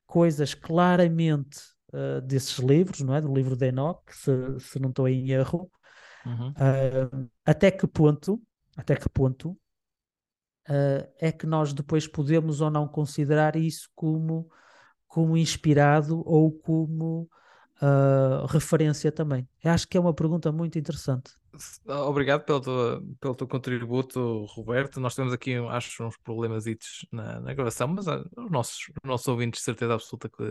coisas 0.07 0.55
claramente 0.55 1.59
uh, 1.93 2.21
desses 2.21 2.59
livros, 2.59 3.01
não 3.01 3.15
é? 3.15 3.21
Do 3.21 3.33
livro 3.33 3.57
de 3.57 3.69
Enoch, 3.69 4.03
se, 4.11 4.31
se 4.59 4.79
não 4.79 4.91
estou 4.91 5.09
em 5.09 5.31
erro, 5.31 5.71
uhum. 6.27 6.51
uh, 6.51 7.31
até 7.45 7.71
que 7.71 7.87
ponto, 7.87 8.43
até 8.77 8.95
que 8.95 9.09
ponto 9.09 9.53
uh, 10.69 11.09
é 11.19 11.33
que 11.33 11.47
nós 11.47 11.73
depois 11.73 12.07
podemos 12.07 12.61
ou 12.61 12.71
não 12.71 12.87
considerar 12.87 13.57
isso 13.57 13.89
como, 13.95 14.51
como 15.07 15.37
inspirado 15.37 16.23
ou 16.27 16.53
como 16.53 17.29
referência 18.51 19.11
também? 19.11 19.49
Eu 19.65 19.71
acho 19.71 19.89
que 19.89 19.97
é 19.97 20.01
uma 20.01 20.13
pergunta 20.13 20.53
muito 20.53 20.79
interessante. 20.79 21.33
Obrigado 21.87 22.45
pelo 22.45 22.61
teu, 22.61 23.17
pelo 23.21 23.35
teu 23.35 23.49
contributo, 23.49 24.45
Roberto. 24.47 25.01
Nós 25.01 25.15
temos 25.15 25.33
aqui, 25.33 25.55
acho, 25.57 26.05
uns 26.05 26.17
problemas 26.19 26.65
na, 27.11 27.41
na 27.41 27.55
gravação, 27.55 27.89
mas 27.89 28.07
os 28.07 28.51
nossos, 28.51 28.89
os 29.03 29.09
nossos 29.09 29.29
ouvintes, 29.29 29.61
de 29.61 29.65
certeza 29.65 29.95
absoluta, 29.95 30.29
que, 30.29 30.45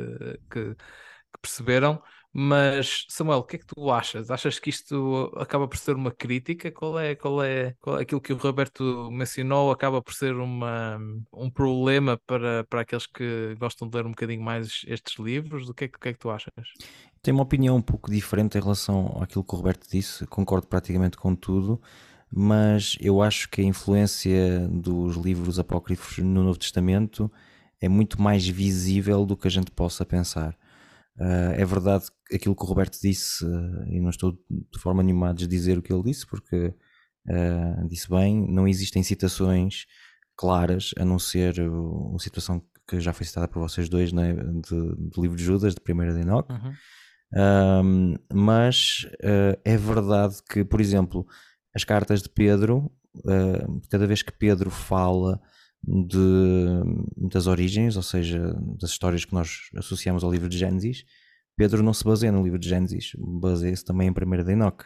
que, 0.50 0.76
que 0.76 1.40
perceberam. 1.42 2.02
Mas, 2.32 3.06
Samuel, 3.10 3.40
o 3.40 3.44
que 3.44 3.56
é 3.56 3.60
que 3.60 3.66
tu 3.66 3.90
achas? 3.90 4.30
Achas 4.30 4.60
que 4.60 4.70
isto 4.70 5.32
acaba 5.36 5.68
por 5.68 5.78
ser 5.78 5.96
uma 5.96 6.12
crítica? 6.12 6.72
Qual 6.72 7.00
é, 7.00 7.16
qual 7.16 7.42
é, 7.44 7.76
qual 7.82 7.98
é 7.98 8.04
aquilo 8.04 8.22
que 8.22 8.32
o 8.32 8.38
Roberto 8.38 9.10
mencionou? 9.12 9.72
Acaba 9.72 10.00
por 10.02 10.14
ser 10.14 10.36
uma, 10.36 11.00
um 11.34 11.50
problema 11.50 12.20
para, 12.28 12.64
para 12.66 12.82
aqueles 12.82 13.08
que 13.08 13.56
gostam 13.60 13.90
de 13.90 13.98
ler 13.98 14.06
um 14.06 14.12
bocadinho 14.12 14.44
mais 14.44 14.84
estes 14.88 15.18
livros? 15.18 15.70
O 15.70 15.74
que 15.74 15.86
é, 15.86 15.88
o 15.88 16.00
que, 16.00 16.10
é 16.10 16.14
que 16.14 16.20
tu 16.20 16.30
achas? 16.30 16.54
Tenho 17.22 17.36
uma 17.38 17.44
opinião 17.44 17.76
um 17.76 17.82
pouco 17.82 18.12
diferente 18.12 18.58
em 18.58 18.62
relação 18.62 19.18
àquilo 19.22 19.44
que 19.44 19.54
o 19.54 19.58
Roberto 19.58 19.90
disse, 19.90 20.28
concordo 20.28 20.68
praticamente 20.68 21.18
com 21.18 21.36
tudo, 21.36 21.82
mas 22.32 22.96
eu 23.02 23.24
acho 23.24 23.50
que 23.50 23.62
a 23.62 23.64
influência 23.64 24.68
dos 24.70 25.18
livros 25.18 25.58
apócrifos 25.58 26.20
no 26.20 26.44
Novo 26.44 26.60
Testamento 26.60 27.32
é 27.82 27.90
muito 27.90 28.22
mais 28.22 28.48
visível 28.48 29.26
do 29.26 29.36
que 29.36 29.48
a 29.48 29.52
gente 29.52 29.72
possa 29.72 30.06
pensar. 30.06 30.56
Uh, 31.20 31.52
é 31.58 31.66
verdade 31.66 32.06
aquilo 32.34 32.56
que 32.56 32.64
o 32.64 32.66
Roberto 32.66 32.98
disse, 33.02 33.44
uh, 33.44 33.86
e 33.88 34.00
não 34.00 34.10
estou 34.10 34.32
de 34.50 34.80
forma 34.80 35.04
nenhuma 35.04 35.32
a 35.32 35.34
desdizer 35.34 35.78
o 35.78 35.82
que 35.82 35.92
ele 35.92 36.04
disse, 36.04 36.26
porque 36.26 36.74
uh, 37.28 37.88
disse 37.90 38.10
bem, 38.10 38.50
não 38.50 38.66
existem 38.66 39.04
citações 39.04 39.86
claras, 40.38 40.92
a 40.98 41.04
não 41.04 41.20
ser 41.20 41.60
uma 41.60 42.20
situação 42.20 42.64
que 42.88 43.02
já 43.02 43.12
foi 43.12 43.26
citada 43.26 43.50
por 43.50 43.60
vocês 43.60 43.90
dois, 43.90 44.14
né, 44.14 44.34
de, 44.34 44.96
do 45.12 45.22
livro 45.22 45.36
de 45.36 45.44
Judas, 45.44 45.76
de 45.76 45.82
primeira 45.82 46.14
de 46.14 46.22
Enoch. 46.22 46.48
Uhum. 46.52 48.16
mas 48.34 49.06
é 49.64 49.78
verdade 49.78 50.38
que, 50.50 50.64
por 50.64 50.80
exemplo, 50.80 51.28
as 51.76 51.84
cartas 51.84 52.24
de 52.24 52.30
Pedro, 52.30 52.90
cada 53.92 54.08
vez 54.08 54.24
que 54.24 54.32
Pedro 54.32 54.72
fala 54.72 55.40
de, 55.84 56.84
das 57.30 57.48
origens, 57.48 57.96
ou 57.96 58.04
seja, 58.04 58.54
das 58.80 58.92
histórias 58.92 59.26
que 59.26 59.34
nós 59.34 59.70
associamos 59.76 60.24
ao 60.24 60.32
livro 60.32 60.50
de 60.50 60.58
Gênesis, 60.58 61.06
Pedro 61.56 61.84
não 61.84 61.94
se 61.94 62.04
baseia 62.06 62.32
no 62.32 62.42
livro 62.42 62.58
de 62.58 62.70
Gênesis, 62.70 63.12
baseia-se 63.18 63.84
também 63.84 64.08
em 64.08 64.12
1 64.12 64.44
de 64.44 64.52
Enoch. 64.54 64.86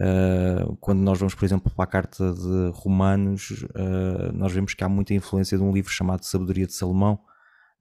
Uh, 0.00 0.76
quando 0.76 1.00
nós 1.00 1.18
vamos, 1.18 1.34
por 1.34 1.44
exemplo, 1.44 1.70
para 1.70 1.84
a 1.84 1.86
carta 1.86 2.32
de 2.32 2.70
Romanos, 2.72 3.50
uh, 3.50 4.32
nós 4.32 4.52
vemos 4.52 4.72
que 4.72 4.84
há 4.84 4.88
muita 4.88 5.12
influência 5.12 5.58
de 5.58 5.64
um 5.64 5.72
livro 5.72 5.90
chamado 5.90 6.24
Sabedoria 6.24 6.66
de 6.66 6.72
Salomão, 6.72 7.20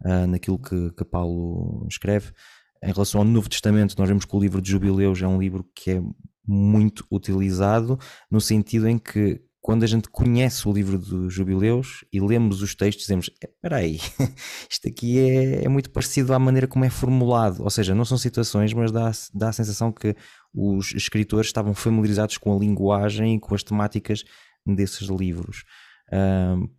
uh, 0.03 0.27
naquilo 0.27 0.59
que, 0.59 0.91
que 0.91 1.05
Paulo 1.05 1.85
escreve. 1.89 2.33
Em 2.83 2.91
relação 2.91 3.21
ao 3.21 3.25
Novo 3.25 3.47
Testamento, 3.47 3.95
nós 3.97 4.09
vemos 4.09 4.25
que 4.25 4.35
o 4.35 4.39
livro 4.39 4.61
de 4.61 4.71
Jubileus 4.71 5.21
é 5.21 5.27
um 5.27 5.39
livro 5.39 5.65
que 5.73 5.91
é 5.91 6.01
muito 6.45 7.05
utilizado, 7.11 7.97
no 8.29 8.41
sentido 8.41 8.87
em 8.87 8.97
que 8.97 9.41
quando 9.61 9.83
a 9.83 9.87
gente 9.87 10.09
conhece 10.09 10.67
o 10.67 10.71
livro 10.71 10.97
dos 10.97 11.33
jubileus 11.33 12.05
e 12.11 12.19
lemos 12.19 12.61
os 12.61 12.75
textos, 12.75 13.03
dizemos: 13.03 13.29
espera 13.41 13.77
aí, 13.77 13.99
isto 14.69 14.87
aqui 14.87 15.19
é, 15.19 15.65
é, 15.65 15.69
muito 15.69 15.89
parecido 15.89 16.33
à 16.33 16.39
maneira 16.39 16.67
como 16.67 16.85
é 16.85 16.89
formulado. 16.89 17.63
Ou 17.63 17.69
seja, 17.69 17.93
não 17.93 18.05
são 18.05 18.17
citações, 18.17 18.73
mas 18.73 18.91
dá, 18.91 19.11
dá 19.33 19.49
a 19.49 19.53
sensação 19.53 19.91
que 19.91 20.15
os 20.53 20.93
escritores 20.93 21.47
estavam 21.47 21.73
familiarizados 21.73 22.37
com 22.37 22.55
a 22.55 22.59
linguagem 22.59 23.35
e 23.35 23.39
com 23.39 23.53
as 23.53 23.63
temáticas 23.63 24.23
desses 24.65 25.07
livros. 25.07 25.63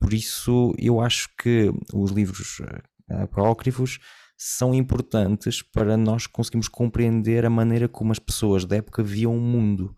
por 0.01 0.13
isso, 0.13 0.75
eu 0.79 1.01
acho 1.01 1.29
que 1.41 1.71
os 1.95 2.11
livros 2.11 2.61
eh, 2.61 3.23
apócrifos 3.23 3.99
são 4.37 4.73
importantes 4.73 5.63
para 5.63 5.97
nós 5.97 6.27
conseguirmos 6.27 6.69
compreender 6.69 7.45
a 7.45 7.51
maneira 7.51 7.89
como 7.89 8.13
as 8.13 8.19
pessoas 8.19 8.65
da 8.65 8.77
época 8.77 9.03
viam 9.03 9.37
o 9.37 9.41
mundo. 9.41 9.95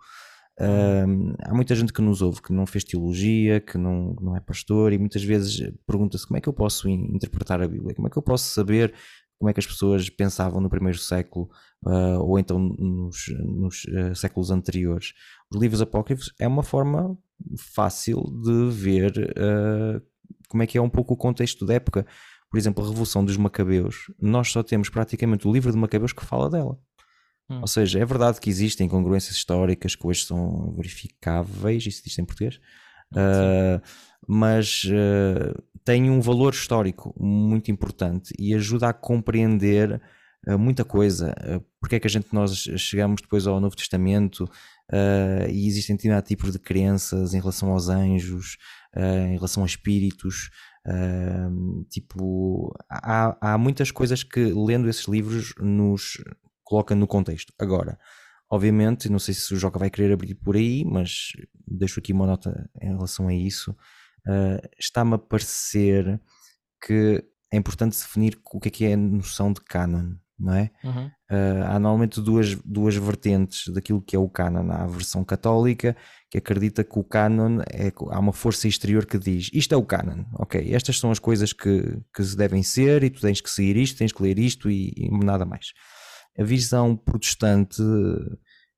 Uh, 0.61 1.35
há 1.43 1.55
muita 1.55 1.75
gente 1.75 1.93
que 1.93 2.03
nos 2.03 2.21
ouve 2.21 2.43
que 2.43 2.53
não 2.53 2.67
fez 2.67 2.85
teologia, 2.85 3.61
que 3.61 3.79
não, 3.79 4.15
não 4.21 4.37
é 4.37 4.41
pastor, 4.41 4.93
e 4.93 4.99
muitas 4.99 5.25
vezes 5.25 5.73
pergunta-se 5.87 6.27
como 6.27 6.37
é 6.37 6.41
que 6.41 6.49
eu 6.49 6.53
posso 6.53 6.89
interpretar 6.89 7.63
a 7.63 7.69
Bíblia, 7.69 7.95
como 7.95 8.09
é 8.09 8.11
que 8.11 8.19
eu 8.19 8.23
posso 8.23 8.45
saber 8.45 8.93
como 9.39 9.49
é 9.49 9.55
que 9.55 9.61
as 9.61 9.67
pessoas 9.67 10.11
pensavam 10.11 10.61
no 10.61 10.69
primeiro 10.69 10.99
século 10.99 11.49
uh, 11.87 12.21
ou 12.21 12.39
então 12.39 12.59
nos, 12.59 13.25
nos 13.43 13.85
uh, 13.85 14.15
séculos 14.15 14.51
anteriores. 14.51 15.15
Os 15.51 15.59
livros 15.59 15.81
apócrifos 15.81 16.31
é 16.39 16.47
uma 16.47 16.63
forma 16.63 17.17
fácil 17.57 18.23
de 18.43 18.71
ver 18.71 19.35
ah, 19.39 20.01
como 20.49 20.63
é 20.63 20.67
que 20.67 20.77
é 20.77 20.83
um 20.83 20.91
pouco 20.91 21.15
o 21.15 21.17
contexto 21.17 21.65
da 21.65 21.75
época. 21.75 22.07
Por 22.51 22.59
exemplo, 22.59 22.85
a 22.85 22.89
Revolução 22.89 23.25
dos 23.25 23.37
Macabeus, 23.37 24.13
nós 24.21 24.51
só 24.51 24.63
temos 24.63 24.89
praticamente 24.91 25.49
o 25.49 25.53
livro 25.53 25.73
de 25.73 25.79
Macabeus 25.79 26.13
que 26.13 26.25
fala 26.25 26.51
dela. 26.51 26.79
Hum. 27.51 27.61
Ou 27.63 27.67
seja, 27.67 27.99
é 27.99 28.05
verdade 28.05 28.41
que 28.41 28.49
existem 28.49 28.87
incongruências 28.87 29.37
históricas 29.37 29.97
que 29.97 30.07
hoje 30.07 30.25
são 30.25 30.73
verificáveis, 30.77 31.85
isso 31.85 32.03
diz 32.05 32.17
em 32.17 32.25
português, 32.25 32.61
uh, 33.13 33.83
mas 34.27 34.85
uh, 34.85 35.61
tem 35.85 36.09
um 36.09 36.21
valor 36.21 36.55
histórico 36.55 37.13
muito 37.19 37.69
importante 37.69 38.33
e 38.39 38.55
ajuda 38.55 38.91
a 38.91 38.93
compreender 38.93 40.01
uh, 40.47 40.57
muita 40.57 40.85
coisa. 40.85 41.35
Uh, 41.43 41.65
porque 41.81 41.97
é 41.97 42.01
que 42.01 42.07
a 42.07 42.11
gente 42.11 42.29
nós 42.33 42.69
chegamos 42.77 43.21
depois 43.21 43.49
ao 43.49 43.61
Novo 43.61 43.75
Testamento 43.75 44.49
e 45.49 45.69
existem 45.69 45.97
tipos 46.21 46.51
de 46.51 46.59
crenças 46.59 47.33
em 47.33 47.39
relação 47.39 47.71
aos 47.71 47.89
anjos, 47.89 48.59
em 48.97 49.35
relação 49.35 49.63
a 49.63 49.67
espíritos. 49.67 50.51
tipo, 51.89 52.75
há, 52.91 53.37
há 53.41 53.57
muitas 53.57 53.93
coisas 53.93 54.25
que 54.25 54.53
lendo 54.53 54.89
esses 54.89 55.07
livros 55.07 55.55
nos 55.61 56.19
coloca 56.71 56.95
no 56.95 57.09
contexto. 57.09 57.53
Agora, 57.59 57.99
obviamente, 58.49 59.11
não 59.11 59.19
sei 59.19 59.35
se 59.35 59.53
o 59.53 59.57
Joca 59.57 59.77
vai 59.77 59.91
querer 59.91 60.13
abrir 60.13 60.37
por 60.37 60.55
aí, 60.55 60.85
mas 60.85 61.33
deixo 61.67 61.99
aqui 61.99 62.13
uma 62.13 62.29
nota 62.29 62.71
em 62.81 62.95
relação 62.95 63.27
a 63.27 63.35
isso. 63.35 63.73
Uh, 64.25 64.69
Está-me 64.79 65.15
a 65.15 65.19
parecer 65.19 66.21
que 66.87 67.25
é 67.53 67.57
importante 67.57 67.99
definir 67.99 68.39
o 68.53 68.61
que 68.61 68.69
é 68.69 68.71
que 68.71 68.85
é 68.85 68.93
a 68.93 68.97
noção 68.97 69.53
de 69.53 69.61
canon, 69.63 70.15
não 70.39 70.55
é? 70.55 70.71
Uhum. 70.85 71.07
Uh, 71.07 71.65
há 71.67 71.79
normalmente 71.81 72.21
duas, 72.21 72.55
duas 72.65 72.95
vertentes 72.95 73.67
daquilo 73.75 74.01
que 74.01 74.15
é 74.15 74.19
o 74.19 74.29
canon. 74.29 74.71
Há 74.71 74.85
a 74.85 74.87
versão 74.87 75.25
católica 75.25 75.97
que 76.31 76.39
acredita 76.39 76.85
que 76.85 77.01
o 77.01 77.03
canon 77.03 77.63
é 77.69 77.93
há 78.11 78.19
uma 78.21 78.33
força 78.33 78.69
exterior 78.69 79.05
que 79.05 79.19
diz 79.19 79.51
isto 79.53 79.75
é 79.75 79.77
o 79.77 79.85
canon, 79.85 80.25
ok, 80.35 80.73
estas 80.73 81.01
são 81.01 81.11
as 81.11 81.19
coisas 81.19 81.53
que, 81.53 81.99
que 82.15 82.23
devem 82.37 82.63
ser 82.63 83.03
e 83.03 83.11
tu 83.11 83.21
tens 83.21 83.41
que 83.41 83.51
seguir 83.51 83.77
isto, 83.77 83.99
tens 83.99 84.13
que 84.13 84.23
ler 84.23 84.39
isto 84.39 84.71
e, 84.71 84.95
e 84.97 85.11
nada 85.11 85.45
mais. 85.45 85.73
A 86.39 86.45
visão 86.45 86.97
protestante 86.97 87.83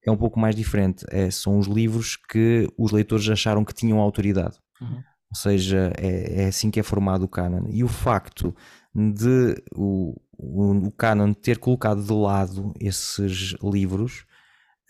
é 0.04 0.10
um 0.10 0.16
pouco 0.16 0.38
mais 0.38 0.54
diferente. 0.54 1.04
É, 1.10 1.30
são 1.30 1.58
os 1.58 1.66
livros 1.66 2.16
que 2.16 2.68
os 2.76 2.92
leitores 2.92 3.28
acharam 3.28 3.64
que 3.64 3.74
tinham 3.74 3.98
autoridade. 3.98 4.58
Uhum. 4.80 5.02
Ou 5.30 5.36
seja, 5.36 5.92
é, 5.96 6.42
é, 6.42 6.46
assim 6.46 6.70
que 6.70 6.80
é 6.80 6.82
formado 6.82 7.24
o 7.24 7.28
canon. 7.28 7.66
E 7.70 7.82
o 7.82 7.88
facto 7.88 8.54
de 8.94 9.54
o, 9.74 10.14
o, 10.36 10.88
o 10.88 10.90
canon 10.90 11.32
ter 11.32 11.58
colocado 11.58 12.02
de 12.02 12.12
lado 12.12 12.74
esses 12.78 13.54
livros 13.62 14.26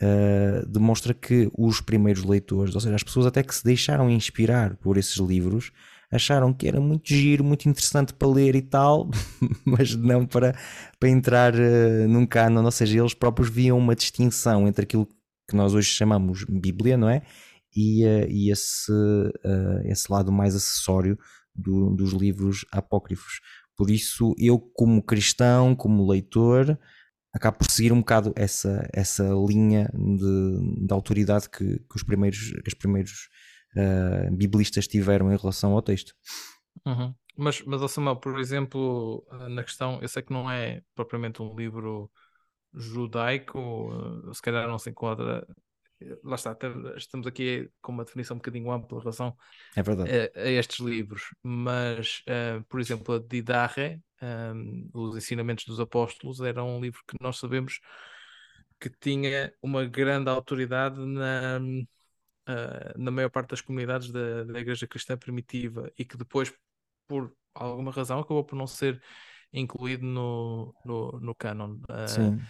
uh, 0.00 0.66
demonstra 0.68 1.14
que 1.14 1.48
os 1.56 1.80
primeiros 1.80 2.24
leitores, 2.24 2.74
ou 2.74 2.80
seja, 2.80 2.96
as 2.96 3.04
pessoas 3.04 3.26
até 3.26 3.42
que 3.42 3.54
se 3.54 3.62
deixaram 3.62 4.10
inspirar 4.10 4.76
por 4.76 4.96
esses 4.96 5.16
livros, 5.16 5.70
acharam 6.12 6.52
que 6.52 6.68
era 6.68 6.80
muito 6.80 7.08
giro, 7.08 7.42
muito 7.42 7.68
interessante 7.68 8.12
para 8.12 8.28
ler 8.28 8.54
e 8.54 8.62
tal, 8.62 9.10
mas 9.64 9.96
não 9.96 10.26
para, 10.26 10.54
para 11.00 11.08
entrar 11.08 11.54
uh, 11.54 12.08
num 12.08 12.26
canon, 12.26 12.62
ou 12.62 12.70
seja, 12.70 12.98
eles 13.00 13.14
próprios 13.14 13.48
viam 13.48 13.78
uma 13.78 13.96
distinção 13.96 14.68
entre 14.68 14.84
aquilo 14.84 15.08
que 15.48 15.56
nós 15.56 15.74
hoje 15.74 15.88
chamamos 15.88 16.44
Bíblia, 16.44 16.96
não 16.96 17.08
é? 17.08 17.22
E, 17.74 18.04
uh, 18.04 18.30
e 18.30 18.50
esse, 18.50 18.92
uh, 18.92 19.80
esse 19.86 20.12
lado 20.12 20.30
mais 20.30 20.54
acessório 20.54 21.18
do, 21.54 21.90
dos 21.90 22.12
livros 22.12 22.66
apócrifos. 22.70 23.40
Por 23.74 23.90
isso, 23.90 24.34
eu, 24.38 24.58
como 24.58 25.02
cristão, 25.02 25.74
como 25.74 26.06
leitor, 26.06 26.78
acabo 27.32 27.56
por 27.56 27.70
seguir 27.70 27.92
um 27.92 28.00
bocado 28.00 28.34
essa, 28.36 28.86
essa 28.92 29.24
linha 29.48 29.90
de, 29.94 30.86
de 30.86 30.92
autoridade 30.92 31.48
que, 31.48 31.78
que 31.78 31.96
os 31.96 32.02
primeiros, 32.02 32.50
que 32.50 32.68
os 32.68 32.74
primeiros 32.74 33.30
uh, 33.76 34.30
biblistas 34.36 34.86
tiveram 34.88 35.32
em 35.32 35.36
relação 35.36 35.72
ao 35.72 35.82
texto. 35.82 36.14
Uhum. 36.86 37.14
Mas, 37.36 37.62
mas 37.62 37.90
Samuel, 37.90 38.16
por 38.16 38.38
exemplo, 38.38 39.26
eh, 39.32 39.48
na 39.48 39.62
questão, 39.62 40.00
eu 40.02 40.08
sei 40.08 40.22
que 40.22 40.32
não 40.32 40.50
é 40.50 40.82
propriamente 40.94 41.40
um 41.42 41.54
livro 41.54 42.10
judaico, 42.74 43.90
eh, 44.30 44.34
se 44.34 44.42
calhar 44.42 44.68
não 44.68 44.78
se 44.78 44.90
enquadra. 44.90 45.46
eh, 46.00 46.18
Lá 46.24 46.34
está, 46.36 46.56
estamos 46.96 47.26
aqui 47.26 47.70
com 47.82 47.92
uma 47.92 48.04
definição 48.04 48.34
um 48.36 48.38
bocadinho 48.38 48.70
ampla 48.72 48.98
em 48.98 49.00
relação 49.00 49.36
É 49.76 49.82
a, 50.36 50.40
a 50.42 50.50
estes 50.50 50.80
livros, 50.80 51.22
mas, 51.42 52.22
eh, 52.26 52.60
por 52.68 52.80
exemplo, 52.80 53.14
a 53.14 53.18
Didache, 53.20 54.00
eh, 54.22 54.52
Os 54.94 55.16
Ensinamentos 55.16 55.64
dos 55.66 55.80
Apóstolos, 55.80 56.40
era 56.40 56.64
um 56.64 56.80
livro 56.80 57.00
que 57.08 57.16
nós 57.20 57.38
sabemos 57.38 57.80
que 58.80 58.90
tinha 58.90 59.52
uma 59.62 59.84
grande 59.84 60.28
autoridade 60.28 60.98
na, 61.00 61.60
eh, 62.48 62.94
na 62.98 63.10
maior 63.10 63.30
parte 63.30 63.50
das 63.50 63.60
comunidades 63.60 64.10
da, 64.10 64.44
da 64.44 64.60
Igreja 64.60 64.86
Cristã 64.86 65.16
Primitiva 65.16 65.92
e 65.98 66.04
que 66.04 66.16
depois, 66.16 66.52
por 67.08 67.34
alguma 67.54 67.90
razão, 67.92 68.20
acabou 68.20 68.44
por 68.44 68.56
não 68.56 68.66
ser 68.66 69.02
incluído 69.52 70.04
no, 70.06 70.74
no, 70.84 71.20
no 71.20 71.34
cânon. 71.34 71.78
Eh, 71.90 72.32
Sim. 72.32 72.40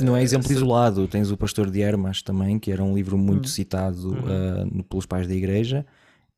Não 0.00 0.16
é 0.16 0.22
eh, 0.22 0.24
exemplo 0.24 0.52
isolado, 0.52 1.08
tens 1.08 1.30
o 1.30 1.36
Pastor 1.38 1.70
de 1.70 1.80
Hermas 1.82 2.22
também, 2.22 2.58
que 2.58 2.72
era 2.72 2.82
um 2.84 2.94
livro 2.94 3.18
muito 3.18 3.48
Hum. 3.48 3.50
citado 3.50 4.18
Uhum. 4.18 4.44
pelos 4.88 5.06
pais 5.06 5.28
da 5.28 5.34
igreja 5.34 5.86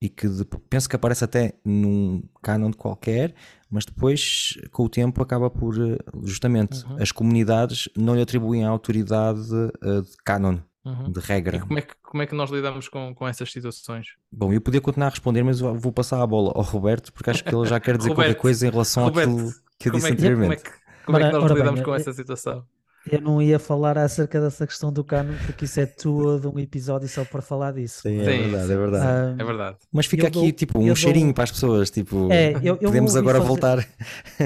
e 0.01 0.09
que 0.11 0.29
depo- 0.29 0.61
penso 0.71 0.89
que 0.89 0.97
aparece 0.97 1.25
até 1.25 1.55
num 1.65 2.23
cânon 2.43 2.73
qualquer, 2.73 3.35
mas 3.71 3.85
depois, 3.87 4.59
com 4.73 4.85
o 4.85 4.89
tempo, 4.91 5.23
acaba 5.23 5.51
por 5.51 5.75
eh, 5.81 5.99
justamente 6.25 6.85
Uhum. 6.85 6.99
as 6.99 7.13
comunidades 7.13 7.89
não 7.97 8.15
lhe 8.17 8.23
atribuem 8.23 8.65
a 8.65 8.71
autoridade 8.71 9.41
ah, 9.83 10.03
de 10.03 10.17
cânon, 10.25 10.59
Uhum. 10.87 11.11
de 11.11 11.19
regra. 11.21 11.57
E 11.57 11.61
como 11.61 11.79
é 11.79 11.83
que, 11.83 11.95
como 12.03 12.23
é 12.23 12.27
que 12.27 12.35
nós 12.35 12.49
lidamos 12.51 12.89
com, 12.89 13.13
com 13.15 13.27
essas 13.27 13.51
situações? 13.51 14.07
Bom, 14.31 14.53
eu 14.53 14.61
podia 14.61 14.81
continuar 14.81 15.09
a 15.09 15.11
responder, 15.11 15.43
mas 15.43 15.61
eu 15.61 15.75
vou 15.75 15.93
passar 15.93 16.23
a 16.23 16.27
bola 16.27 16.53
ao 16.55 16.63
Roberto, 16.63 17.13
porque 17.13 17.29
acho 17.31 17.43
que 17.43 17.55
ele 17.55 17.67
já 17.67 17.81
quer 17.81 17.97
dizer 17.99 18.11
qualquer 18.11 18.23
Roberto, 18.29 18.41
coisa 18.41 18.67
em 18.67 18.71
relação 18.71 19.05
Roberto, 19.05 19.31
àquilo 19.31 19.53
que 19.79 19.89
eu 19.89 19.93
como 19.93 20.03
disse 20.05 20.13
é 20.13 20.17
que, 20.17 20.23
como 20.23 20.29
é 20.29 20.33
anteriormente. 20.33 20.63
que, 20.63 20.71
como 21.05 21.19
é 21.19 21.21
que 21.21 21.27
Ora- 21.27 21.33
nós 21.35 21.45
ora 21.45 21.55
bem, 21.55 21.63
lidamos 21.63 21.81
com 21.83 21.93
eh, 21.95 21.97
essa 21.97 22.13
situação? 22.13 22.65
Eu 23.09 23.21
não 23.21 23.41
ia 23.41 23.61
falar 23.61 23.97
acerca 23.99 24.41
dessa 24.41 24.67
questão 24.67 24.93
do 24.93 25.05
cano, 25.05 25.33
porque 25.47 25.65
isso 25.65 25.79
é 25.79 25.87
todo 25.87 26.53
um 26.53 26.59
episódio 26.59 27.09
só 27.09 27.25
para 27.25 27.41
falar 27.41 27.73
disso. 27.73 28.01
Sim, 28.03 28.19
é 28.21 28.25
Sim, 28.25 28.43
verdade, 28.51 28.73
é 28.73 28.77
verdade. 28.77 29.07
Ah, 29.07 29.37
É 29.41 29.45
verdade. 29.45 29.77
Mas 29.93 30.07
fica 30.07 30.25
eu 30.25 30.27
aqui 30.27 30.41
dou- 30.41 30.53
tipo 30.53 30.79
eu 30.79 30.83
um 30.83 30.87
dou- 30.87 30.97
cheirinho 30.97 31.33
para 31.33 31.45
as 31.45 31.53
pessoas, 31.53 31.89
tipo, 31.89 32.29
É, 32.33 32.55
eu, 32.57 32.63
eu 32.65 32.79
podemos 32.79 33.15
agora 33.15 33.39
fazer- 33.39 33.49
voltar. 33.49 33.89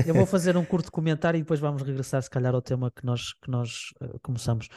Eu 0.07 0.13
vou 0.15 0.27
fazer 0.27 0.59
um 0.59 0.65
curto 0.67 0.93
comentário 0.93 1.39
e 1.39 1.41
depois 1.41 1.59
vamos 1.59 1.81
regressar, 1.81 2.23
se 2.23 2.29
calhar, 2.29 2.55
ao 2.55 2.61
tema 2.61 2.91
que 2.91 3.05
nós, 3.07 3.33
que 3.43 3.51
nós 3.51 3.95
eh, 4.03 4.11
começamos. 4.23 4.69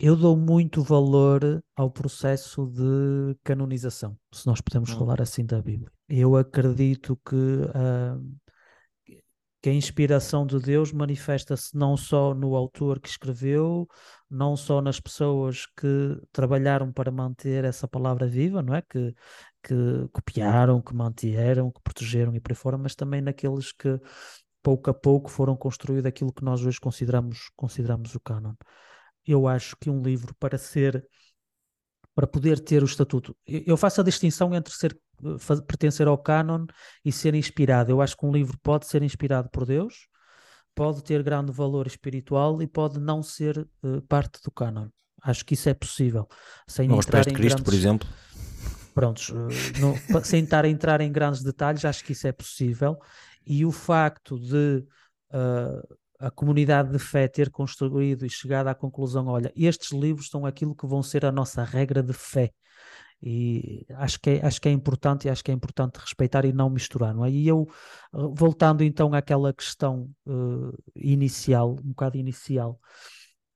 Eu 0.00 0.14
dou 0.14 0.36
muito 0.36 0.80
valor 0.80 1.60
ao 1.74 1.90
processo 1.90 2.66
de 2.66 3.36
canonização, 3.42 4.16
se 4.32 4.46
nós 4.46 4.60
podemos 4.60 4.92
Hum. 4.92 4.98
falar 4.98 5.20
assim 5.20 5.44
da 5.44 5.60
Bíblia. 5.60 5.90
Eu 6.08 6.36
acredito 6.36 7.18
que, 7.28 7.36
ah, 7.74 8.16
que 9.60 9.68
a 9.68 9.72
inspiração 9.72 10.46
de 10.46 10.60
Deus 10.60 10.92
manifesta-se 10.92 11.76
não 11.76 11.96
só 11.96 12.32
no 12.32 12.54
autor 12.54 13.00
que 13.00 13.08
escreveu, 13.08 13.88
não 14.30 14.56
só 14.56 14.80
nas 14.80 15.00
pessoas 15.00 15.66
que 15.76 16.16
trabalharam 16.30 16.92
para 16.92 17.10
manter 17.10 17.64
essa 17.64 17.88
palavra 17.88 18.28
viva, 18.28 18.62
não 18.62 18.76
é? 18.76 18.82
Que, 18.82 19.12
que 19.64 19.74
copiaram, 20.12 20.80
que 20.80 20.94
mantiveram, 20.94 21.72
que 21.72 21.80
protegeram 21.82 22.36
e 22.36 22.40
por 22.40 22.52
aí 22.52 22.56
fora, 22.56 22.78
mas 22.78 22.94
também 22.94 23.20
naqueles 23.20 23.72
que 23.72 23.98
pouco 24.62 24.90
a 24.90 24.94
pouco 24.94 25.28
foram 25.28 25.56
construindo 25.56 26.06
aquilo 26.06 26.32
que 26.32 26.44
nós 26.44 26.64
hoje 26.64 26.78
consideramos, 26.78 27.50
consideramos 27.56 28.14
o 28.14 28.20
cânon. 28.20 28.54
Eu 29.28 29.46
acho 29.46 29.76
que 29.76 29.90
um 29.90 30.00
livro 30.02 30.34
para 30.40 30.56
ser 30.56 31.06
para 32.14 32.26
poder 32.26 32.58
ter 32.58 32.82
o 32.82 32.86
estatuto. 32.86 33.36
Eu 33.46 33.76
faço 33.76 34.00
a 34.00 34.04
distinção 34.04 34.52
entre 34.52 34.74
ser, 34.74 34.98
eh, 35.24 35.60
pertencer 35.68 36.08
ao 36.08 36.18
cânon 36.18 36.66
e 37.04 37.12
ser 37.12 37.32
inspirado. 37.34 37.92
Eu 37.92 38.00
acho 38.02 38.16
que 38.16 38.26
um 38.26 38.32
livro 38.32 38.58
pode 38.60 38.86
ser 38.88 39.04
inspirado 39.04 39.48
por 39.50 39.64
Deus, 39.64 40.08
pode 40.74 41.04
ter 41.04 41.22
grande 41.22 41.52
valor 41.52 41.86
espiritual 41.86 42.60
e 42.60 42.66
pode 42.66 42.98
não 42.98 43.22
ser 43.22 43.58
eh, 43.84 44.00
parte 44.08 44.40
do 44.42 44.50
cânon. 44.50 44.88
Acho 45.22 45.44
que 45.44 45.54
isso 45.54 45.68
é 45.68 45.74
possível. 45.74 46.26
Sem 46.66 46.90
Aos 46.90 47.06
entrar 47.06 47.18
pés 47.18 47.26
de 47.26 47.32
em 47.32 47.36
Cristo, 47.36 47.62
por 47.62 47.70
grandes- 47.70 47.80
exemplo. 47.86 48.08
Prontos, 48.94 49.30
não- 49.80 49.94
pa- 50.12 50.24
sem 50.24 50.42
estar 50.42 50.64
a 50.64 50.68
entrar 50.68 51.00
em 51.00 51.12
grandes 51.12 51.42
detalhes, 51.44 51.84
acho 51.84 52.02
que 52.04 52.12
isso 52.12 52.26
é 52.26 52.32
possível. 52.32 52.98
E 53.46 53.64
o 53.64 53.70
facto 53.70 54.36
de 54.40 54.84
ah, 55.30 55.80
a 56.18 56.30
comunidade 56.30 56.90
de 56.90 56.98
fé 56.98 57.28
ter 57.28 57.50
construído 57.50 58.26
e 58.26 58.30
chegado 58.30 58.68
à 58.68 58.74
conclusão: 58.74 59.26
olha, 59.28 59.52
estes 59.56 59.92
livros 59.92 60.28
são 60.28 60.46
aquilo 60.46 60.74
que 60.74 60.86
vão 60.86 61.02
ser 61.02 61.24
a 61.24 61.32
nossa 61.32 61.64
regra 61.64 62.02
de 62.02 62.12
fé. 62.12 62.52
E 63.20 63.84
acho 63.96 64.20
que 64.20 64.30
é, 64.30 64.46
acho 64.46 64.60
que 64.60 64.68
é 64.68 64.72
importante 64.72 65.26
e 65.26 65.30
acho 65.30 65.42
que 65.42 65.50
é 65.50 65.54
importante 65.54 65.96
respeitar 65.98 66.44
e 66.44 66.52
não 66.52 66.70
misturar, 66.70 67.12
não 67.14 67.24
é? 67.24 67.30
E 67.30 67.48
eu, 67.48 67.66
eh, 68.14 68.18
voltando 68.34 68.84
então 68.84 69.12
àquela 69.12 69.52
questão 69.52 70.08
eh, 70.26 70.76
inicial, 70.94 71.72
um 71.72 71.88
bocado 71.88 72.16
inicial, 72.16 72.80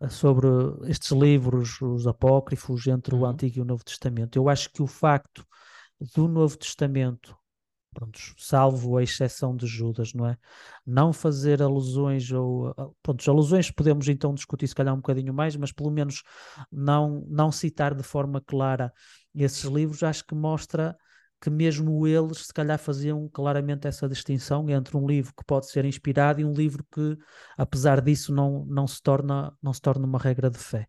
eh, 0.01 0.09
sobre 0.09 0.49
estes 0.89 1.13
livros, 1.13 1.81
os 1.81 2.07
apócrifos, 2.07 2.87
entre 2.89 3.15
o 3.15 3.19
Uhum. 3.19 3.27
Antigo 3.27 3.59
e 3.59 3.61
o 3.63 3.65
Novo 3.65 3.85
Testamento, 3.85 4.37
eu 4.37 4.49
acho 4.49 4.71
que 4.73 4.83
o 4.83 4.87
facto 4.87 5.47
do 6.15 6.27
Novo 6.29 6.57
Testamento, 6.59 7.37
salvo 8.37 8.97
a 8.97 9.03
exceção 9.03 9.55
de 9.57 9.67
Judas, 9.67 10.13
não 10.15 10.27
é? 10.27 10.37
Não 10.87 11.13
fazer 11.13 11.63
alusões 11.63 12.31
ou 12.33 12.75
prontos, 13.03 13.29
alusões 13.29 13.71
podemos 13.71 14.09
então 14.09 14.35
discutir 14.35 14.67
se 14.69 14.75
calhar 14.75 14.95
um 14.95 14.99
bocadinho 14.99 15.33
mais, 15.33 15.57
mas 15.57 15.73
pelo 15.73 15.91
menos 15.91 16.23
não, 16.71 17.25
não 17.29 17.53
citar 17.53 17.95
de 17.95 18.03
forma 18.03 18.41
clara 18.41 18.93
esses 19.35 19.65
livros, 19.65 20.03
acho 20.03 20.25
que 20.27 20.35
mostra 20.35 20.97
que 21.41 21.51
mesmo 21.51 22.07
eles 22.07 22.47
se 22.47 22.53
calhar 22.55 22.79
faziam 22.79 23.29
claramente 23.29 23.89
essa 23.89 24.09
distinção 24.09 24.71
entre 24.71 24.97
um 24.97 25.05
livro 25.05 25.35
que 25.37 25.45
pode 25.45 25.69
ser 25.69 25.85
inspirado 25.85 26.41
e 26.41 26.45
um 26.45 26.53
livro 26.53 26.87
que, 26.93 27.19
apesar 27.59 28.01
disso, 28.01 28.33
não, 28.33 28.65
não 28.67 28.87
se 28.87 29.03
torna, 29.03 29.53
não 29.61 29.73
se 29.73 29.81
torna 29.81 30.07
uma 30.07 30.21
regra 30.21 30.49
de 30.49 30.59
fé. 30.59 30.87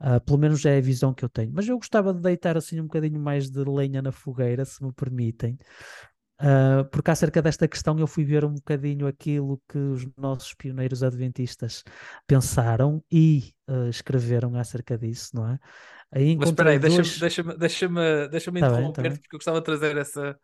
Ah, 0.00 0.20
pelo 0.20 0.38
menos 0.38 0.64
é 0.64 0.78
a 0.78 0.80
visão 0.80 1.12
que 1.12 1.24
eu 1.24 1.28
tenho. 1.28 1.52
Mas 1.52 1.66
eu 1.66 1.76
gostava 1.76 2.14
de 2.14 2.20
deitar 2.20 2.56
assim 2.56 2.78
um 2.80 2.84
bocadinho 2.84 3.18
mais 3.18 3.50
de 3.50 3.64
lenha 3.64 4.00
na 4.00 4.12
fogueira, 4.12 4.64
se 4.64 4.82
me 4.84 4.92
permitem. 4.92 5.58
Ah, 6.38 6.86
porque 6.90 7.10
acerca 7.10 7.42
desta 7.42 7.66
questão 7.66 7.98
eu 7.98 8.06
fui 8.06 8.24
ver 8.24 8.44
um 8.44 8.54
bocadinho 8.54 9.06
aquilo 9.06 9.60
que 9.68 9.78
os 9.78 10.06
nossos 10.16 10.54
pioneiros 10.54 11.02
adventistas 11.02 11.82
pensaram 12.26 13.02
e 13.10 13.52
ah, 13.66 13.88
escreveram 13.88 14.56
acerca 14.56 14.96
disso, 14.96 15.30
não 15.34 15.48
é? 15.48 15.58
Aí 16.12 16.36
Mas 16.36 16.50
espera 16.50 16.70
aí, 16.70 16.78
dois... 16.78 17.18
deixa-me 17.18 17.56
deixa-me 17.56 18.28
deixa-me 18.28 18.60
Tá 18.60 18.68
bem, 18.68 18.76
tá 18.76 18.80
interromper 18.80 19.02
bem. 19.02 19.12
porque 19.20 19.36
eu 19.36 19.38
gostava 19.38 19.58
de 19.58 19.64
trazer 19.64 19.96
essa, 19.96 20.38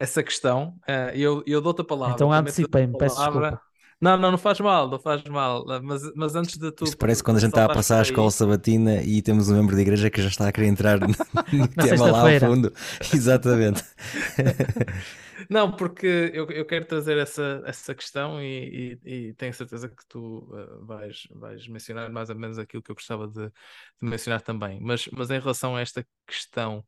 essa 0.00 0.22
questão. 0.22 0.74
E 1.14 1.22
eu, 1.22 1.42
eu 1.46 1.60
dou-te 1.60 1.82
a 1.82 1.84
palavra. 1.84 2.14
Então 2.14 2.32
antecipei-me, 2.32 2.98
peço 2.98 3.14
palavra. 3.14 3.50
desculpa. 3.50 3.74
Não, 4.00 4.18
não, 4.18 4.32
não 4.32 4.38
faz 4.38 4.60
mal, 4.60 4.90
não 4.90 4.98
faz 4.98 5.22
mal. 5.24 5.64
Mas, 5.82 6.02
mas 6.14 6.34
antes 6.34 6.58
de 6.58 6.70
tu. 6.72 6.84
Isto 6.84 6.98
parece 6.98 7.22
quando 7.22 7.36
a 7.36 7.40
gente 7.40 7.50
está 7.50 7.64
a 7.64 7.68
passar 7.68 8.00
a 8.00 8.02
escola 8.02 8.30
sabatina 8.30 9.02
e 9.02 9.22
temos 9.22 9.48
um 9.48 9.54
membro 9.54 9.76
de 9.76 9.82
igreja 9.82 10.10
que 10.10 10.20
já 10.20 10.28
está 10.28 10.48
a 10.48 10.52
querer 10.52 10.66
entrar 10.66 10.98
no, 11.00 11.08
no 11.08 11.68
tema 11.68 12.10
lá 12.10 12.20
ao 12.20 12.40
fundo. 12.40 12.72
Exatamente. 13.14 13.82
Não, 15.50 15.70
porque 15.74 16.06
eu, 16.32 16.46
eu 16.50 16.64
quero 16.66 16.84
trazer 16.86 17.18
essa, 17.18 17.62
essa 17.66 17.94
questão 17.94 18.42
e, 18.42 18.98
e- 19.04 19.28
e 19.30 19.34
tenho 19.34 19.52
certeza 19.54 19.88
que 19.88 20.06
tu 20.08 20.48
eh, 20.56 20.84
vais, 20.86 21.26
vais 21.30 21.66
mencionar 21.68 22.10
mais 22.10 22.30
ou 22.30 22.36
menos 22.36 22.58
aquilo 22.58 22.82
que 22.82 22.90
eu 22.90 22.94
gostava 22.94 23.26
de, 23.28 23.48
de 23.48 23.52
mencionar 24.02 24.40
também. 24.42 24.80
Mas, 24.80 25.06
mas 25.12 25.30
em 25.30 25.38
relação 25.40 25.76
a 25.76 25.80
esta 25.80 26.06
questão, 26.26 26.84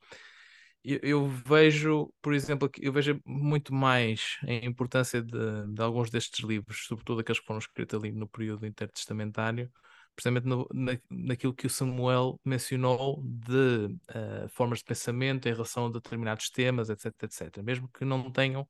eu, 0.85 1.01
eu 1.03 1.29
vejo, 1.29 2.13
por 2.23 2.35
exemplo, 2.35 2.71
eu 2.81 2.93
vejo 2.93 3.21
muito 3.27 3.75
mais 3.75 4.39
a 4.45 4.53
importância 4.67 5.23
de, 5.23 5.39
de 5.75 5.83
alguns 5.83 6.11
destes 6.11 6.45
livros, 6.45 6.87
sobretudo 6.87 7.21
aqueles 7.21 7.41
que 7.41 7.47
foram 7.47 7.59
escritos 7.61 7.99
ali 8.01 8.13
no 8.13 8.29
período 8.29 8.67
intertestamentário, 8.67 9.71
precisamente 10.17 10.47
no- 10.49 10.69
na, 10.75 10.99
naquilo 11.11 11.55
que 11.55 11.67
o 11.69 11.71
Samuel 11.71 12.41
mencionou 12.45 13.23
de 13.25 13.97
eh, 14.09 14.49
formas 14.51 14.81
de 14.81 14.87
pensamento 14.87 15.49
em 15.49 15.53
relação 15.53 15.87
a 15.87 15.91
determinados 15.93 16.51
temas, 16.51 16.91
etc, 16.91 17.07
etc. 17.25 17.63
Mesmo 17.65 17.89
que 17.91 18.05
não 18.05 18.31
tenham 18.33 18.69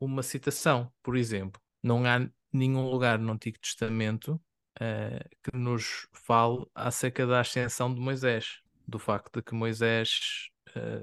uma 0.00 0.22
citação, 0.22 0.92
por 1.02 1.16
exemplo, 1.16 1.60
não 1.82 2.04
há 2.06 2.28
nenhum 2.52 2.88
lugar 2.90 3.18
no 3.18 3.32
Antigo 3.32 3.58
Testamento 3.60 4.40
eh, 4.80 5.24
que 5.42 5.56
nos 5.56 6.06
fale 6.12 6.64
acerca 6.74 7.26
da 7.26 7.40
ascensão 7.40 7.92
de 7.94 8.00
Moisés, 8.00 8.60
do 8.86 8.98
facto 8.98 9.32
de 9.38 9.42
que 9.42 9.54
Moisés 9.54 10.50
eh, 10.74 11.00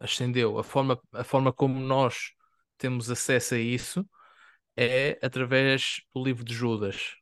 ascendeu. 0.00 0.58
A 0.58 0.64
forma, 0.64 1.00
a 1.12 1.24
forma 1.24 1.52
como 1.52 1.78
nós 1.80 2.32
temos 2.78 3.10
acesso 3.10 3.54
a 3.54 3.58
isso 3.58 4.08
é 4.76 5.18
através 5.22 6.02
do 6.14 6.22
livro 6.24 6.44
de 6.44 6.54
Judas, 6.54 7.16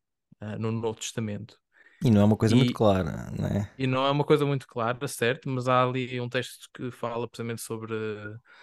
no 0.59 0.73
Novo 0.73 0.99
Testamento. 1.01 1.59
E 2.05 2.11
não 2.11 2.21
é 2.21 2.25
uma 2.25 2.37
coisa 2.37 2.57
muito 2.57 2.73
E- 2.73 2.75
clara, 2.75 3.31
não 3.39 3.47
é? 3.47 3.71
E 3.79 3.87
não 3.87 4.07
é 4.07 4.11
uma 4.11 4.25
coisa 4.25 4.45
muito 4.47 4.67
clara, 4.67 5.09
certo? 5.09 5.49
Mas 5.49 5.67
há 5.69 5.83
ali 5.83 6.21
um 6.21 6.29
texto 6.29 6.69
que 6.75 6.91
fala 6.91 7.27
precisamente 7.29 7.63
sobre 7.63 7.95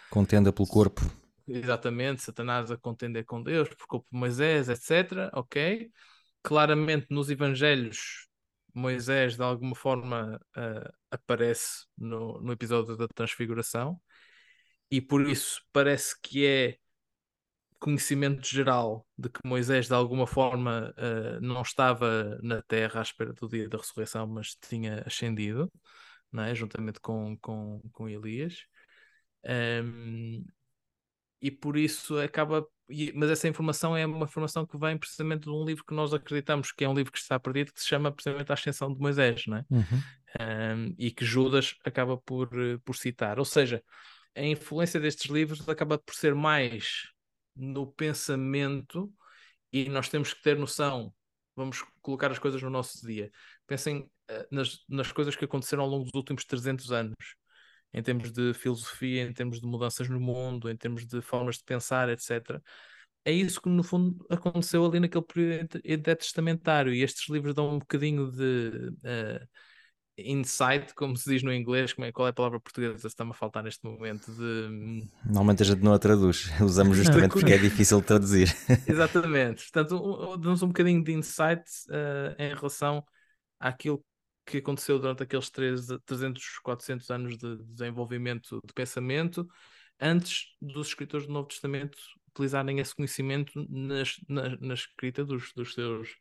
Contenda 0.09 0.51
pelo 0.51 0.67
corpo. 0.67 1.01
exatamente 1.47 2.21
Satanás 2.21 2.71
a 2.71 2.77
contender 2.77 3.25
com 3.25 3.41
Deus 3.41 3.69
por 3.69 3.87
culpa 3.87 4.07
de 4.11 4.17
Moisés, 4.19 4.69
etc. 4.69 5.29
Ok. 5.33 5.91
Claramente 6.43 7.07
nos 7.09 7.29
Evangelhos, 7.29 8.27
Moisés 8.73 9.35
de 9.35 9.43
alguma 9.43 9.75
forma 9.75 10.39
ah, 10.55 10.91
aparece 11.11 11.85
no, 11.97 12.39
no 12.41 12.51
episódio 12.53 12.95
da 12.97 13.07
Transfiguração, 13.07 13.99
e 14.91 15.01
por 15.01 15.27
isso 15.29 15.61
parece 15.73 16.15
que 16.21 16.45
é 16.45 16.77
conhecimento 17.79 18.47
geral 18.47 19.05
de 19.17 19.29
que 19.29 19.39
Moisés 19.45 19.87
de 19.87 19.93
alguma 19.93 20.25
forma 20.25 20.93
uh, 20.97 21.41
não 21.41 21.61
estava 21.61 22.39
na 22.41 22.61
terra 22.61 22.99
à 22.99 23.03
espera 23.03 23.33
do 23.33 23.47
dia 23.47 23.69
da 23.69 23.77
ressurreição, 23.77 24.25
mas 24.27 24.55
tinha 24.55 25.03
ascendido, 25.05 25.71
não 26.31 26.43
é? 26.43 26.55
juntamente 26.55 26.99
com, 26.99 27.37
com, 27.37 27.81
com 27.91 28.09
Elias. 28.09 28.65
Um, 29.45 30.45
e 31.41 31.51
por 31.51 31.77
isso 31.77 32.17
acaba. 32.19 32.65
Mas 33.13 33.29
essa 33.29 33.47
informação 33.47 33.95
é 33.97 34.05
uma 34.05 34.25
informação 34.25 34.65
que 34.65 34.77
vem 34.77 34.97
precisamente 34.97 35.43
de 35.43 35.49
um 35.49 35.65
livro 35.65 35.83
que 35.85 35.93
nós 35.93 36.13
acreditamos 36.13 36.71
que 36.71 36.85
é 36.85 36.89
um 36.89 36.93
livro 36.93 37.11
que 37.11 37.17
está 37.17 37.37
perdido, 37.37 37.73
que 37.73 37.81
se 37.81 37.87
chama 37.87 38.11
precisamente 38.11 38.49
A 38.49 38.53
Ascensão 38.53 38.93
de 38.93 38.99
Moisés, 38.99 39.45
não 39.45 39.57
é? 39.57 39.65
Uhum. 39.69 40.01
Um, 40.39 40.95
e 40.97 41.11
que 41.11 41.25
Judas 41.25 41.75
acaba 41.83 42.17
por, 42.17 42.49
por 42.85 42.95
citar. 42.95 43.39
Ou 43.39 43.45
seja, 43.45 43.83
a 44.33 44.41
influência 44.41 44.99
destes 44.99 45.29
livros 45.29 45.67
acaba 45.67 45.97
por 45.97 46.15
ser 46.15 46.33
mais 46.33 47.11
no 47.57 47.91
pensamento 47.91 49.11
e 49.71 49.89
nós 49.89 50.09
temos 50.09 50.33
que 50.33 50.41
ter 50.41 50.57
noção, 50.57 51.13
vamos 51.55 51.83
colocar 52.01 52.31
as 52.31 52.39
coisas 52.39 52.61
no 52.61 52.69
nosso 52.69 53.05
dia. 53.05 53.31
Pensem 53.65 54.01
uh, 54.01 54.47
nas, 54.51 54.79
nas 54.87 55.11
coisas 55.11 55.35
que 55.35 55.45
aconteceram 55.45 55.83
ao 55.83 55.89
longo 55.89 56.05
dos 56.05 56.13
últimos 56.15 56.45
300 56.45 56.91
anos 56.91 57.15
em 57.93 58.03
termos 58.03 58.31
de 58.31 58.53
filosofia, 58.53 59.23
em 59.23 59.33
termos 59.33 59.59
de 59.59 59.65
mudanças 59.65 60.09
no 60.09 60.19
mundo, 60.19 60.69
em 60.69 60.77
termos 60.77 61.05
de 61.05 61.21
formas 61.21 61.57
de 61.57 61.63
pensar, 61.63 62.09
etc. 62.09 62.61
É 63.25 63.31
isso 63.31 63.61
que, 63.61 63.69
no 63.69 63.83
fundo, 63.83 64.25
aconteceu 64.29 64.85
ali 64.85 64.99
naquele 64.99 65.23
período 65.23 65.81
testamentário. 66.17 66.93
E 66.93 67.01
estes 67.01 67.27
livros 67.29 67.53
dão 67.53 67.75
um 67.75 67.79
bocadinho 67.79 68.31
de 68.31 68.91
uh, 69.03 69.47
insight, 70.17 70.93
como 70.93 71.15
se 71.15 71.29
diz 71.29 71.43
no 71.43 71.53
inglês. 71.53 71.93
Como 71.93 72.05
é, 72.05 72.11
qual 72.11 72.27
é 72.27 72.31
a 72.31 72.33
palavra 72.33 72.59
portuguesa? 72.59 73.07
Está-me 73.07 73.31
a 73.31 73.33
faltar 73.33 73.63
neste 73.63 73.85
momento. 73.85 74.31
De... 74.31 75.07
Normalmente 75.25 75.63
a 75.63 75.65
gente 75.65 75.81
não 75.81 75.93
a 75.93 75.99
traduz. 75.99 76.49
Usamos 76.61 76.97
justamente 76.97 77.31
porque 77.31 77.53
é 77.53 77.57
difícil 77.57 78.01
traduzir. 78.01 78.53
Exatamente. 78.87 79.63
Portanto, 79.71 80.37
damos 80.37 80.63
um 80.63 80.67
bocadinho 80.67 81.03
de 81.03 81.13
insight 81.13 81.63
uh, 81.89 82.41
em 82.41 82.53
relação 82.53 83.03
àquilo 83.59 84.03
que 84.45 84.57
aconteceu 84.57 84.97
durante 84.97 85.23
aqueles 85.23 85.49
300, 85.49 86.59
400 86.63 87.09
anos 87.11 87.37
de 87.37 87.57
desenvolvimento 87.65 88.61
de 88.65 88.73
pensamento, 88.73 89.45
antes 89.99 90.55
dos 90.61 90.87
escritores 90.87 91.27
do 91.27 91.33
Novo 91.33 91.49
Testamento 91.49 91.97
utilizarem 92.37 92.79
esse 92.79 92.95
conhecimento 92.95 93.65
nas, 93.69 94.15
na, 94.29 94.55
na 94.57 94.73
escrita 94.73 95.25
dos, 95.25 95.51
dos, 95.53 95.73
seus, 95.73 96.15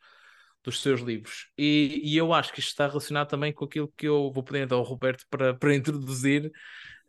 dos 0.66 0.82
seus 0.82 1.00
livros. 1.00 1.46
E, 1.56 2.00
e, 2.02 2.16
eu 2.16 2.34
acho 2.34 2.52
que 2.52 2.58
isto 2.58 2.70
está 2.70 2.88
relacionado 2.88 3.28
também 3.28 3.52
com 3.52 3.64
aquilo 3.64 3.90
que 3.96 4.06
eu 4.08 4.32
vou 4.32 4.42
pedir 4.42 4.70
ao 4.72 4.82
Roberto 4.82 5.24
para, 5.30 5.54
para 5.54 5.74
introduzir, 5.74 6.52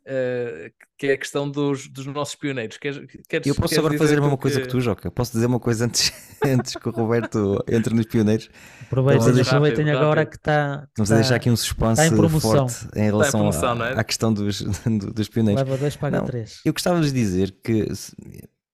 Uh, 0.06 0.72
que 0.96 1.08
é 1.08 1.12
a 1.12 1.18
questão 1.18 1.50
dos, 1.50 1.86
dos 1.86 2.06
nossos 2.06 2.34
pioneiros. 2.34 2.78
Queres, 2.78 2.98
queres, 3.28 3.46
eu 3.46 3.54
posso 3.54 3.78
agora 3.78 3.98
fazer 3.98 4.16
a 4.16 4.22
mesma 4.22 4.38
coisa 4.38 4.58
que 4.62 4.66
tu, 4.66 4.80
Joca. 4.80 5.10
Posso 5.10 5.32
dizer 5.32 5.44
uma 5.44 5.60
coisa 5.60 5.84
antes, 5.84 6.10
antes 6.42 6.74
que 6.76 6.88
o 6.88 6.92
Roberto 6.92 7.62
entre 7.68 7.92
nos 7.92 8.06
pioneiros? 8.06 8.48
Aproveitem, 8.84 9.34
deixar, 9.34 9.56
aproveitem 9.56 9.90
agora 9.90 10.24
que 10.24 10.36
está. 10.36 10.88
Vamos 10.96 11.10
tá, 11.10 11.16
deixar 11.16 11.34
aqui 11.34 11.50
um 11.50 11.56
suspense 11.56 12.08
forte 12.40 12.88
em 12.96 13.04
relação 13.04 13.50
promoção, 13.50 13.84
é? 13.84 14.00
à, 14.00 14.02
questão 14.02 14.32
dos, 14.32 14.62
dos 15.14 15.28
pioneiros. 15.28 15.62
Leva 15.62 15.76
dois, 15.76 15.94
paga 15.94 16.20
não, 16.20 16.26
três. 16.26 16.62
Eu 16.64 16.72
gostava 16.72 17.02
de 17.02 17.12
dizer 17.12 17.54
que 17.62 17.86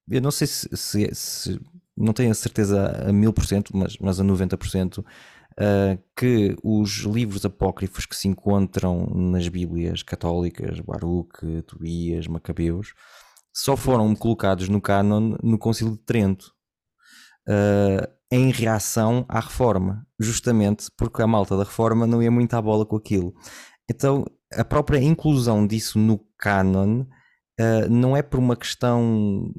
eu 0.08 0.20
não 0.20 0.30
sei 0.30 0.46
se, 0.46 0.68
se, 0.76 1.10
se 1.12 1.60
não 1.96 2.12
tenho 2.12 2.30
a 2.30 2.34
certeza 2.34 3.08
a 3.08 3.12
mil 3.12 3.32
por 3.32 3.46
cento, 3.46 3.72
mas, 3.74 4.20
a 4.20 4.24
90% 4.24 4.98
uh, 4.98 5.04
que 6.16 6.56
os 6.62 6.98
livros 7.00 7.44
apócrifos 7.44 8.06
que 8.06 8.16
se 8.16 8.28
encontram 8.28 9.06
nas 9.06 9.48
Bíblias 9.48 10.02
católicas, 10.02 10.80
Baruch, 10.80 11.62
Tobias, 11.66 12.26
Macabeus, 12.26 12.94
só 13.52 13.76
foram 13.76 14.14
colocados 14.14 14.68
no 14.68 14.80
cânon 14.80 15.36
no 15.42 15.58
Concílio 15.58 15.92
de 15.92 16.02
Trento. 16.02 16.52
Uh, 17.48 18.14
em 18.34 18.50
reação 18.50 19.24
à 19.28 19.38
reforma, 19.38 20.04
justamente 20.18 20.90
porque 20.96 21.22
a 21.22 21.26
malta 21.26 21.56
da 21.56 21.62
reforma 21.62 22.04
não 22.04 22.20
ia 22.20 22.30
muito 22.30 22.52
à 22.54 22.60
bola 22.60 22.84
com 22.84 22.96
aquilo. 22.96 23.32
Então, 23.88 24.24
a 24.52 24.64
própria 24.64 24.98
inclusão 24.98 25.64
disso 25.64 26.00
no 26.00 26.18
cânon 26.36 27.02
uh, 27.02 27.88
não 27.88 28.16
é 28.16 28.22
por 28.22 28.40
uma 28.40 28.56
questão 28.56 29.52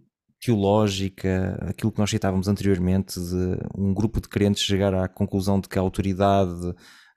teológica, 0.46 1.58
aquilo 1.68 1.92
que 1.92 2.00
nós 2.00 2.10
citávamos 2.10 2.48
anteriormente, 2.48 3.20
de 3.20 3.58
um 3.76 3.94
grupo 3.94 4.22
de 4.22 4.30
crentes 4.30 4.64
chegar 4.64 4.94
à 4.94 5.08
conclusão 5.08 5.60
de 5.60 5.68
que 5.68 5.80
a 5.80 5.82
autoridade 5.82 6.70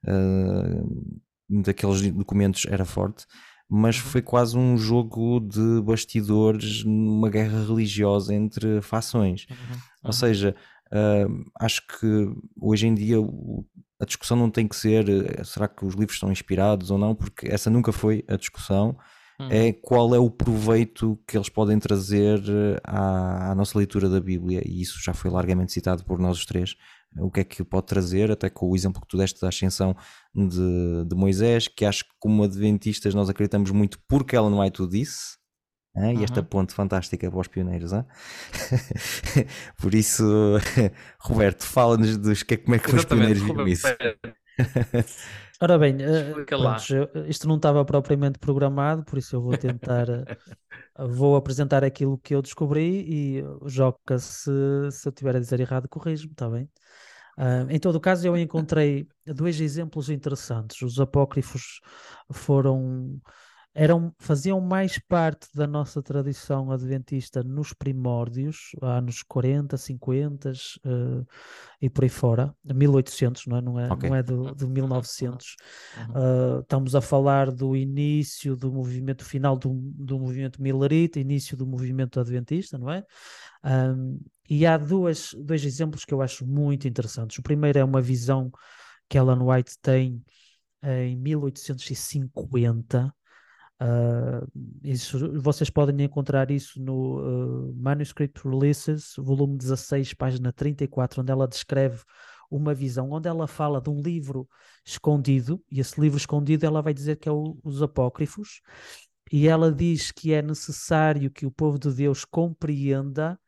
uh, 0.07 1.13
daqueles 1.63 2.01
documentos 2.11 2.65
era 2.67 2.87
forte, 2.87 3.27
mas 3.69 3.97
uhum. 3.97 4.05
foi 4.05 4.23
quase 4.23 4.57
um 4.57 4.79
jogo 4.79 5.41
de 5.41 5.83
bastidores 5.83 6.83
numa 6.85 7.29
guerra 7.29 7.63
religiosa 7.63 8.35
entre 8.35 8.81
fações. 8.81 9.47
Uhum. 9.51 9.57
Uhum. 9.57 9.81
Ou 10.05 10.13
seja, 10.13 10.57
uh, 10.87 11.45
acho 11.61 11.87
que 11.87 12.33
hoje 12.59 12.87
em 12.87 12.95
dia 12.95 13.17
a 14.01 14.07
discussão 14.07 14.39
não 14.39 14.51
tem 14.51 14.67
que 14.67 14.77
ser 14.77 15.09
eh, 15.09 15.43
será 15.45 15.67
que 15.67 15.85
os 15.85 15.95
livros 15.95 16.21
são 16.21 16.31
inspirados 16.31 16.89
ou 16.89 16.97
não, 16.97 17.17
porque 17.17 17.49
essa 17.49 17.69
nunca 17.69 17.91
foi 17.91 18.25
a 18.29 18.37
discussão 18.37 18.97
hum. 19.41 19.49
é 19.51 19.73
qual 19.73 20.15
é 20.15 20.19
o 20.19 20.31
proveito 20.31 21.19
que 21.27 21.37
eles 21.37 21.49
podem 21.49 21.79
trazer 21.79 22.41
eh, 22.49 22.81
à, 22.85 23.53
à, 23.53 23.55
nossa 23.55 23.79
leitura 23.79 24.09
da 24.09 24.21
Bíblia, 24.21 24.63
e 24.67 24.81
isso 24.81 25.03
já 25.03 25.15
foi 25.15 25.31
largamente 25.31 25.73
citado 25.73 26.05
por 26.05 26.19
nós 26.19 26.39
os 26.39 26.47
três. 26.47 26.75
O 27.17 27.31
que 27.31 27.41
é 27.41 27.45
que 27.45 27.65
pode 27.65 27.87
trazer, 27.87 28.31
até 28.31 28.51
com 28.51 28.69
o 28.69 28.77
exemplo 28.77 29.01
que 29.01 29.09
tu 29.09 29.17
deste 29.17 29.41
da 29.41 29.49
ascensão 29.49 29.97
de, 30.35 31.05
de 31.07 31.17
Moisés, 31.17 31.67
que 31.67 31.85
acho 31.85 32.05
que, 32.05 32.11
como 32.19 32.45
adventistas, 32.45 33.15
nós 33.15 33.31
acreditamos 33.31 33.71
muito 33.71 33.99
porque 34.07 34.37
ela 34.37 34.51
não 34.51 34.63
é 34.63 34.71
tudo 34.71 34.93
disse? 34.93 35.39
Uhum. 35.97 36.21
E 36.21 36.25
esta 36.25 36.43
ponte 36.43 36.75
fantástica 36.75 37.31
para 37.31 37.41
os 37.41 37.49
pioneiros. 37.49 37.93
Hein? 37.93 38.05
Por 39.81 39.95
isso, 39.95 40.25
Roberto, 41.21 41.65
fala-nos 41.65 42.17
dos 42.17 42.43
que, 42.43 42.57
como 42.57 42.77
é 42.77 42.79
que 42.79 42.95
os 42.95 43.05
pioneiros 43.05 43.43
viram 43.43 43.67
isso. 43.67 43.87
Ora 45.61 45.77
bem, 45.77 45.97
uh, 45.97 46.45
pronto, 46.47 47.29
isto 47.29 47.49
não 47.49 47.57
estava 47.57 47.85
propriamente 47.85 48.39
programado, 48.39 49.05
por 49.05 49.19
isso 49.19 49.35
eu 49.35 49.43
vou 49.43 49.57
tentar, 49.57 50.09
uh, 50.09 50.25
vou 51.09 51.35
apresentar 51.35 51.83
aquilo 51.83 52.17
que 52.19 52.35
eu 52.35 52.41
descobri 52.41 53.39
e, 53.39 53.45
Joca, 53.67 54.19
se, 54.19 54.51
se 54.93 55.09
eu 55.09 55.11
estiver 55.11 55.35
a 55.35 55.41
dizer 55.41 55.59
errado, 55.59 55.89
corrijo-me, 55.89 56.33
está 56.33 56.49
bem? 56.49 56.71
Uh, 57.37 57.71
em 57.71 57.79
todo 57.79 57.97
o 57.97 58.01
caso, 58.01 58.27
eu 58.27 58.37
encontrei 58.37 59.09
dois 59.25 59.61
exemplos 59.61 60.11
interessantes. 60.11 60.83
Os 60.83 60.99
apócrifos 61.01 61.81
foram 62.33 63.21
eram, 63.79 64.13
faziam 64.19 64.61
mais 64.61 64.99
parte 64.99 65.47
da 65.55 65.65
nossa 65.65 66.03
tradição 66.03 66.73
adventista 66.73 67.45
nos 67.45 67.73
primórdios, 67.73 68.73
anos 68.83 69.23
40, 69.23 69.77
50 69.77 70.51
uh, 70.51 71.27
e 71.81 71.89
por 71.89 72.03
aí 72.03 72.11
fora, 72.11 72.53
1800, 72.65 73.47
não 73.47 73.57
é, 73.57 73.61
não 73.63 73.79
é, 73.79 73.93
okay. 73.93 74.11
não 74.11 74.17
é 74.17 74.23
do, 74.25 74.53
de 74.53 74.67
1900. 74.67 75.55
Uhum. 75.97 76.05
Uh, 76.07 76.61
estamos 76.61 76.97
a 76.97 77.01
falar 77.01 77.53
do 77.53 77.77
início 77.77 78.57
do 78.57 78.73
movimento, 78.73 79.25
final 79.25 79.57
do, 79.57 79.73
do 79.73 80.19
movimento 80.19 80.61
milarita, 80.61 81.21
início 81.21 81.57
do 81.57 81.65
movimento 81.65 82.19
adventista, 82.19 82.77
não 82.77 82.91
é? 82.91 83.05
Um, 83.65 84.19
e 84.51 84.67
há 84.67 84.77
duas, 84.77 85.37
dois 85.39 85.65
exemplos 85.65 86.05
que 86.05 86.13
eu 86.13 86.21
acho 86.21 86.45
muito 86.45 86.89
interessantes. 86.89 87.39
O 87.39 87.43
primeiro 87.45 87.79
é 87.79 87.85
uma 87.85 88.03
visão 88.03 88.51
que 89.09 89.17
Ellen 89.17 89.41
White 89.41 89.79
tem 89.81 90.21
em 90.83 91.17
1850 91.17 93.15
Uh, 93.81 94.45
isso, 94.83 95.41
vocês 95.41 95.71
podem 95.71 96.05
encontrar 96.05 96.51
isso 96.51 96.83
no 96.83 97.21
uh, 97.21 97.75
Manuscript 97.77 98.41
Releases, 98.43 99.15
volume 99.17 99.57
16, 99.57 100.15
página 100.15 100.53
34, 100.53 101.23
onde 101.23 101.31
ela 101.31 101.47
descreve 101.47 102.03
uma 102.51 102.75
visão, 102.75 103.11
onde 103.13 103.29
ela 103.29 103.47
fala 103.47 103.81
de 103.81 103.89
um 103.89 104.01
livro 104.01 104.49
escondido, 104.85 105.63
e 105.71 105.81
esse 105.81 106.01
livro 106.01 106.19
escondido 106.19 106.65
ela 106.67 106.83
vai 106.83 106.93
dizer 106.93 107.17
que 107.17 107.29
é 107.29 107.33
o, 107.33 107.57
os 107.63 107.81
Apócrifos, 107.81 108.61
e 109.31 109.47
ela 109.47 109.71
diz 109.71 110.11
que 110.11 110.33
é 110.33 110.43
necessário 110.43 111.31
que 111.31 111.47
o 111.47 111.51
povo 111.51 111.79
de 111.79 111.93
Deus 111.93 112.25
compreenda, 112.25 113.39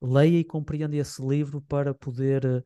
leia 0.00 0.38
e 0.38 0.44
compreenda 0.44 0.96
esse 0.96 1.20
livro 1.26 1.60
para 1.62 1.94
poder 1.94 2.64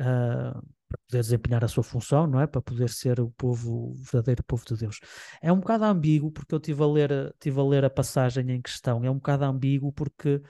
uh, 0.00 0.62
para 0.92 1.00
poder 1.08 1.22
desempenhar 1.22 1.64
a 1.64 1.68
sua 1.68 1.82
função, 1.82 2.26
não 2.26 2.40
é? 2.40 2.46
Para 2.46 2.60
poder 2.60 2.90
ser 2.90 3.20
o 3.20 3.30
povo, 3.30 3.92
o 3.92 3.94
verdadeiro 3.94 4.44
povo 4.44 4.64
de 4.66 4.76
Deus. 4.76 5.00
É 5.40 5.52
um 5.52 5.58
bocado 5.58 5.84
ambíguo, 5.84 6.30
porque 6.30 6.54
eu 6.54 6.58
estive 6.58 6.82
a 6.82 6.86
ler, 6.86 7.34
tive 7.40 7.60
a, 7.60 7.64
ler 7.64 7.84
a 7.84 7.90
passagem 7.90 8.50
em 8.50 8.60
questão, 8.60 9.04
é 9.04 9.10
um 9.10 9.14
bocado 9.14 9.44
ambíguo 9.44 9.92
porque 9.92 10.40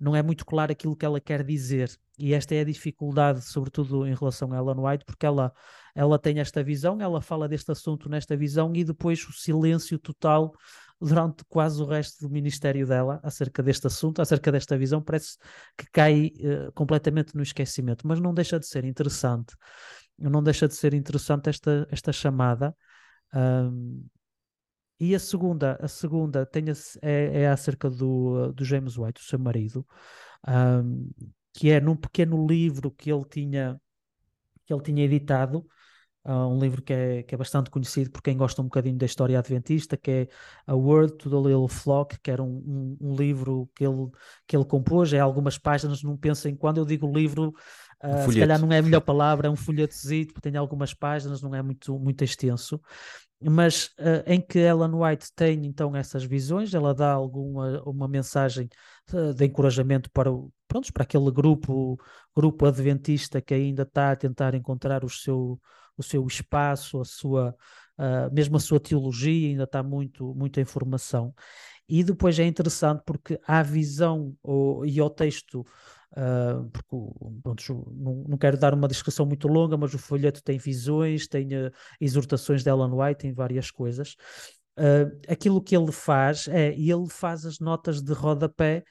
não 0.00 0.14
é 0.14 0.22
muito 0.22 0.46
claro 0.46 0.70
aquilo 0.70 0.96
que 0.96 1.04
ela 1.04 1.20
quer 1.20 1.42
dizer. 1.44 1.90
E 2.18 2.32
esta 2.34 2.54
é 2.54 2.60
a 2.60 2.64
dificuldade, 2.64 3.44
sobretudo 3.44 4.06
em 4.06 4.14
relação 4.14 4.52
a 4.52 4.56
Ellen 4.56 4.78
White, 4.78 5.04
porque 5.04 5.26
ela, 5.26 5.52
ela 5.94 6.18
tem 6.18 6.38
esta 6.38 6.62
visão, 6.62 7.00
ela 7.00 7.20
fala 7.20 7.48
deste 7.48 7.70
assunto 7.70 8.08
nesta 8.08 8.36
visão 8.36 8.72
e 8.74 8.84
depois 8.84 9.26
o 9.28 9.32
silêncio 9.32 9.98
total 9.98 10.52
durante 11.00 11.44
quase 11.48 11.80
o 11.82 11.86
resto 11.86 12.26
do 12.26 12.32
ministério 12.32 12.86
dela 12.86 13.20
acerca 13.22 13.62
deste 13.62 13.86
assunto, 13.86 14.20
acerca 14.20 14.50
desta 14.50 14.76
visão, 14.76 15.00
parece 15.00 15.36
que 15.76 15.86
cai 15.92 16.32
uh, 16.38 16.72
completamente 16.72 17.36
no 17.36 17.42
esquecimento, 17.42 18.06
mas 18.06 18.20
não 18.20 18.34
deixa 18.34 18.58
de 18.58 18.66
ser 18.66 18.84
interessante, 18.84 19.54
não 20.18 20.42
deixa 20.42 20.66
de 20.66 20.74
ser 20.74 20.94
interessante 20.94 21.48
esta, 21.48 21.86
esta 21.90 22.12
chamada. 22.12 22.74
Um, 23.32 24.04
e 25.00 25.14
a 25.14 25.18
segunda, 25.20 25.78
a 25.80 25.86
segunda 25.86 26.44
tem 26.44 26.64
a, 26.70 26.72
é, 27.02 27.42
é 27.42 27.48
acerca 27.48 27.88
do, 27.88 28.52
do 28.52 28.64
James 28.64 28.98
White, 28.98 29.20
o 29.20 29.24
seu 29.24 29.38
marido, 29.38 29.86
um, 30.48 31.08
que 31.52 31.70
é 31.70 31.80
num 31.80 31.94
pequeno 31.94 32.44
livro 32.44 32.90
que 32.90 33.12
ele 33.12 33.24
tinha, 33.24 33.80
que 34.66 34.74
ele 34.74 34.82
tinha 34.82 35.04
editado, 35.04 35.64
uh, 36.28 36.46
um 36.46 36.60
livro 36.60 36.82
que 36.82 36.92
é, 36.92 37.22
que 37.22 37.34
é 37.34 37.38
bastante 37.38 37.70
conhecido 37.70 38.10
por 38.10 38.22
quem 38.22 38.36
gosta 38.36 38.60
um 38.60 38.66
bocadinho 38.66 38.96
da 38.96 39.06
história 39.06 39.38
adventista, 39.38 39.96
que 39.96 40.10
é 40.10 40.28
A 40.66 40.74
Word 40.74 41.14
to 41.14 41.30
the 41.30 41.48
Little 41.48 41.68
Flock, 41.68 42.18
que 42.20 42.30
era 42.30 42.42
um, 42.42 42.96
um, 43.00 43.08
um 43.08 43.16
livro 43.16 43.68
que 43.74 43.84
ele, 43.84 44.08
que 44.46 44.56
ele 44.56 44.64
compôs, 44.64 45.12
é 45.12 45.18
algumas 45.18 45.58
páginas, 45.58 46.02
não 46.02 46.16
pensem, 46.16 46.54
quando 46.54 46.78
eu 46.78 46.84
digo 46.84 47.10
livro, 47.10 47.52
Uh, 48.00 48.30
se 48.30 48.38
calhar 48.38 48.60
não 48.60 48.72
é 48.72 48.78
a 48.78 48.82
melhor 48.82 49.00
palavra, 49.02 49.48
é 49.48 49.50
um 49.50 49.56
folhetozito, 49.56 50.40
tem 50.40 50.56
algumas 50.56 50.94
páginas, 50.94 51.42
não 51.42 51.52
é 51.52 51.60
muito, 51.60 51.98
muito 51.98 52.22
extenso, 52.22 52.80
mas 53.42 53.86
uh, 53.98 54.22
em 54.26 54.40
que 54.40 54.58
Ellen 54.58 54.94
White 54.94 55.32
tem 55.34 55.66
então 55.66 55.96
essas 55.96 56.24
visões, 56.24 56.74
ela 56.74 56.94
dá 56.94 57.12
alguma 57.12 57.82
uma 57.82 58.06
mensagem 58.06 58.68
uh, 59.12 59.34
de 59.34 59.44
encorajamento 59.44 60.10
para, 60.12 60.30
o, 60.32 60.52
pronto, 60.66 60.92
para 60.92 61.02
aquele 61.02 61.30
grupo, 61.30 61.98
grupo 62.34 62.66
adventista 62.66 63.40
que 63.40 63.54
ainda 63.54 63.82
está 63.82 64.12
a 64.12 64.16
tentar 64.16 64.54
encontrar 64.54 65.04
o 65.04 65.08
seu, 65.08 65.60
o 65.98 66.02
seu 66.02 66.26
espaço, 66.26 67.00
a 67.00 67.04
sua, 67.04 67.54
mesmo 68.32 68.56
a 68.56 68.60
sua 68.60 68.80
teologia, 68.80 69.48
ainda 69.48 69.64
está 69.64 69.82
muito, 69.82 70.34
muita 70.34 70.60
informação. 70.60 71.34
E 71.88 72.04
depois 72.04 72.38
é 72.38 72.44
interessante 72.44 73.02
porque 73.04 73.38
há 73.46 73.62
visão 73.62 74.34
e 74.86 75.00
ao 75.00 75.10
texto 75.10 75.66
Uh, 76.12 76.64
porque 76.70 76.96
pronto, 77.42 77.92
não, 77.94 78.24
não, 78.28 78.38
quero 78.38 78.56
dar 78.56 78.72
uma 78.72 78.88
descrição 78.88 79.26
muito 79.26 79.46
longa, 79.46 79.76
mas 79.76 79.92
o 79.92 79.98
folheto 79.98 80.42
tem 80.42 80.56
visões, 80.56 81.28
tem 81.28 81.46
uh, 81.48 81.70
exortações 82.00 82.62
de 82.62 82.70
Ellen 82.70 82.92
White, 82.92 83.20
tem 83.20 83.32
várias 83.32 83.70
coisas. 83.70 84.16
Uh, 84.78 85.20
aquilo 85.28 85.62
que 85.62 85.76
ele 85.76 85.92
faz 85.92 86.48
é, 86.48 86.68
ele 86.72 87.08
faz 87.10 87.44
as 87.44 87.58
notas 87.58 88.00
de 88.00 88.12
rodapé 88.12 88.84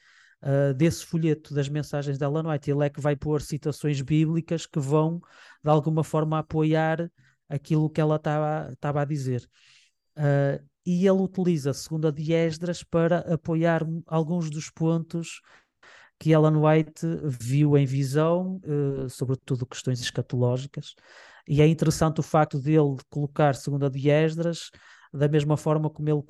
desse 0.76 1.04
folheto 1.04 1.52
das 1.54 1.68
mensagens 1.68 2.18
de 2.18 2.24
Ellen 2.24 2.46
White. 2.46 2.70
Ele 2.70 2.84
é 2.84 2.90
que 2.90 3.00
vai 3.00 3.16
pôr 3.16 3.42
citações 3.42 4.00
bíblicas 4.00 4.66
que 4.66 4.78
vão, 4.78 5.20
de 5.62 5.70
alguma 5.70 6.04
forma, 6.04 6.38
apoiar 6.38 7.10
aquilo 7.48 7.90
que 7.90 8.00
ela 8.00 8.16
estava 8.16 9.00
a 9.00 9.04
dizer. 9.04 9.48
e 10.86 11.06
ele 11.06 11.20
utiliza 11.20 11.70
a 11.70 11.74
segunda 11.74 12.10
de 12.12 12.32
para 12.90 13.18
apoiar 13.32 13.84
alguns 14.06 14.50
dos 14.50 14.70
pontos 14.70 15.40
que 16.18 16.32
Ellen 16.32 16.56
White 16.56 17.06
viu 17.24 17.76
em 17.76 17.86
visão, 17.86 18.60
uh, 18.64 19.08
sobretudo 19.08 19.66
questões 19.66 20.00
escatológicas, 20.00 20.94
e 21.46 21.62
é 21.62 21.66
interessante 21.66 22.20
o 22.20 22.22
facto 22.22 22.60
de 22.60 22.72
ele 22.72 22.96
colocar 23.08 23.54
segunda 23.54 23.88
de 23.88 24.10
Esdras 24.10 24.70
da 25.12 25.28
mesma 25.28 25.56
forma 25.56 25.88
como 25.90 26.08
ele 26.08 26.22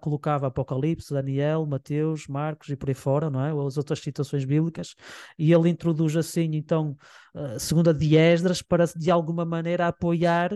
colocava 0.00 0.46
Apocalipse, 0.46 1.12
Daniel, 1.12 1.66
Mateus, 1.66 2.26
Marcos 2.26 2.68
e 2.68 2.76
por 2.76 2.88
aí 2.88 2.94
fora, 2.94 3.30
não 3.30 3.44
é? 3.44 3.50
As 3.66 3.76
outras 3.76 4.00
citações 4.00 4.44
bíblicas, 4.44 4.94
e 5.38 5.52
ele 5.52 5.68
introduz 5.68 6.16
assim, 6.16 6.50
então, 6.54 6.96
uh, 7.34 7.58
segunda 7.58 7.92
de 7.92 8.16
Esdras 8.16 8.62
para 8.62 8.86
de 8.86 9.10
alguma 9.10 9.44
maneira 9.44 9.88
apoiar 9.88 10.50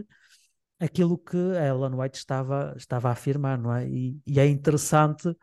aquilo 0.80 1.18
que 1.18 1.36
Ellen 1.36 1.98
White 1.98 2.18
estava, 2.18 2.74
estava 2.76 3.08
a 3.08 3.12
afirmar, 3.12 3.58
não 3.58 3.74
é? 3.74 3.88
E, 3.88 4.20
e 4.26 4.38
é 4.38 4.46
interessante 4.46 5.34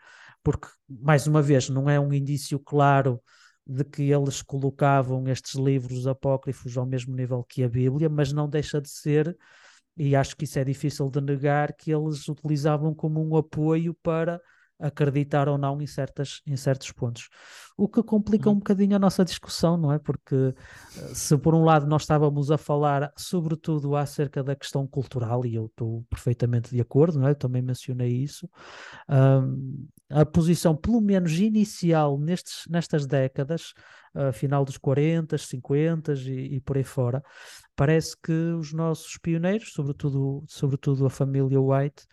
porque, 0.43 0.67
mais 0.87 1.27
uma 1.27 1.41
vez, 1.41 1.69
não 1.69 1.89
é 1.89 1.99
um 1.99 2.13
indício 2.13 2.59
claro 2.59 3.19
de 3.65 3.83
que 3.83 4.11
eles 4.11 4.41
colocavam 4.43 5.27
estes 5.27 5.55
livros 5.55 6.05
apócrifos 6.05 6.77
ao 6.77 6.85
mesmo 6.85 7.15
nível 7.15 7.43
que 7.43 7.63
a 7.63 7.69
Bíblia, 7.69 8.07
mas 8.07 8.31
não 8.31 8.47
deixa 8.47 8.79
de 8.79 8.89
ser, 8.89 9.35
e 9.97 10.15
acho 10.15 10.35
que 10.35 10.43
isso 10.43 10.59
é 10.59 10.63
difícil 10.63 11.09
de 11.09 11.21
negar, 11.21 11.73
que 11.73 11.91
eles 11.91 12.27
utilizavam 12.27 12.93
como 12.93 13.21
um 13.21 13.35
apoio 13.37 13.93
para 13.93 14.41
acreditar 14.79 15.47
ou 15.47 15.57
não 15.57 15.81
em, 15.81 15.87
certas, 15.87 16.41
em 16.45 16.55
certos 16.57 16.91
pontos. 16.91 17.29
O 17.77 17.87
que 17.87 18.03
complica 18.03 18.49
uhum. 18.49 18.55
um 18.55 18.59
bocadinho 18.59 18.95
a 18.95 18.99
nossa 18.99 19.23
discussão, 19.23 19.77
não 19.77 19.91
é? 19.91 19.99
Porque 19.99 20.35
eh, 20.35 21.13
se 21.13 21.37
por 21.37 21.55
um 21.55 21.63
lado 21.63 21.87
nós 21.87 22.01
estávamos 22.03 22.51
a 22.51 22.57
falar 22.57 23.11
sobretudo 23.17 23.95
acerca 23.95 24.43
da 24.43 24.55
questão 24.55 24.85
cultural, 24.85 25.45
e 25.45 25.55
eu 25.55 25.67
estou 25.67 26.03
perfeitamente 26.09 26.69
de 26.71 26.81
acordo, 26.81 27.19
não 27.19 27.27
é? 27.27 27.31
Eu 27.31 27.35
também 27.35 27.61
mencionei 27.61 28.11
isso, 28.11 28.49
um, 29.09 29.87
a 30.09 30.25
posição 30.25 30.75
pelo 30.75 31.01
menos 31.01 31.39
inicial 31.39 32.17
nestes, 32.17 32.63
nestas 32.69 33.05
décadas, 33.05 33.73
uh, 34.13 34.31
final 34.33 34.65
dos 34.65 34.77
40, 34.77 35.37
50 35.37 36.13
e, 36.13 36.55
e 36.55 36.59
por 36.59 36.77
aí 36.77 36.83
fora, 36.83 37.23
parece 37.75 38.15
que 38.21 38.31
os 38.31 38.73
nossos 38.73 39.17
pioneiros, 39.17 39.73
sobretudo, 39.73 40.43
sobretudo 40.47 41.05
a 41.05 41.09
família 41.09 41.59
White, 41.59 42.05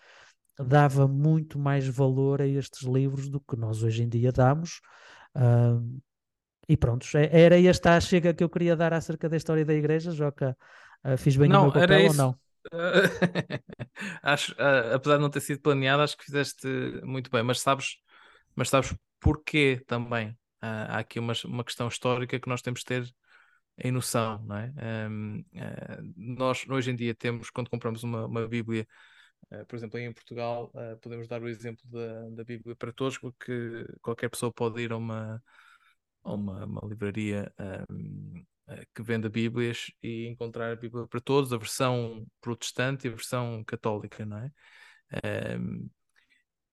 dava 0.58 1.08
muito 1.08 1.58
mais 1.58 1.86
valor 1.86 2.42
a 2.42 2.46
estes 2.46 2.82
livros 2.86 3.28
do 3.28 3.40
que 3.40 3.56
nós 3.56 3.82
hoje 3.82 4.02
em 4.02 4.08
dia 4.08 4.32
damos. 4.32 4.80
Uh, 5.34 6.00
e 6.68 6.76
pronto, 6.76 7.06
é, 7.16 7.28
era 7.32 7.60
esta 7.60 7.96
a 7.96 8.00
chega 8.00 8.34
que 8.34 8.44
eu 8.44 8.48
queria 8.48 8.76
dar 8.76 8.92
acerca 8.92 9.28
da 9.28 9.36
história 9.36 9.64
da 9.64 9.74
igreja, 9.74 10.12
Joca. 10.12 10.56
Uh, 11.04 11.16
fiz 11.16 11.36
bem 11.36 11.48
não, 11.48 11.62
o 11.62 11.64
meu 11.64 11.72
papel 11.72 12.08
ou 12.08 12.14
não? 12.14 12.38
acho, 14.22 14.52
uh, 14.52 14.94
apesar 14.94 15.16
de 15.16 15.22
não 15.22 15.30
ter 15.30 15.40
sido 15.40 15.60
planeado, 15.60 16.02
acho 16.02 16.16
que 16.16 16.24
fizeste 16.24 16.66
muito 17.02 17.30
bem, 17.30 17.42
mas 17.42 17.60
sabes, 17.60 17.96
mas 18.54 18.68
sabes 18.68 18.94
porquê 19.20 19.82
também? 19.86 20.30
Uh, 20.62 20.86
há 20.88 20.98
aqui 20.98 21.18
uma, 21.18 21.32
uma 21.44 21.64
questão 21.64 21.88
histórica 21.88 22.38
que 22.38 22.48
nós 22.48 22.62
temos 22.62 22.80
de 22.80 22.86
ter 22.86 23.14
em 23.78 23.90
noção, 23.90 24.42
não 24.44 24.56
é? 24.56 24.72
Um, 25.08 25.40
uh, 25.40 26.12
nós 26.16 26.64
hoje 26.68 26.90
em 26.90 26.96
dia 26.96 27.14
temos, 27.14 27.50
quando 27.50 27.70
compramos 27.70 28.02
uma, 28.02 28.26
uma 28.26 28.48
Bíblia, 28.48 28.86
Uh, 29.50 29.66
por 29.66 29.76
exemplo, 29.76 29.98
em 29.98 30.12
Portugal, 30.12 30.70
uh, 30.74 30.96
podemos 30.98 31.28
dar 31.28 31.42
o 31.42 31.48
exemplo 31.48 31.82
da, 31.90 32.30
da 32.30 32.44
Bíblia 32.44 32.74
para 32.76 32.92
Todos, 32.92 33.18
porque 33.18 33.84
qualquer 34.00 34.30
pessoa 34.30 34.52
pode 34.52 34.80
ir 34.80 34.92
a 34.92 34.96
uma, 34.96 35.42
a 36.22 36.32
uma, 36.32 36.64
uma 36.64 36.80
livraria 36.88 37.52
um, 37.90 38.44
que 38.94 39.02
venda 39.02 39.28
Bíblias 39.28 39.90
e 40.02 40.26
encontrar 40.26 40.72
a 40.72 40.76
Bíblia 40.76 41.06
para 41.06 41.20
Todos, 41.20 41.52
a 41.52 41.58
versão 41.58 42.26
protestante 42.40 43.06
e 43.06 43.10
a 43.10 43.14
versão 43.14 43.62
católica, 43.64 44.24
não 44.24 44.38
é? 44.38 44.50
Um, 45.58 45.90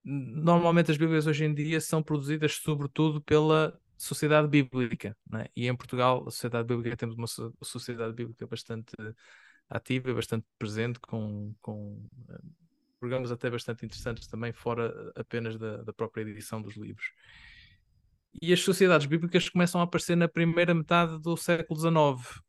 normalmente 0.03 0.91
as 0.91 0.97
Bíblias 0.97 1.27
hoje 1.27 1.43
em 1.43 1.53
dia 1.53 1.81
são 1.81 2.01
produzidas 2.01 2.53
sobretudo 2.53 3.21
pela 3.21 3.77
Sociedade 3.99 4.47
Bíblica, 4.47 5.15
é? 5.35 5.49
e 5.53 5.67
em 5.67 5.75
Portugal, 5.75 6.23
a 6.25 6.31
Sociedade 6.31 6.65
Bíblica, 6.65 6.95
temos 6.95 7.15
uma 7.15 7.27
Sociedade 7.61 8.13
Bíblica 8.13 8.47
bastante 8.47 8.93
ativa, 9.69 10.13
bastante 10.13 10.45
presente, 10.57 10.99
com, 11.01 11.53
com 11.61 12.07
uh, 12.29 12.39
programas 12.97 13.29
até 13.29 13.49
bastante 13.49 13.85
interessantes 13.85 14.25
também, 14.25 14.53
fora 14.53 15.11
apenas 15.15 15.57
da, 15.57 15.83
da 15.83 15.91
própria 15.91 16.21
edição 16.21 16.61
dos 16.61 16.77
livros. 16.77 17.11
E 18.41 18.53
as 18.53 18.61
sociedades 18.61 19.05
bíblicas 19.05 19.49
começam 19.49 19.81
a 19.81 19.83
aparecer 19.83 20.15
na 20.15 20.29
primeira 20.29 20.73
metade 20.73 21.19
do 21.19 21.35
século 21.35 21.77
XIX, 21.77 22.39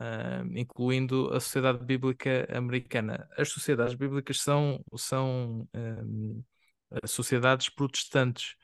uh, 0.00 0.58
incluindo 0.58 1.32
a 1.32 1.38
Sociedade 1.38 1.84
Bíblica 1.84 2.48
Americana. 2.50 3.28
As 3.38 3.48
sociedades 3.50 3.94
bíblicas 3.94 4.40
são, 4.40 4.84
são 4.96 5.68
um, 5.72 6.42
sociedades 7.06 7.68
protestantes 7.68 8.56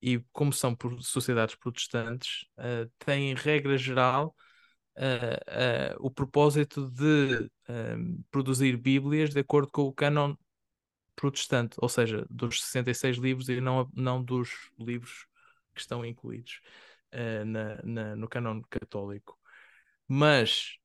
e 0.00 0.18
como 0.32 0.52
são 0.52 0.76
sociedades 1.00 1.54
protestantes, 1.54 2.46
uh, 2.58 2.90
têm 2.98 3.34
regra 3.34 3.76
geral 3.76 4.34
uh, 4.96 6.00
uh, 6.00 6.06
o 6.06 6.10
propósito 6.10 6.90
de 6.90 7.50
uh, 7.68 8.24
produzir 8.30 8.76
Bíblias 8.76 9.30
de 9.30 9.40
acordo 9.40 9.70
com 9.70 9.82
o 9.82 9.92
cânon 9.92 10.34
protestante, 11.14 11.76
ou 11.80 11.88
seja, 11.88 12.26
dos 12.28 12.62
66 12.62 13.16
livros 13.16 13.48
e 13.48 13.60
não, 13.60 13.90
não 13.94 14.22
dos 14.22 14.50
livros 14.78 15.26
que 15.74 15.80
estão 15.80 16.04
incluídos 16.04 16.60
na, 17.46 17.80
na, 17.82 18.16
no 18.16 18.28
cânon 18.28 18.60
católico. 18.68 19.38
Mas 20.06 20.76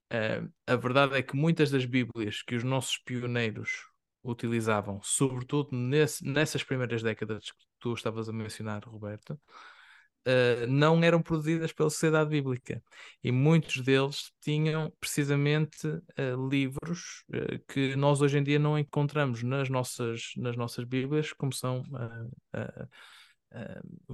a 0.65 0.75
verdade 0.77 1.15
é 1.15 1.21
que 1.21 1.35
muitas 1.35 1.69
das 1.69 1.83
Bíblias 1.83 2.41
que 2.41 2.55
os 2.55 2.63
nossos 2.63 2.97
pioneiros 2.97 3.90
utilizavam, 4.23 4.99
sobretudo 5.03 5.69
nesse, 5.75 6.25
nessas 6.25 6.63
primeiras 6.63 7.01
décadas 7.01 7.51
que 7.51 7.65
tu 7.79 7.93
estavas 7.93 8.29
a 8.29 8.33
mencionar, 8.33 8.83
Roberto, 8.87 9.39
uh, 10.27 10.67
não 10.67 11.03
eram 11.03 11.21
produzidas 11.21 11.71
pela 11.71 11.89
Sociedade 11.89 12.29
Bíblica. 12.29 12.83
E 13.23 13.31
muitos 13.31 13.81
deles 13.81 14.31
tinham 14.41 14.91
precisamente 14.99 15.87
uh, 15.87 16.49
livros 16.49 17.23
uh, 17.29 17.59
que 17.67 17.95
nós 17.95 18.21
hoje 18.21 18.37
em 18.37 18.43
dia 18.43 18.59
não 18.59 18.77
encontramos 18.77 19.43
nas 19.43 19.69
nossas, 19.69 20.33
nas 20.37 20.55
nossas 20.55 20.85
Bíblias, 20.85 21.33
como 21.33 21.53
são 21.53 21.83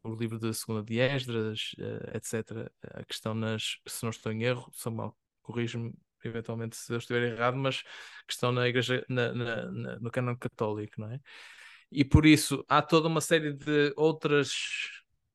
o 0.04 0.16
livro 0.16 0.40
de 0.40 0.52
Segunda 0.54 0.84
de 0.84 1.00
Esdras, 1.00 1.72
etc. 2.16 2.72
A 2.96 3.04
questão 3.06 3.36
nas, 3.36 3.78
se 3.88 4.02
não 4.04 4.10
estou 4.10 4.32
em 4.32 4.44
erro, 4.44 4.68
Samuel, 4.74 5.16
corrijo-me 5.44 5.94
eventualmente 6.24 6.76
se 6.76 6.92
eu 6.92 6.98
estiver 6.98 7.24
errado, 7.24 7.58
mas 7.58 7.82
que 7.82 8.34
estão 8.34 8.52
na 8.52 8.68
igreja, 8.68 9.06
na, 9.10 9.34
na, 9.34 9.72
na, 9.72 10.00
no 10.00 10.12
cânon 10.12 10.36
católico, 10.36 11.00
não 11.00 11.12
é? 11.12 11.20
E 11.92 12.04
por 12.04 12.26
isso 12.26 12.66
há 12.68 12.82
toda 12.82 13.08
uma 13.08 13.22
série 13.22 13.54
de 13.54 13.94
outras 13.96 14.52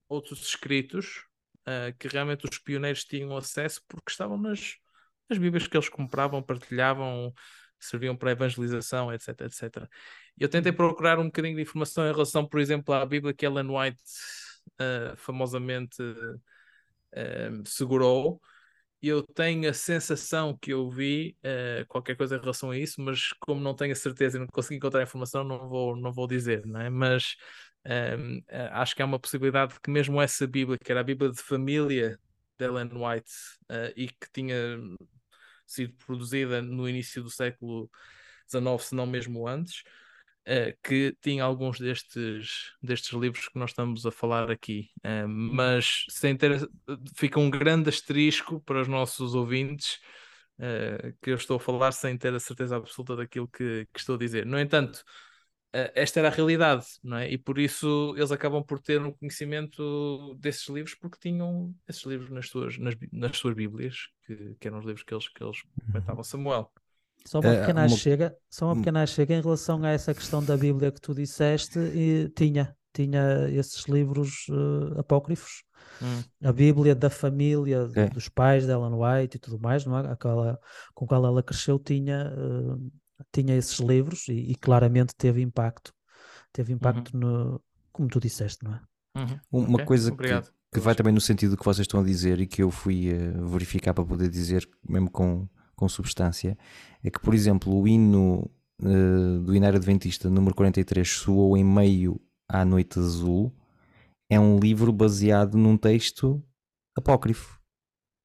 outros 0.09 0.43
escritos 0.43 1.25
uh, 1.63 1.97
que 1.99 2.09
realmente 2.09 2.45
os 2.45 2.59
pioneiros 2.59 3.05
tinham 3.05 3.35
acesso 3.37 3.81
porque 3.89 4.11
estavam 4.11 4.37
nas, 4.37 4.77
nas 5.29 5.39
Bíblias 5.39 5.67
que 5.67 5.77
eles 5.77 5.89
compravam, 5.89 6.43
partilhavam, 6.43 7.33
serviam 7.81 8.17
para 8.17 8.33
evangelização, 8.33 9.13
etc, 9.13 9.41
etc. 9.43 9.89
Eu 10.39 10.49
tentei 10.49 10.73
procurar 10.73 11.19
um 11.19 11.27
bocadinho 11.27 11.57
de 11.57 11.63
informação 11.63 12.07
em 12.07 12.13
relação, 12.13 12.47
por 12.47 12.61
exemplo, 12.61 12.95
à 12.95 13.05
Bíblia 13.07 13.35
que 13.35 13.47
Ellen 13.47 13.71
White 13.71 14.03
uh, 14.81 15.17
famosamente 15.17 16.03
uh, 16.03 17.63
segurou. 17.65 18.41
Eu 19.03 19.23
tenho 19.23 19.69
a 19.69 19.75
sensação 19.75 20.57
que 20.57 20.73
eu 20.73 20.89
vi 20.89 21.37
uh, 21.45 21.85
qualquer 21.89 22.17
coisa 22.17 22.37
em 22.37 22.41
relação 22.41 22.71
a 22.71 22.79
isso, 22.79 23.01
mas 23.01 23.33
como 23.41 23.61
não 23.61 23.75
tenho 23.75 23.93
a 23.93 23.97
certeza 23.97 24.37
e 24.37 24.41
não 24.41 24.47
consegui 24.47 24.77
encontrar 24.77 25.03
informação, 25.03 25.43
não 25.43 25.69
vou, 25.69 25.97
não 25.97 26.13
vou 26.13 26.27
dizer, 26.29 26.65
não 26.65 26.81
é? 26.81 26.89
Mas 26.89 27.35
um, 27.85 28.41
acho 28.71 28.95
que 28.95 29.03
há 29.03 29.05
uma 29.05 29.19
possibilidade 29.19 29.75
que 29.83 29.91
mesmo 29.91 30.23
essa 30.23 30.47
Bíblia, 30.47 30.79
que 30.79 30.93
era 30.93 31.01
a 31.01 31.05
Bíblia 31.05 31.33
de 31.33 31.43
família 31.43 32.17
de 32.59 32.65
Ellen 32.65 32.91
White 32.95 33.33
e 33.97 34.07
que 34.07 34.31
tinha 34.33 34.79
sido 35.67 35.95
produzida 36.07 36.63
no 36.63 36.89
início 36.89 37.23
do 37.23 37.31
século 37.31 37.91
XIX, 38.49 38.85
se 38.85 38.95
não 38.95 39.07
mesmo 39.07 39.49
antes, 39.49 39.83
uh, 40.49 40.77
que 40.83 41.17
tinha 41.21 41.45
alguns 41.45 41.79
destes, 41.79 42.73
destes 42.83 43.13
livros 43.13 43.49
que 43.49 43.59
nós 43.59 43.71
estamos 43.71 44.05
a 44.07 44.11
falar 44.11 44.51
aqui. 44.51 44.91
Uh, 44.99 45.29
mas 45.29 46.05
sem 46.09 46.37
ter, 46.37 46.69
fica 47.17 47.41
um 47.41 47.51
grande 47.51 47.89
asterisco 47.89 48.61
para 48.61 48.81
os 48.81 48.89
nossos 48.89 49.35
ouvintes 49.35 49.99
uh, 50.59 51.15
que 51.23 51.31
eu 51.31 51.37
estou 51.37 51.57
a 51.57 51.61
falar 51.61 51.93
sem 51.93 52.17
ter 52.17 52.35
a 52.35 52.41
certeza 52.41 52.77
absoluta 52.77 53.17
daquilo 53.17 53.49
que, 53.49 53.87
que 53.93 54.01
estou 54.01 54.17
a 54.17 54.19
dizer. 54.19 54.47
No 54.47 54.59
entanto, 54.59 55.05
esta 55.95 56.21
era 56.21 56.29
a 56.29 56.31
realidade, 56.31 56.85
não 57.03 57.17
é? 57.17 57.33
E 57.33 57.39
por 57.39 57.59
isso 57.59 58.13
eles 58.15 58.31
acabam 58.31 58.63
por 58.63 58.79
ter 58.79 59.01
um 59.01 59.11
conhecimento 59.11 60.35
desses 60.35 60.69
livros 60.69 60.95
porque 60.95 61.17
tinham 61.19 61.75
esses 61.89 62.05
livros 62.05 62.29
nas 62.29 62.51
suas, 62.51 62.77
nas, 62.77 62.95
nas 63.11 63.39
suas 63.39 63.55
bíblias, 63.55 64.09
que, 64.27 64.55
que 64.61 64.69
eram 64.69 64.81
os 64.81 64.85
livros 64.85 65.03
que 65.03 65.15
eles, 65.15 65.29
que 65.29 65.43
eles 65.43 65.63
comentavam 65.87 66.23
Samuel. 66.23 66.71
Só 67.27 67.41
uma 67.41 67.55
pequena, 67.55 67.83
uma... 67.83 67.89
Chega, 67.89 68.37
só 68.51 68.67
uma 68.67 68.77
pequena 68.77 69.07
chega 69.07 69.35
em 69.35 69.41
relação 69.41 69.83
a 69.85 69.91
essa 69.91 70.13
questão 70.15 70.43
da 70.43 70.57
Bíblia 70.57 70.91
que 70.91 71.01
tu 71.01 71.15
disseste, 71.15 71.79
e 71.79 72.29
tinha, 72.37 72.77
tinha 72.93 73.49
esses 73.51 73.85
livros 73.87 74.47
uh, 74.51 74.99
apócrifos. 74.99 75.65
Hum. 76.01 76.23
A 76.43 76.53
Bíblia 76.53 76.95
da 76.95 77.11
família, 77.11 77.85
okay. 77.85 78.09
dos 78.09 78.29
pais 78.29 78.67
de 78.67 78.73
Ellen 78.73 78.95
White 78.95 79.37
e 79.37 79.41
tudo 79.41 79.59
mais, 79.61 79.85
não 79.85 79.99
é? 79.99 80.11
Aquela, 80.11 80.59
com 80.95 81.05
a 81.05 81.09
qual 81.09 81.25
ela 81.25 81.43
cresceu, 81.43 81.79
tinha, 81.79 82.33
uh, 82.37 82.93
tinha 83.33 83.57
esses 83.57 83.79
livros 83.79 84.27
e, 84.29 84.33
e, 84.33 84.55
claramente 84.55 85.15
teve 85.17 85.41
impacto. 85.41 85.93
Teve 86.53 86.73
impacto 86.73 87.15
uhum. 87.15 87.21
no, 87.21 87.63
como 87.93 88.09
tu 88.09 88.19
disseste, 88.19 88.65
não 88.65 88.75
é? 88.75 88.81
Uhum. 89.17 89.41
Uma 89.51 89.75
okay. 89.75 89.87
coisa 89.87 90.11
que, 90.11 90.43
que, 90.73 90.81
vai 90.81 90.95
também 90.95 91.13
no 91.13 91.21
sentido 91.21 91.57
que 91.57 91.65
vocês 91.65 91.85
estão 91.85 92.01
a 92.01 92.05
dizer 92.05 92.41
e 92.41 92.47
que 92.47 92.63
eu 92.63 92.71
fui 92.71 93.13
uh, 93.13 93.47
verificar 93.47 93.95
para 93.95 94.05
poder 94.05 94.29
dizer, 94.29 94.69
mesmo 94.89 95.11
com 95.11 95.49
com 95.77 95.89
substância, 95.89 96.57
é 97.03 97.11
que, 97.11 97.21
por 97.21 97.35
exemplo, 97.35 97.75
o 97.75 97.87
hino 97.87 98.51
uh, 98.81 99.39
do 99.41 99.55
Inário 99.55 99.79
Adventista, 99.79 100.31
número 100.31 100.55
43, 100.55 101.09
soou 101.09 101.57
em 101.57 101.65
meio 101.65 102.21
à 102.49 102.65
Noite 102.65 102.99
Azul, 102.99 103.53
é 104.31 104.39
um 104.39 104.59
livro 104.59 104.93
baseado 104.93 105.57
num 105.59 105.77
texto 105.77 106.43
apócrifo, 106.97 107.61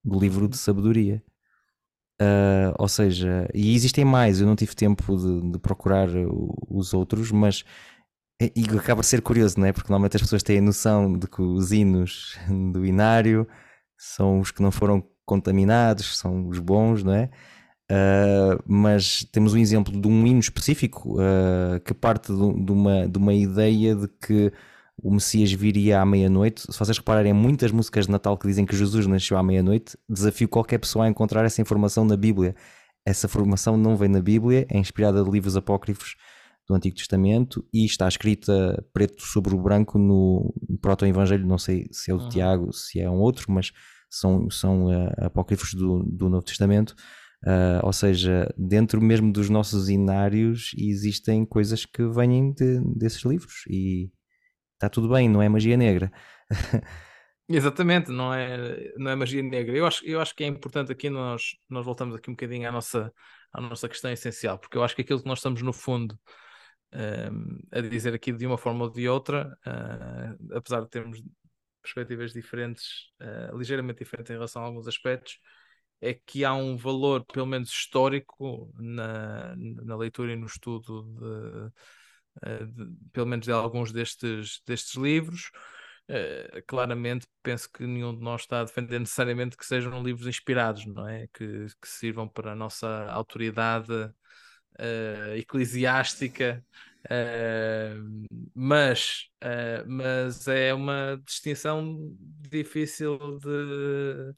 do 0.03 0.19
livro 0.19 0.47
de 0.47 0.57
sabedoria. 0.57 1.23
Uh, 2.19 2.73
ou 2.79 2.87
seja, 2.87 3.47
e 3.53 3.75
existem 3.75 4.03
mais, 4.03 4.39
eu 4.39 4.47
não 4.47 4.55
tive 4.55 4.73
tempo 4.73 5.15
de, 5.15 5.51
de 5.51 5.59
procurar 5.59 6.09
os 6.69 6.93
outros, 6.93 7.31
mas 7.31 7.63
e 8.39 8.65
acaba 8.77 9.01
de 9.01 9.07
ser 9.07 9.21
curioso, 9.21 9.59
não 9.59 9.65
é? 9.65 9.73
Porque 9.73 9.89
normalmente 9.89 10.15
as 10.15 10.21
pessoas 10.21 10.43
têm 10.43 10.59
a 10.59 10.61
noção 10.61 11.17
de 11.17 11.27
que 11.27 11.41
os 11.41 11.71
hinos 11.71 12.37
do 12.71 12.85
Inário 12.85 13.47
são 13.97 14.39
os 14.39 14.51
que 14.51 14.61
não 14.61 14.71
foram 14.71 15.03
contaminados, 15.27 16.17
são 16.17 16.47
os 16.47 16.57
bons, 16.57 17.03
não 17.03 17.13
é? 17.13 17.29
Uh, 17.89 18.61
mas 18.65 19.25
temos 19.31 19.53
um 19.53 19.57
exemplo 19.57 19.99
de 19.99 20.07
um 20.07 20.25
hino 20.25 20.39
específico 20.39 21.21
uh, 21.21 21.79
que 21.85 21.93
parte 21.93 22.33
de, 22.33 22.65
de, 22.65 22.71
uma, 22.71 23.07
de 23.07 23.17
uma 23.17 23.33
ideia 23.33 23.95
de 23.95 24.07
que 24.07 24.51
o 25.01 25.11
Messias 25.13 25.51
viria 25.51 26.01
à 26.01 26.05
meia-noite. 26.05 26.61
Se 26.61 26.77
vocês 26.77 26.97
repararem, 26.97 27.33
muitas 27.33 27.71
músicas 27.71 28.05
de 28.05 28.11
Natal 28.11 28.37
que 28.37 28.47
dizem 28.47 28.65
que 28.65 28.75
Jesus 28.75 29.05
nasceu 29.05 29.37
à 29.37 29.43
meia-noite, 29.43 29.97
desafio 30.09 30.49
qualquer 30.49 30.79
pessoa 30.79 31.05
a 31.05 31.09
encontrar 31.09 31.45
essa 31.45 31.61
informação 31.61 32.03
na 32.03 32.17
Bíblia. 32.17 32.55
Essa 33.05 33.27
informação 33.27 33.77
não 33.77 33.95
vem 33.95 34.09
na 34.09 34.21
Bíblia, 34.21 34.65
é 34.69 34.77
inspirada 34.77 35.23
de 35.23 35.29
livros 35.29 35.55
apócrifos 35.55 36.15
do 36.67 36.75
Antigo 36.75 36.97
Testamento 36.97 37.65
e 37.73 37.85
está 37.85 38.07
escrita 38.07 38.83
preto 38.91 39.21
sobre 39.21 39.55
o 39.55 39.61
branco 39.61 39.97
no 39.97 40.53
proto-evangelho. 40.81 41.47
Não 41.47 41.57
sei 41.57 41.87
se 41.91 42.11
é 42.11 42.13
o 42.13 42.17
de 42.17 42.23
uhum. 42.23 42.29
Tiago, 42.29 42.73
se 42.73 42.99
é 42.99 43.09
um 43.09 43.19
outro, 43.19 43.49
mas 43.49 43.71
são, 44.09 44.49
são 44.49 44.85
uh, 44.85 45.11
apócrifos 45.17 45.73
do, 45.73 46.03
do 46.03 46.29
Novo 46.29 46.45
Testamento. 46.45 46.95
Uh, 47.45 47.79
ou 47.83 47.93
seja, 47.93 48.51
dentro 48.57 48.99
mesmo 48.99 49.31
dos 49.31 49.49
nossos 49.49 49.89
inários 49.89 50.71
existem 50.77 51.45
coisas 51.45 51.85
que 51.85 52.03
vêm 52.07 52.51
de, 52.51 52.81
desses 52.95 53.23
livros 53.23 53.63
e 53.69 54.09
está 54.73 54.89
tudo 54.89 55.09
bem, 55.09 55.29
não 55.29 55.41
é 55.41 55.47
magia 55.47 55.77
negra. 55.77 56.11
Exatamente, 57.49 58.11
não 58.11 58.33
é, 58.33 58.93
não 58.97 59.11
é 59.11 59.15
magia 59.15 59.41
negra. 59.41 59.75
Eu 59.77 59.85
acho, 59.85 60.05
eu 60.05 60.19
acho 60.19 60.35
que 60.35 60.43
é 60.43 60.47
importante 60.47 60.91
aqui 60.91 61.09
nós, 61.09 61.55
nós 61.69 61.85
voltamos 61.85 62.15
aqui 62.15 62.29
um 62.29 62.33
bocadinho 62.33 62.67
à 62.67 62.71
nossa, 62.71 63.13
à 63.53 63.61
nossa 63.61 63.87
questão 63.87 64.11
essencial, 64.11 64.59
porque 64.59 64.77
eu 64.77 64.83
acho 64.83 64.95
que 64.95 65.01
aquilo 65.01 65.21
que 65.21 65.27
nós 65.27 65.39
estamos 65.39 65.61
no 65.61 65.71
fundo 65.71 66.19
um, 66.93 67.59
a 67.71 67.81
dizer 67.81 68.13
aqui 68.13 68.31
de 68.31 68.45
uma 68.45 68.57
forma 68.57 68.83
ou 68.83 68.91
de 68.91 69.07
outra, 69.07 69.57
uh, 69.65 70.57
apesar 70.57 70.81
de 70.81 70.89
termos 70.89 71.21
perspectivas 71.87 72.33
diferentes, 72.33 73.11
uh, 73.21 73.57
ligeiramente 73.57 73.99
diferentes 73.99 74.29
em 74.29 74.33
relação 74.33 74.61
a 74.61 74.65
alguns 74.65 74.87
aspectos, 74.87 75.39
é 76.01 76.13
que 76.13 76.45
há 76.45 76.53
um 76.53 76.77
valor, 76.77 77.25
pelo 77.25 77.45
menos 77.45 77.69
histórico, 77.69 78.71
na, 78.77 79.55
na 79.55 79.95
leitura 79.95 80.33
e 80.33 80.35
no 80.35 80.45
estudo 80.45 81.03
de, 81.19 81.71
eh, 82.43 82.65
de, 82.65 82.85
pelo 83.11 83.25
menos 83.25 83.45
de 83.45 83.51
alguns 83.51 83.91
destes, 83.91 84.61
destes 84.65 84.95
livros. 84.95 85.51
Uh, 86.09 86.63
claramente 86.67 87.27
penso 87.43 87.69
que 87.69 87.85
nenhum 87.85 88.15
de 88.15 88.21
nós 88.21 88.41
está 88.41 88.61
a 88.61 88.63
defender 88.63 88.97
necessariamente 88.99 89.57
que 89.57 89.65
sejam 89.65 90.01
livros 90.01 90.25
inspirados, 90.27 90.85
não 90.85 91.07
é? 91.07 91.27
Que, 91.33 91.65
que 91.81 91.87
sirvam 91.87 92.29
para 92.29 92.53
a 92.53 92.55
nossa 92.55 92.87
autoridade 93.11 93.91
uh, 94.79 95.35
eclesiástica 95.35 96.63
Uh, 97.07 98.25
mas, 98.53 99.27
uh, 99.41 99.87
mas 99.87 100.45
é 100.47 100.73
uma 100.73 101.21
distinção 101.25 102.13
difícil 102.49 103.17
de, 103.39 104.33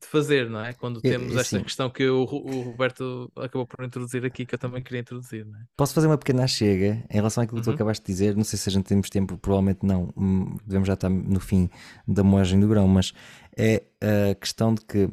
de 0.00 0.06
fazer, 0.06 0.48
não 0.48 0.64
é? 0.64 0.72
Quando 0.72 1.00
temos 1.00 1.34
é, 1.34 1.40
esta 1.40 1.60
questão 1.60 1.90
que 1.90 2.08
o, 2.08 2.22
o, 2.22 2.62
Roberto 2.62 3.32
acabou 3.34 3.66
por 3.66 3.84
introduzir 3.84 4.24
aqui, 4.24 4.46
que 4.46 4.54
eu 4.54 4.58
também 4.58 4.84
queria 4.84 5.00
introduzir, 5.00 5.44
é? 5.44 5.64
Posso 5.76 5.94
fazer 5.94 6.06
uma 6.06 6.16
pequena 6.16 6.46
chega 6.46 7.04
em 7.10 7.14
relação 7.14 7.42
àquilo 7.42 7.60
que 7.60 7.68
uhum. 7.68 7.74
tu 7.74 7.76
acabaste 7.76 8.06
de 8.06 8.12
dizer? 8.12 8.36
Não 8.36 8.44
sei 8.44 8.56
se 8.56 8.68
a 8.68 8.72
gente 8.72 8.84
temos 8.84 9.10
tempo, 9.10 9.36
provavelmente 9.36 9.80
não, 9.82 10.12
hum, 10.16 10.56
devemos 10.64 10.86
já 10.86 10.94
estar 10.94 11.10
no 11.10 11.40
fim 11.40 11.68
da 12.06 12.22
moagem 12.22 12.60
do 12.60 12.68
grão, 12.68 12.86
mas 12.86 13.12
é 13.58 13.82
a 14.30 14.34
questão 14.36 14.72
de 14.74 14.84
que, 14.84 15.10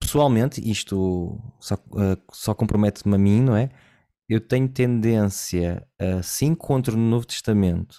pessoalmente, 0.00 0.60
isto 0.68 1.40
só, 1.60 1.74
uh, 1.74 2.20
só 2.32 2.54
compromete-me 2.54 3.14
a 3.14 3.18
mim, 3.18 3.40
não 3.40 3.54
é? 3.54 3.70
Eu 4.28 4.40
tenho 4.40 4.68
tendência 4.68 5.86
a, 5.98 6.22
se 6.22 6.44
encontro 6.44 6.96
no 6.96 7.08
Novo 7.08 7.26
Testamento 7.26 7.96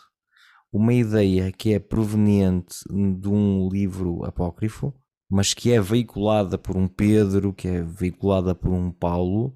uma 0.76 0.94
ideia 0.94 1.54
que 1.54 1.74
é 1.74 1.80
proveniente 1.80 2.80
de 2.90 3.30
um 3.30 3.70
livro 3.70 4.26
apócrifo, 4.26 4.94
mas 5.30 5.54
que 5.54 5.72
é 5.72 5.80
veiculada 5.80 6.58
por 6.58 6.76
um 6.76 6.86
Pedro, 6.86 7.54
que 7.54 7.68
é 7.68 7.82
veiculada 7.82 8.54
por 8.54 8.72
um 8.72 8.92
Paulo, 8.92 9.56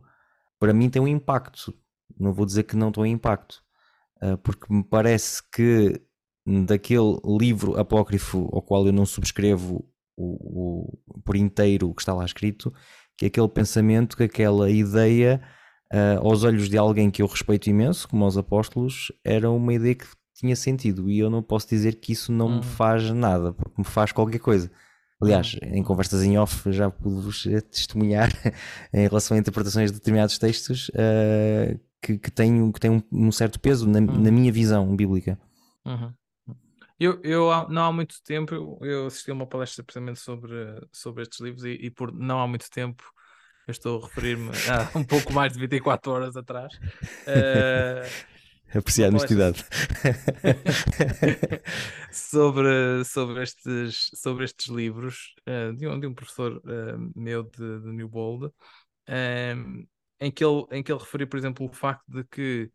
para 0.58 0.74
mim 0.74 0.90
tem 0.90 1.02
um 1.02 1.08
impacto. 1.08 1.74
Não 2.18 2.32
vou 2.32 2.46
dizer 2.46 2.64
que 2.64 2.76
não 2.78 2.90
tem 2.90 3.04
um 3.04 3.06
impacto, 3.06 3.62
ah, 4.22 4.38
porque 4.38 4.74
me 4.74 4.82
parece 4.82 5.42
que 5.52 6.02
daquele 6.66 7.20
livro 7.26 7.78
apócrifo 7.78 8.50
ao 8.54 8.62
qual 8.62 8.86
eu 8.86 8.94
não 8.94 9.06
subscrevo 9.06 9.86
o, 10.16 10.94
o, 11.06 11.22
por 11.24 11.36
inteiro 11.36 11.90
o 11.90 11.94
que 11.94 12.02
está 12.02 12.14
lá 12.14 12.24
escrito, 12.24 12.74
que 13.18 13.26
é 13.26 13.28
aquele 13.28 13.50
pensamento, 13.50 14.16
que 14.16 14.24
aquela 14.24 14.70
ideia 14.70 15.42
uh, 15.94 16.26
aos 16.28 16.44
olhos 16.44 16.70
de 16.70 16.78
alguém 16.78 17.10
que 17.12 17.22
eu 17.22 17.28
respeito 17.28 17.70
imenso, 17.70 18.08
como 18.08 18.26
os 18.26 18.38
apóstolos, 18.38 19.12
era 19.24 19.50
uma 19.50 19.74
ideia 19.74 19.96
que 19.96 20.06
tinha 20.34 20.56
sentido. 20.56 21.10
E 21.10 21.20
eu 21.20 21.30
não 21.30 21.44
posso 21.44 21.68
dizer 21.68 21.96
que 21.96 22.14
isso 22.14 22.32
não 22.32 22.58
me 22.58 22.64
faz 22.64 23.10
nada, 23.12 23.54
porque 23.54 23.76
me 23.78 23.86
faz 23.86 24.12
qualquer 24.12 24.40
coisa. 24.40 24.72
Aliás, 25.22 25.56
uhum. 25.56 25.76
em 25.76 25.84
conversas 25.84 26.24
em 26.24 26.38
off 26.38 26.72
já 26.72 26.90
pude-vos 26.90 27.44
testemunhar 27.70 28.30
em 28.94 29.08
relação 29.08 29.36
a 29.36 29.40
interpretações 29.40 29.92
de 29.92 29.98
determinados 29.98 30.38
textos 30.38 30.90
uh, 30.90 31.78
que, 32.02 32.18
que 32.18 32.32
têm, 32.32 32.72
que 32.72 32.80
têm 32.80 32.92
um, 32.92 33.04
um 33.12 33.32
certo 33.32 33.60
peso 33.60 33.88
na, 33.88 34.00
uhum. 34.00 34.22
na, 34.22 34.32
minha 34.32 34.52
visão 34.52 34.96
bíblica. 34.96 35.38
Uhum. 35.86 36.14
Eu, 36.98 37.20
eu, 37.24 37.50
não 37.70 37.84
há 37.84 37.94
muito 37.94 38.16
tempo, 38.24 38.54
eu, 38.54 38.78
eu 38.82 39.08
assisti 39.08 39.32
a 39.32 39.34
uma 39.34 39.48
palestra 39.48 39.84
precisamente 39.84 40.20
sobre, 40.20 40.54
sobre 40.92 41.24
estes 41.24 41.40
livros 41.40 41.64
e, 41.64 41.72
e, 41.72 41.90
por 41.90 42.14
não 42.14 42.40
há 42.40 42.48
muito 42.48 42.70
tempo 42.70 43.04
eu 43.70 43.72
estou 43.72 44.00
a 44.00 44.08
referir-me 44.08 44.50
a 44.68 44.98
um 44.98 45.04
pouco 45.04 45.32
mais 45.32 45.54
de 45.54 45.60
24 45.60 46.12
horas 46.12 46.36
atrás. 46.36 46.74
Uh, 47.28 48.02
Apreciar 48.76 49.08
a 49.08 49.10
honestidade. 49.10 49.64
sobre, 52.12 53.04
sobre, 53.06 53.44
estes, 53.44 54.12
sobre 54.16 54.46
estes 54.46 54.68
livros 54.68 55.36
uh, 55.48 55.76
de, 55.76 55.88
um, 55.88 56.00
de 56.00 56.08
um 56.08 56.14
professor 56.14 56.58
uh, 56.58 57.12
meu 57.16 57.44
de, 57.44 57.80
de 57.80 57.92
New 57.92 58.10
Bold. 58.10 58.52
Um, 59.08 59.88
em, 60.20 60.32
que 60.32 60.44
ele, 60.44 60.66
em 60.72 60.84
que 60.84 60.92
ele 60.92 61.00
referiu, 61.00 61.28
por 61.28 61.38
exemplo, 61.38 61.68
o 61.68 61.74
facto 61.74 62.06
de 62.08 62.24
que, 62.24 62.72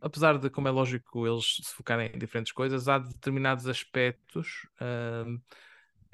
apesar 0.00 0.38
de, 0.38 0.48
como 0.50 0.68
é 0.68 0.70
lógico, 0.70 1.26
eles 1.26 1.56
se 1.62 1.74
focarem 1.74 2.12
em 2.14 2.18
diferentes 2.18 2.52
coisas, 2.52 2.88
há 2.88 2.98
determinados 2.98 3.66
aspectos, 3.66 4.68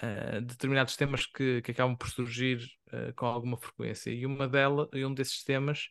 uh, 0.03 0.41
determinados 0.43 0.97
temas 0.97 1.27
que, 1.27 1.63
que 1.63 1.71
acabam 1.73 1.97
por 1.97 2.09
surgir 2.09 2.59
uh, 2.93 3.13
com 3.15 3.27
alguma 3.27 3.57
frequência. 3.57 4.11
E 4.11 4.27
uma 4.27 4.49
delas, 4.49 4.89
e 4.93 5.05
um 5.05 5.15
desses 5.15 5.43
temas 5.45 5.89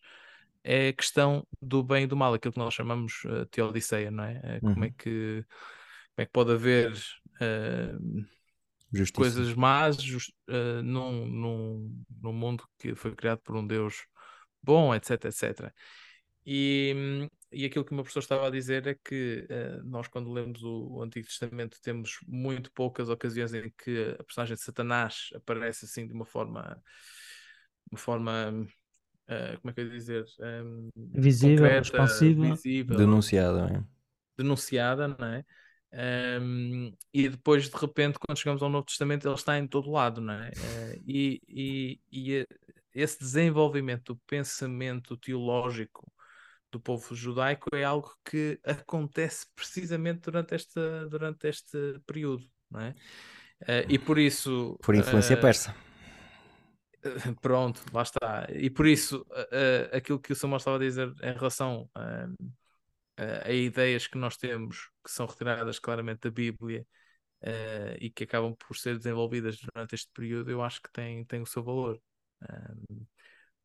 é 0.64 0.90
a 0.90 0.94
questão 0.94 1.46
do 1.62 1.84
bem 1.84 2.04
e 2.06 2.08
do 2.08 2.16
mal, 2.16 2.34
aquilo 2.34 2.54
que 2.54 2.60
nós 2.60 2.74
chamamos 2.74 3.24
uh, 3.26 3.46
teodiceia, 3.48 4.12
não 4.12 4.24
é? 4.24 4.62
Como, 4.74 4.86
é 4.86 4.90
Uhum. 4.90 4.96
que, 4.98 5.46
como 6.16 6.24
é 6.24 6.26
que 6.26 6.32
pode 6.32 6.52
haver 6.54 6.94
uh, 6.94 8.26
coisas 9.14 9.54
más 9.54 9.98
jus- 10.02 10.34
uh, 10.50 10.82
num, 10.84 11.26
num, 11.28 12.04
num 12.22 12.34
mundo 12.34 12.68
que 12.80 12.96
foi 12.96 13.16
criado 13.16 13.40
por 13.42 13.56
um 13.56 13.66
Deus 13.66 14.06
bom, 14.62 14.94
etc, 14.96 15.26
etc. 15.26 15.74
E, 16.46 16.94
hum, 16.96 17.30
e 17.54 17.66
aquilo 17.66 17.86
que 17.86 17.92
o 17.92 17.96
meu 17.96 18.04
professor 18.04 18.20
estava 18.20 18.48
a 18.48 18.52
dizer 18.52 18.88
é 18.88 18.96
que 18.96 19.48
uh, 19.50 19.84
nós, 19.84 20.08
quando 20.08 20.32
lemos 20.32 20.64
o, 20.64 20.88
o 20.96 21.04
Antigo 21.04 21.28
Testamento, 21.28 21.80
temos 21.82 22.20
muito 22.28 22.72
poucas 22.72 23.10
ocasiões 23.10 23.54
em 23.54 23.72
que 23.78 24.16
a 24.20 24.24
personagem 24.24 24.56
de 24.56 24.62
Satanás 24.62 25.30
aparece 25.36 25.86
assim 25.86 26.08
de 26.08 26.14
uma 26.14 26.26
forma, 26.26 26.82
uma 27.92 27.98
forma, 27.98 28.52
uh, 28.52 29.60
como 29.62 29.72
é 29.72 29.74
que 29.74 29.82
eu 29.82 29.86
ia 29.86 29.92
dizer, 29.92 30.26
um, 30.40 30.90
Visível, 30.96 31.58
concreta, 31.58 31.82
expansiva. 31.82 32.56
visível, 32.56 32.98
Denunciado, 32.98 33.58
não 33.60 33.68
é? 33.68 33.84
denunciada, 34.38 35.08
não 35.08 35.28
é? 35.28 35.46
Um, 36.42 36.92
e 37.14 37.30
depois, 37.30 37.70
de 37.70 37.78
repente, 37.78 38.18
quando 38.20 38.38
chegamos 38.38 38.64
ao 38.64 38.70
Novo 38.70 38.86
Testamento, 38.86 39.28
ele 39.28 39.36
está 39.36 39.58
em 39.60 39.68
todo 39.68 39.92
lado, 39.92 40.20
não 40.20 40.34
é? 40.34 40.50
Eh, 40.50 41.00
e, 41.06 41.42
e, 41.48 42.00
e 42.12 42.48
esse 42.96 43.20
desenvolvimento 43.20 44.14
do 44.14 44.22
pensamento 44.26 45.16
teológico 45.18 46.12
do 46.74 46.80
povo 46.80 47.16
judaico 47.16 47.70
é 47.74 47.84
algo 47.84 48.12
que 48.26 48.60
acontece 48.64 49.46
precisamente 49.56 50.22
durante, 50.22 50.56
esta, 50.56 51.08
durante 51.08 51.48
este 51.48 51.78
período, 52.06 52.44
não 52.70 52.82
é? 52.82 52.96
Eh, 53.68 53.86
e 53.90 54.00
por 54.00 54.18
isso. 54.18 54.78
Por 54.82 54.96
influência 54.96 55.36
eh, 55.36 55.38
persa. 55.38 55.76
Pronto, 57.42 57.84
lá 57.94 58.02
está. 58.02 58.48
E 58.50 58.70
por 58.70 58.88
isso, 58.88 59.22
uh, 59.30 59.94
uh, 59.94 59.96
aquilo 59.96 60.20
que 60.20 60.34
o 60.34 60.36
Samuel 60.36 60.58
estava 60.58 60.78
a 60.78 60.80
dizer 60.80 61.14
em 61.22 61.34
relação 61.34 61.90
uh, 61.96 62.54
a 63.46 63.52
ideias 63.52 64.08
que 64.08 64.18
nós 64.18 64.36
temos 64.36 64.90
que 65.04 65.12
são 65.12 65.28
retiradas 65.28 65.78
claramente 65.78 66.22
da 66.22 66.32
Bíblia 66.32 66.86
uh, 67.44 67.96
e 68.00 68.10
que 68.10 68.24
acabam 68.24 68.56
por 68.56 68.76
ser 68.76 68.98
desenvolvidas 68.98 69.60
durante 69.60 69.94
este 69.94 70.10
período, 70.12 70.50
eu 70.50 70.64
acho 70.64 70.82
que 70.82 70.92
tem, 70.92 71.24
tem 71.26 71.42
o 71.42 71.46
seu 71.46 71.64
valor. 71.64 72.02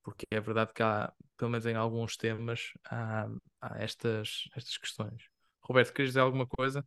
Porque 0.03 0.26
é 0.30 0.40
verdade 0.40 0.72
que 0.74 0.82
há, 0.82 1.12
pelo 1.36 1.51
menos 1.51 1.66
em 1.66 1.74
alguns 1.74 2.16
temas, 2.16 2.72
há, 2.90 3.28
há 3.61 3.82
estas, 3.82 4.49
estas 4.57 4.76
questões. 4.78 5.24
Roberto, 5.61 5.92
queres 5.92 6.11
dizer 6.11 6.20
alguma 6.20 6.46
coisa? 6.46 6.86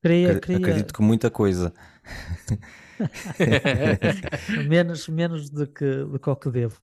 Queria, 0.00 0.40
queria... 0.40 0.56
Acredito 0.56 0.94
que 0.94 1.02
muita 1.02 1.30
coisa. 1.30 1.72
menos, 4.68 5.08
menos 5.08 5.50
do 5.50 5.66
que, 5.66 6.04
do 6.04 6.18
que 6.18 6.28
ao 6.28 6.36
que 6.36 6.50
devo. 6.50 6.80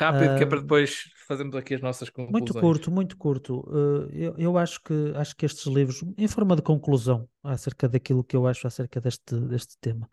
Rápido, 0.00 0.34
que 0.34 0.42
é 0.44 0.46
para 0.46 0.60
Ah, 0.60 0.62
depois 0.62 1.04
fazermos 1.26 1.54
aqui 1.56 1.74
as 1.74 1.80
nossas 1.82 2.10
Muito 2.28 2.54
conclusões. 2.54 2.54
curto, 2.54 2.90
muito 2.90 3.16
curto. 3.16 3.60
Uh, 3.68 4.08
eu, 4.12 4.34
eu 4.38 4.58
acho 4.58 4.80
que 4.82 4.94
acho 5.16 5.36
que 5.36 5.44
estes 5.44 5.66
livros, 5.66 6.02
em 6.16 6.26
forma 6.28 6.56
de 6.56 6.62
conclusão 6.62 7.28
acerca 7.42 7.88
daquilo 7.88 8.24
que 8.24 8.34
eu 8.36 8.46
acho 8.46 8.66
acerca 8.66 9.00
deste, 9.00 9.38
deste 9.40 9.76
tema, 9.80 10.08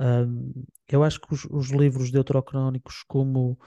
um, 0.00 0.52
eu 0.88 1.04
acho 1.04 1.20
que 1.20 1.32
os, 1.32 1.44
os 1.46 1.70
livros 1.70 2.10
deuterocanónicos 2.10 3.04
como 3.06 3.58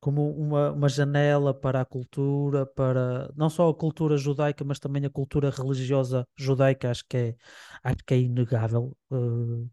como 0.00 0.30
uma, 0.36 0.70
uma 0.72 0.88
janela 0.88 1.54
para 1.54 1.80
a 1.80 1.84
cultura, 1.84 2.66
para 2.66 3.32
não 3.36 3.48
só 3.48 3.68
a 3.70 3.74
cultura 3.74 4.16
judaica, 4.16 4.64
mas 4.64 4.78
também 4.78 5.04
a 5.06 5.10
cultura 5.10 5.50
religiosa 5.50 6.26
judaica, 6.36 6.90
acho 6.90 7.04
que 7.08 7.16
é, 7.16 7.36
acho 7.82 7.96
que 8.06 8.14
é 8.14 8.18
inegável. 8.18 8.96
Uh, 9.10 9.70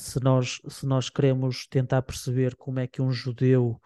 se 0.00 0.22
nós, 0.22 0.60
se 0.68 0.86
nós 0.86 1.10
queremos 1.10 1.66
tentar 1.66 2.02
perceber 2.02 2.56
como 2.56 2.80
é 2.80 2.86
que 2.86 3.02
um 3.02 3.12
judeu 3.12 3.80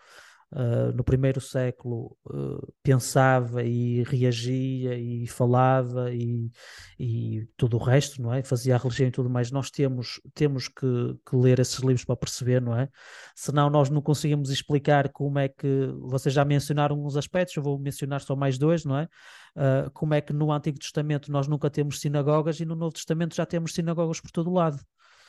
uh, 0.53 0.93
no 0.95 1.03
primeiro 1.03 1.41
século 1.41 2.17
uh, 2.27 2.73
pensava 2.83 3.65
e 3.65 4.03
reagia 4.05 4.97
e 4.97 5.27
falava 5.27 6.13
e, 6.15 6.51
e 6.99 7.47
tudo 7.57 7.77
o 7.77 7.83
resto, 7.83 8.23
não 8.23 8.33
é? 8.33 8.43
Fazia 8.43 8.77
a 8.77 8.79
religião 8.79 9.09
e 9.09 9.11
tudo 9.11 9.29
mais. 9.29 9.51
Nós 9.51 9.71
temos, 9.71 10.21
temos 10.35 10.69
que, 10.69 11.19
que 11.29 11.37
ler 11.37 11.59
esses 11.59 11.81
livros 11.81 12.05
para 12.05 12.17
perceber, 12.17 12.63
não 12.63 12.79
é? 12.79 12.89
Senão 13.35 13.69
nós 13.69 13.91
não 13.91 14.01
conseguimos 14.01 14.51
explicar 14.51 15.11
como 15.11 15.39
é 15.39 15.49
que, 15.49 15.89
vocês 16.01 16.35
já 16.35 16.45
mencionaram 16.45 17.05
uns 17.05 17.17
aspectos, 17.17 17.57
eu 17.57 17.63
vou 17.63 17.79
mencionar 17.79 18.21
só 18.21 18.37
mais 18.37 18.57
dois, 18.57 18.85
não 18.85 18.97
é? 18.97 19.09
Uh, 19.57 19.91
como 19.93 20.15
é 20.15 20.21
que 20.21 20.33
no 20.33 20.53
Antigo 20.53 20.79
Testamento 20.79 21.31
nós 21.31 21.49
nunca 21.49 21.69
temos 21.71 22.01
sinagogas 22.01 22.61
e 22.61 22.65
no 22.65 22.75
Novo 22.75 22.95
Testamento 22.95 23.35
já 23.35 23.45
temos 23.45 23.75
sinagogas 23.75 24.21
por 24.21 24.31
todo 24.31 24.53
lado 24.53 24.79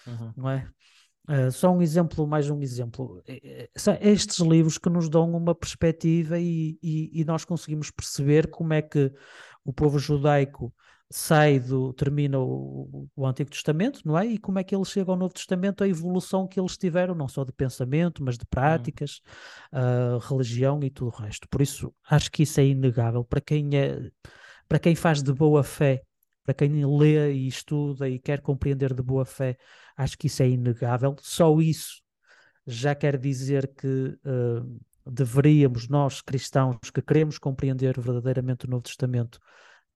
Uhum. 0.07 0.33
não 0.35 0.49
é? 0.49 0.67
Uh, 1.27 1.51
só 1.51 1.71
um 1.71 1.81
exemplo, 1.81 2.27
mais 2.27 2.49
um 2.49 2.61
exemplo. 2.61 3.21
É- 3.27 3.63
é- 3.63 3.69
São 3.75 3.97
estes 3.99 4.37
livros 4.39 4.77
que 4.77 4.89
nos 4.89 5.09
dão 5.09 5.31
uma 5.31 5.55
perspectiva 5.55 6.39
e, 6.39 6.77
e- 6.83 7.21
e 7.21 7.25
nós 7.25 7.43
conseguimos 7.43 7.89
perceber 7.89 8.47
como 8.49 8.73
é 8.73 8.81
que 8.81 9.11
o 9.63 9.73
povo 9.73 9.97
judaico 9.97 10.73
sai 11.09 11.59
do, 11.59 11.93
termina 11.93 12.39
o, 12.39 13.07
o 13.15 13.25
Antigo 13.25 13.49
Testamento, 13.49 14.01
não 14.05 14.17
é? 14.17 14.25
E 14.25 14.37
como 14.37 14.59
é 14.59 14.63
que 14.63 14.75
ele 14.75 14.85
chega 14.85 15.11
ao 15.11 15.17
Novo 15.17 15.33
Testamento, 15.33 15.83
a 15.83 15.87
evolução 15.87 16.47
que 16.47 16.59
eles 16.59 16.77
tiveram, 16.77 17.15
não 17.15 17.27
só 17.27 17.43
de 17.43 17.51
pensamento, 17.51 18.23
mas 18.23 18.37
de 18.37 18.45
práticas, 18.45 19.21
uh, 19.73 20.17
religião 20.19 20.79
e 20.83 20.89
tudo 20.89 21.07
o 21.07 21.21
resto. 21.21 21.47
Por 21.49 21.61
isso, 21.61 21.93
acho 22.09 22.31
que 22.31 22.43
isso 22.43 22.59
é 22.59 22.65
inegável 22.65 23.23
para 23.23 23.41
quem 23.41 23.69
é, 23.77 24.09
para 24.67 24.79
quem 24.79 24.95
faz 24.95 25.21
de 25.21 25.31
boa 25.33 25.63
fé, 25.63 26.01
para 26.45 26.53
quem 26.53 26.85
lê 26.85 27.33
e 27.33 27.47
estuda 27.47 28.07
e 28.07 28.19
quer 28.19 28.39
compreender 28.39 28.93
de 28.93 29.01
boa 29.01 29.25
fé 29.25 29.57
Acho 29.97 30.17
que 30.17 30.27
isso 30.27 30.43
é 30.43 30.49
inegável. 30.49 31.15
Só 31.21 31.59
isso 31.59 32.01
já 32.67 32.93
quer 32.93 33.17
dizer 33.17 33.71
que 33.75 33.87
uh, 34.25 34.79
deveríamos, 35.05 35.87
nós 35.87 36.21
cristãos 36.21 36.77
que 36.93 37.01
queremos 37.01 37.37
compreender 37.37 37.99
verdadeiramente 37.99 38.65
o 38.65 38.69
Novo 38.69 38.83
Testamento, 38.83 39.39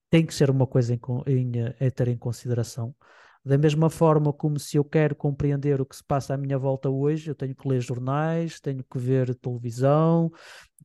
tem 0.10 0.26
que 0.26 0.34
ser 0.34 0.50
uma 0.50 0.66
coisa 0.66 0.94
em, 0.94 1.00
em, 1.28 1.52
a 1.66 1.92
ter 1.92 2.08
em 2.08 2.18
consideração. 2.18 2.96
Da 3.44 3.58
mesma 3.58 3.90
forma 3.90 4.32
como 4.32 4.60
se 4.60 4.78
eu 4.78 4.84
quero 4.84 5.16
compreender 5.16 5.82
o 5.82 5.86
que 5.86 5.96
se 5.96 6.04
passa 6.04 6.34
à 6.34 6.38
minha 6.38 6.58
volta 6.58 6.90
hoje, 6.90 7.30
eu 7.30 7.36
tenho 7.36 7.56
que 7.56 7.68
ler 7.68 7.82
jornais, 7.82 8.60
tenho 8.60 8.84
que 8.84 9.00
ver 9.00 9.34
televisão, 9.36 10.32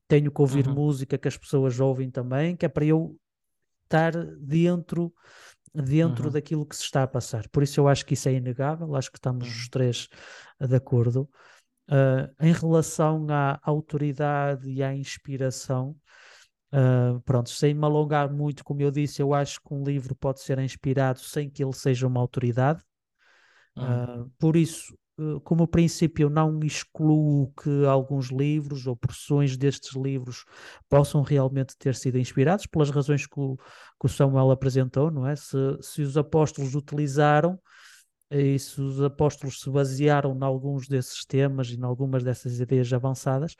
tenho 0.09 0.31
que 0.31 0.41
ouvir 0.41 0.67
Uhum. 0.67 0.75
música 0.75 1.19
que 1.19 1.29
as 1.29 1.37
pessoas 1.37 1.79
ouvem 1.81 2.11
também, 2.11 2.57
que 2.57 2.65
é 2.65 2.69
para 2.69 2.85
eu 2.85 3.17
estar 3.85 4.13
dentro 4.39 5.13
dentro 5.75 6.27
Uhum. 6.27 6.31
daquilo 6.31 6.67
que 6.67 6.77
se 6.77 6.83
está 6.83 7.03
a 7.03 7.07
passar. 7.07 7.49
Por 7.49 7.63
isso 7.63 7.81
eu 7.81 7.89
acho 7.89 8.07
que 8.07 8.15
isso 8.15 8.29
é 8.29 8.35
inegável, 8.35 8.95
acho 8.95 9.11
que 9.11 9.19
estamos 9.19 9.49
os 9.49 9.69
três 9.69 10.09
uh, 10.61 10.69
de 10.69 10.77
acordo. 10.77 11.29
Uh, 11.91 12.33
em 12.41 12.53
relação 12.53 13.27
à 13.29 13.61
autoridade 13.63 14.71
e 14.71 14.83
à 14.83 14.95
inspiração, 14.95 15.97
uh, 16.73 17.21
pronto, 17.23 17.51
sem 17.51 17.75
me 17.75 17.85
alongar 17.85 18.33
muito, 18.33 18.65
como 18.65 18.81
eu 18.81 18.91
disse, 18.91 19.21
eu 19.21 19.35
acho 19.35 19.61
que 19.61 19.75
um 19.75 19.85
livro 19.85 20.15
pode 20.15 20.41
ser 20.41 20.59
inspirado 20.59 21.21
sem 21.21 21.51
que 21.51 21.63
ele 21.63 21.75
seja 21.75 22.07
uma 22.07 22.21
autoridade. 22.21 22.83
Uhum. 23.77 24.25
Uh, 24.25 24.31
por 24.39 24.57
isso, 24.57 24.97
como 25.45 25.69
princípio, 25.69 26.29
não 26.29 26.59
excluo 26.61 27.53
que 27.63 27.87
alguns 27.87 28.31
livros 28.31 28.87
ou 28.87 28.97
porções 28.97 29.57
destes 29.57 29.95
livros 29.95 30.45
possam 30.89 31.23
realmente 31.23 31.77
ter 31.79 31.95
sido 31.95 32.19
inspirados 32.19 32.67
pelas 32.67 32.91
razões 32.91 33.27
que 33.27 33.39
o, 33.39 33.57
que 33.57 34.07
o 34.07 34.09
Samuel 34.09 34.51
apresentou, 34.51 35.11
não 35.11 35.27
é? 35.27 35.37
Se, 35.37 35.57
se 35.81 36.03
os 36.03 36.17
apóstolos 36.17 36.75
utilizaram 36.75 37.59
e 38.31 38.59
se 38.59 38.81
os 38.81 39.01
apóstolos 39.01 39.61
se 39.61 39.71
basearam 39.71 40.37
em 40.37 40.43
alguns 40.43 40.89
desses 40.89 41.25
temas 41.25 41.69
e 41.69 41.77
em 41.77 41.85
algumas 41.85 42.25
dessas 42.25 42.59
ideias 42.59 42.93
avançadas, 42.93 43.55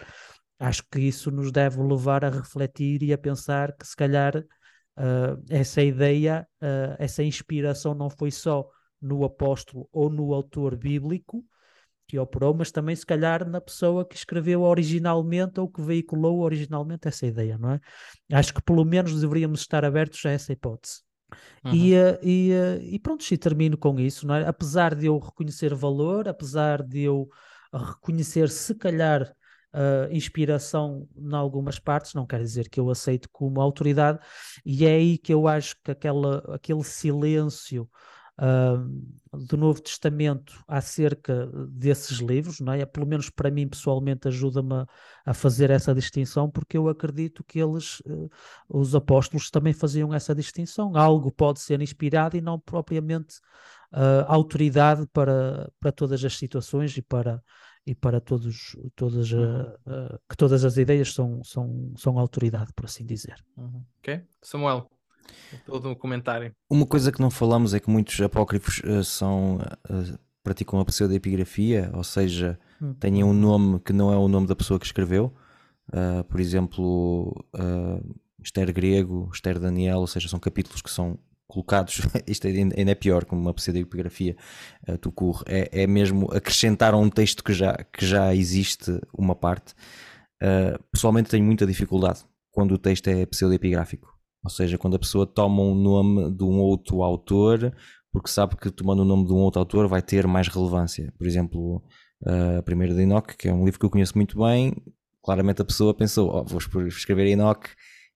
acho 0.59 0.83
que 0.91 0.99
isso 1.01 1.31
nos 1.31 1.53
deve 1.53 1.81
levar 1.81 2.25
a 2.25 2.31
refletir 2.31 3.03
e 3.03 3.13
a 3.13 3.19
pensar 3.19 3.77
que 3.77 3.87
se 3.87 3.95
calhar 3.95 4.37
uh, 4.37 5.45
essa 5.49 5.83
ideia, 5.83 6.47
uh, 6.61 6.97
essa 6.99 7.23
inspiração 7.23 7.95
não 7.95 8.11
foi 8.11 8.33
só 8.33 8.69
no 9.05 9.23
apóstolo 9.23 9.87
ou 9.93 10.09
no 10.09 10.33
autor 10.33 10.77
bíblico 10.77 11.45
que 12.07 12.19
operou, 12.19 12.55
mas 12.55 12.71
também 12.71 12.95
se 12.95 13.05
calhar 13.05 13.49
na 13.49 13.61
pessoa 13.61 14.05
que 14.05 14.17
escreveu 14.17 14.63
originalmente 14.63 15.61
ou 15.61 15.69
que 15.69 15.81
veiculou 15.81 16.41
originalmente 16.41 17.09
essa 17.09 17.27
ideia, 17.27 17.57
não 17.57 17.73
é? 17.73 17.81
Acho 18.33 18.53
que 18.53 18.63
pelo 18.63 18.85
menos 18.85 19.21
deveríamos 19.21 19.61
estar 19.61 19.85
abertos 19.85 20.25
a 20.27 20.31
essa 20.31 20.53
hipótese. 20.53 21.03
Uhum. 21.65 21.75
E, 21.75 21.95
uh, 21.95 22.19
e, 22.23 22.53
uh, 22.53 22.83
e 22.83 22.99
pronto, 22.99 23.25
e 23.31 23.39
termino 23.39 23.77
com 23.77 23.99
isso, 23.99 24.27
não 24.27 24.35
é? 24.35 24.47
Apesar 24.47 24.95
de 24.95 25.07
eu 25.07 25.19
reconhecer 25.19 25.75
valor, 25.75 26.29
apesar 26.29 26.83
de 26.83 27.01
eu 27.01 27.29
reconhecer 27.73 28.49
se 28.49 28.75
calhar 28.75 29.35
Uh, 29.77 30.07
inspiração 30.13 31.09
em 31.17 31.35
algumas 31.35 31.81
partes, 31.81 32.15
não 32.15 32.25
quer 32.25 32.39
dizer 32.39 32.69
que 32.69 32.79
eu 32.79 32.89
aceite 32.91 33.27
como 33.33 33.61
autoridade, 33.61 34.21
e 34.65 34.87
é 34.87 34.95
aí 34.95 35.19
que 35.19 35.35
eu 35.35 35.49
acho 35.49 35.75
que 35.83 35.91
aquela, 35.91 36.39
aquele 36.55 36.85
silêncio 36.85 37.91
uh, 38.39 39.37
do 39.37 39.57
Novo 39.57 39.81
Testamento 39.81 40.63
acerca 40.67 41.47
desses 41.69 42.19
livros, 42.19 42.61
não 42.61 42.73
é? 42.73 42.85
Pelo 42.87 43.07
menos 43.07 43.31
para 43.31 43.51
mim 43.51 43.69
pessoalmente 43.69 44.29
ajuda-me 44.29 44.75
a, 44.75 44.87
a, 45.27 45.35
fazer 45.35 45.71
essa 45.71 45.95
distinção, 45.95 46.51
porque 46.51 46.77
eu 46.77 46.89
acredito 46.89 47.45
que 47.45 47.59
eles, 47.59 48.01
uh, 48.01 48.31
os 48.69 48.95
apóstolos, 48.95 49.51
também 49.51 49.73
faziam 49.73 50.13
essa 50.13 50.35
distinção. 50.35 50.97
Algo 50.97 51.31
pode 51.31 51.61
ser 51.61 51.81
inspirado 51.81 52.37
e 52.37 52.41
não 52.41 52.59
propriamente 52.59 53.39
uh, 53.93 54.25
autoridade 54.27 55.07
para, 55.13 55.71
para 55.81 55.93
todas 55.93 56.25
as 56.25 56.37
situações 56.37 56.97
e 56.97 57.03
para 57.03 57.43
e 57.87 57.95
para 57.95 58.19
todos 58.19 58.75
todas 58.97 59.31
uh, 59.31 60.19
que 60.27 60.37
todas 60.37 60.65
as 60.65 60.79
ideias 60.79 61.13
são, 61.13 61.45
são, 61.45 61.93
são 61.99 62.19
autoridade, 62.19 62.73
por 62.75 62.87
assim 62.87 63.05
dizer. 63.05 63.45
Uhum. 63.59 63.85
Ok, 63.99 64.25
Samuel, 64.41 64.89
todo 65.67 65.89
um 65.89 65.95
comentário. 65.95 66.53
Uma 66.71 66.87
coisa 66.87 67.13
que 67.13 67.21
não 67.21 67.31
falamos 67.31 67.75
é 67.75 67.81
que 67.81 67.91
muitos 67.91 68.21
apócrifos 68.21 68.81
uh, 68.85 69.05
são 69.05 69.57
uh, 69.57 70.19
praticam 70.43 70.79
a 70.79 70.85
pseudoepigrafia, 70.85 71.91
ou 71.95 72.05
seja, 72.05 72.59
hum. 72.81 72.95
têm 72.95 73.25
um 73.25 73.33
nome 73.33 73.81
que 73.81 73.93
não 73.93 74.13
é 74.13 74.17
o 74.17 74.29
nome 74.29 74.47
da 74.47 74.55
pessoa 74.55 74.79
que 74.79 74.87
escreveu. 74.87 75.35
Uh, 75.89 76.23
por 76.25 76.39
exemplo, 76.39 77.45
uh, 77.55 78.15
Esther 78.43 78.73
grego, 78.73 79.31
Esther 79.33 79.59
Daniel, 79.59 80.01
ou 80.01 80.07
seja, 80.07 80.29
são 80.29 80.39
capítulos 80.39 80.83
que 80.83 80.91
são 80.91 81.19
colocados, 81.47 82.01
isto 82.27 82.47
ainda 82.47 82.75
é 82.77 82.95
pior 82.95 83.25
como 83.25 83.41
uma 83.41 83.55
pseudoepigrafia 83.55 84.37
uh, 84.89 84.99
tu 84.99 85.11
curre, 85.11 85.45
é, 85.47 85.83
é 85.83 85.87
mesmo 85.87 86.31
acrescentar 86.33 86.95
a 86.95 86.97
um 86.97 87.09
texto 87.09 87.43
que 87.43 87.53
já, 87.53 87.75
que 87.93 88.05
já 88.05 88.35
existe 88.35 89.01
uma 89.17 89.35
parte. 89.35 89.73
Uh, 90.43 90.83
pessoalmente 90.93 91.31
tenho 91.31 91.45
muita 91.45 91.67
dificuldade 91.67 92.25
quando 92.51 92.73
o 92.73 92.79
texto 92.79 93.09
é 93.09 93.25
pseudoepigráfico. 93.25 94.14
Ou 94.45 94.51
seja, 94.51 94.77
quando 94.77 94.97
a 94.97 94.99
pessoa 94.99 95.27
toma 95.27 95.63
um 95.63 95.75
nome 95.75 96.31
de 96.31 96.45
um 96.45 96.61
outro 96.61 97.03
autor, 97.03 97.75
porque 98.13 98.29
sabe 98.31 98.57
que 98.57 98.71
tomando 98.71 99.01
o 99.01 99.05
nome 99.05 99.27
de 99.27 99.33
um 99.33 99.39
outro 99.39 99.59
autor 99.59 99.89
vai 99.89 100.03
ter 100.03 100.27
mais 100.27 100.49
relevância. 100.49 101.13
Por 101.17 101.27
exemplo, 101.27 101.83
a 102.59 102.63
primeira 102.63 102.95
de 102.95 103.03
Enoch, 103.03 103.37
que 103.37 103.49
é 103.49 103.53
um 103.53 103.65
livro 103.65 103.81
que 103.81 103.87
eu 103.87 103.91
conheço 103.91 104.17
muito 104.17 104.39
bem, 104.39 104.75
claramente 105.23 105.63
a 105.63 105.65
pessoa 105.65 105.95
pensou, 105.95 106.31
oh, 106.31 106.45
vou 106.45 106.87
escrever 106.87 107.27
Enoch 107.27 107.71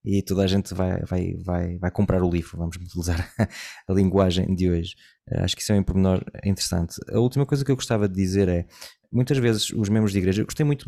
e 0.04 0.22
toda 0.22 0.42
a 0.42 0.46
gente 0.46 0.74
vai, 0.74 1.00
vai, 1.02 1.34
vai, 1.44 1.78
vai 1.78 1.90
comprar 1.90 2.22
o 2.22 2.30
livro, 2.30 2.56
vamos 2.56 2.76
utilizar 2.76 3.28
a 3.88 3.92
linguagem 3.92 4.54
de 4.54 4.70
hoje. 4.70 4.94
Acho 5.30 5.56
que 5.56 5.62
isso 5.62 5.72
é 5.72 5.78
um 5.78 5.82
pormenor 5.82 6.24
interessante. 6.44 6.94
A 7.10 7.18
última 7.18 7.44
coisa 7.44 7.64
que 7.64 7.70
eu 7.70 7.76
gostava 7.76 8.08
de 8.08 8.14
dizer 8.14 8.48
é, 8.48 8.66
muitas 9.10 9.38
vezes 9.38 9.70
os 9.70 9.88
membros 9.88 10.12
de 10.12 10.18
igreja, 10.18 10.42
eu 10.42 10.46
gostei 10.46 10.64
muito 10.64 10.84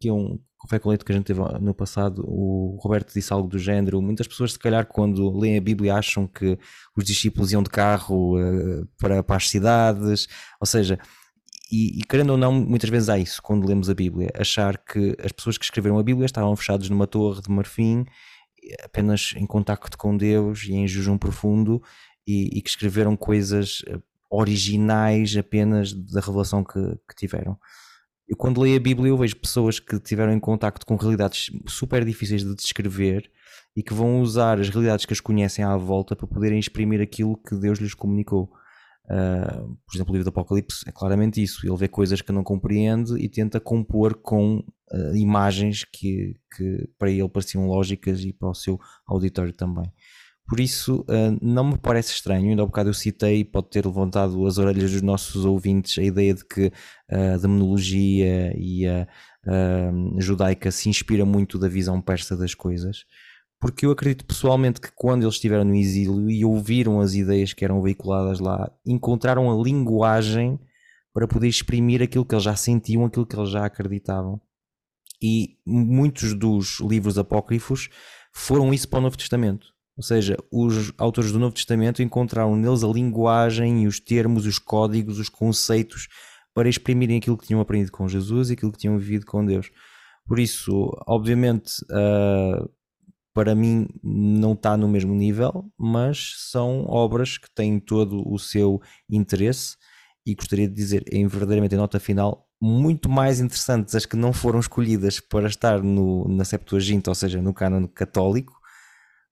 que 0.00 0.10
um 0.10 0.38
café 0.60 0.78
com 0.78 0.88
leite 0.88 1.04
que 1.04 1.12
a 1.12 1.14
gente 1.14 1.26
teve 1.26 1.40
no 1.60 1.74
passado, 1.74 2.24
o 2.26 2.78
Roberto 2.82 3.12
disse 3.12 3.32
algo 3.32 3.48
do 3.48 3.58
género, 3.58 4.02
muitas 4.02 4.26
pessoas 4.26 4.52
se 4.52 4.58
calhar 4.58 4.86
quando 4.86 5.36
leem 5.38 5.58
a 5.58 5.60
Bíblia 5.60 5.94
acham 5.94 6.26
que 6.26 6.58
os 6.96 7.04
discípulos 7.04 7.52
iam 7.52 7.62
de 7.62 7.70
carro 7.70 8.38
uh, 8.38 8.86
para, 8.98 9.22
para 9.22 9.36
as 9.36 9.48
cidades, 9.48 10.26
ou 10.60 10.66
seja, 10.66 10.98
e, 11.70 12.00
e, 12.00 12.02
querendo 12.02 12.30
ou 12.30 12.38
não, 12.38 12.52
muitas 12.52 12.88
vezes 12.88 13.10
há 13.10 13.18
isso 13.18 13.42
quando 13.42 13.68
lemos 13.68 13.90
a 13.90 13.94
Bíblia, 13.94 14.30
achar 14.34 14.78
que 14.78 15.14
as 15.22 15.32
pessoas 15.32 15.58
que 15.58 15.64
escreveram 15.64 15.98
a 15.98 16.02
Bíblia 16.02 16.24
estavam 16.24 16.56
fechados 16.56 16.88
numa 16.88 17.06
torre 17.06 17.42
de 17.42 17.50
marfim, 17.50 18.06
apenas 18.82 19.34
em 19.36 19.46
contacto 19.46 19.96
com 19.96 20.16
Deus 20.16 20.64
e 20.64 20.72
em 20.72 20.88
jejum 20.88 21.18
profundo, 21.18 21.82
e, 22.26 22.58
e 22.58 22.62
que 22.62 22.70
escreveram 22.70 23.16
coisas 23.16 23.82
eh, 23.86 23.98
originais 24.30 25.36
apenas 25.36 25.92
da 25.92 26.20
revelação 26.20 26.62
que, 26.62 26.80
que 27.08 27.14
tiveram. 27.16 27.58
Eu 28.28 28.36
quando 28.36 28.60
leio 28.60 28.76
a 28.76 28.80
Bíblia 28.80 29.08
eu 29.08 29.16
vejo 29.16 29.36
pessoas 29.36 29.80
que 29.80 29.98
tiveram 29.98 30.32
em 30.32 30.40
contacto 30.40 30.84
com 30.84 30.96
realidades 30.96 31.50
super 31.66 32.04
difíceis 32.04 32.44
de 32.44 32.54
descrever 32.54 33.30
e 33.74 33.82
que 33.82 33.94
vão 33.94 34.20
usar 34.20 34.60
as 34.60 34.68
realidades 34.68 35.06
que 35.06 35.12
as 35.12 35.20
conhecem 35.20 35.64
à 35.64 35.76
volta 35.76 36.14
para 36.14 36.26
poderem 36.26 36.58
exprimir 36.58 37.00
aquilo 37.00 37.36
que 37.36 37.54
Deus 37.54 37.78
lhes 37.78 37.94
comunicou. 37.94 38.50
Uh, 39.04 39.78
por 39.86 39.94
exemplo, 39.94 40.12
o 40.12 40.16
livro 40.16 40.24
do 40.24 40.28
Apocalipse 40.28 40.84
é 40.86 40.92
claramente 40.92 41.42
isso. 41.42 41.66
Ele 41.66 41.76
vê 41.76 41.88
coisas 41.88 42.20
que 42.20 42.30
não 42.30 42.44
compreende 42.44 43.18
e 43.18 43.28
tenta 43.28 43.58
compor 43.58 44.14
com 44.14 44.58
uh, 44.58 45.16
imagens 45.16 45.84
que, 45.84 46.34
que 46.54 46.86
para 46.98 47.10
ele 47.10 47.28
pareciam 47.28 47.66
lógicas 47.66 48.20
e 48.20 48.32
para 48.34 48.50
o 48.50 48.54
seu 48.54 48.78
auditório 49.06 49.54
também. 49.54 49.90
Por 50.48 50.60
isso, 50.60 51.00
uh, 51.02 51.38
não 51.42 51.72
me 51.72 51.78
parece 51.78 52.12
estranho, 52.12 52.48
ainda 52.48 52.62
há 52.62 52.66
bocado 52.66 52.88
eu 52.88 52.94
citei, 52.94 53.44
pode 53.44 53.68
ter 53.68 53.84
levantado 53.84 54.46
as 54.46 54.56
orelhas 54.56 54.90
dos 54.92 55.02
nossos 55.02 55.44
ouvintes, 55.44 55.98
a 55.98 56.02
ideia 56.02 56.32
de 56.32 56.42
que 56.42 56.68
uh, 57.12 57.34
a 57.34 57.36
demonologia 57.36 58.54
e 58.56 58.86
a 58.86 59.06
uh, 59.46 60.18
judaica 60.18 60.70
se 60.70 60.88
inspira 60.88 61.26
muito 61.26 61.58
da 61.58 61.68
visão 61.68 62.00
persa 62.00 62.34
das 62.34 62.54
coisas, 62.54 63.04
porque 63.60 63.84
eu 63.84 63.90
acredito 63.90 64.24
pessoalmente 64.24 64.80
que 64.80 64.88
quando 64.94 65.24
eles 65.24 65.34
estiveram 65.34 65.64
no 65.64 65.74
exílio 65.74 66.30
e 66.30 66.42
ouviram 66.46 66.98
as 66.98 67.12
ideias 67.12 67.52
que 67.52 67.62
eram 67.62 67.82
veiculadas 67.82 68.40
lá, 68.40 68.72
encontraram 68.86 69.50
a 69.50 69.62
linguagem 69.62 70.58
para 71.12 71.28
poder 71.28 71.48
exprimir 71.48 72.02
aquilo 72.02 72.24
que 72.24 72.34
eles 72.34 72.44
já 72.44 72.56
sentiam, 72.56 73.04
aquilo 73.04 73.26
que 73.26 73.36
eles 73.36 73.50
já 73.50 73.66
acreditavam. 73.66 74.40
E 75.20 75.58
muitos 75.66 76.32
dos 76.32 76.80
livros 76.80 77.18
apócrifos 77.18 77.90
foram 78.32 78.72
isso 78.72 78.88
para 78.88 79.00
o 79.00 79.02
Novo 79.02 79.18
Testamento 79.18 79.76
ou 79.98 80.02
seja, 80.04 80.36
os 80.52 80.92
autores 80.96 81.32
do 81.32 81.40
Novo 81.40 81.56
Testamento 81.56 82.00
encontraram 82.00 82.54
neles 82.54 82.84
a 82.84 82.86
linguagem 82.86 83.84
os 83.84 83.98
termos, 83.98 84.46
os 84.46 84.56
códigos, 84.56 85.18
os 85.18 85.28
conceitos 85.28 86.06
para 86.54 86.68
exprimirem 86.68 87.18
aquilo 87.18 87.36
que 87.36 87.48
tinham 87.48 87.60
aprendido 87.60 87.90
com 87.90 88.06
Jesus 88.06 88.48
e 88.48 88.52
aquilo 88.52 88.70
que 88.70 88.78
tinham 88.78 88.96
vivido 88.96 89.26
com 89.26 89.44
Deus. 89.44 89.72
Por 90.24 90.38
isso, 90.38 90.96
obviamente, 91.04 91.84
uh, 91.90 92.70
para 93.34 93.56
mim 93.56 93.88
não 94.00 94.52
está 94.52 94.76
no 94.76 94.86
mesmo 94.86 95.12
nível, 95.12 95.68
mas 95.76 96.34
são 96.48 96.84
obras 96.86 97.36
que 97.36 97.52
têm 97.52 97.80
todo 97.80 98.22
o 98.24 98.38
seu 98.38 98.80
interesse 99.10 99.76
e 100.24 100.32
gostaria 100.32 100.68
de 100.68 100.74
dizer, 100.74 101.02
em 101.10 101.26
verdadeiramente 101.26 101.74
em 101.74 101.78
nota 101.78 101.98
final, 101.98 102.46
muito 102.62 103.08
mais 103.08 103.40
interessantes 103.40 103.96
as 103.96 104.06
que 104.06 104.16
não 104.16 104.32
foram 104.32 104.60
escolhidas 104.60 105.18
para 105.18 105.48
estar 105.48 105.82
no, 105.82 106.28
na 106.28 106.44
Septuaginta, 106.44 107.10
ou 107.10 107.16
seja, 107.16 107.42
no 107.42 107.52
cânon 107.52 107.88
católico, 107.88 108.57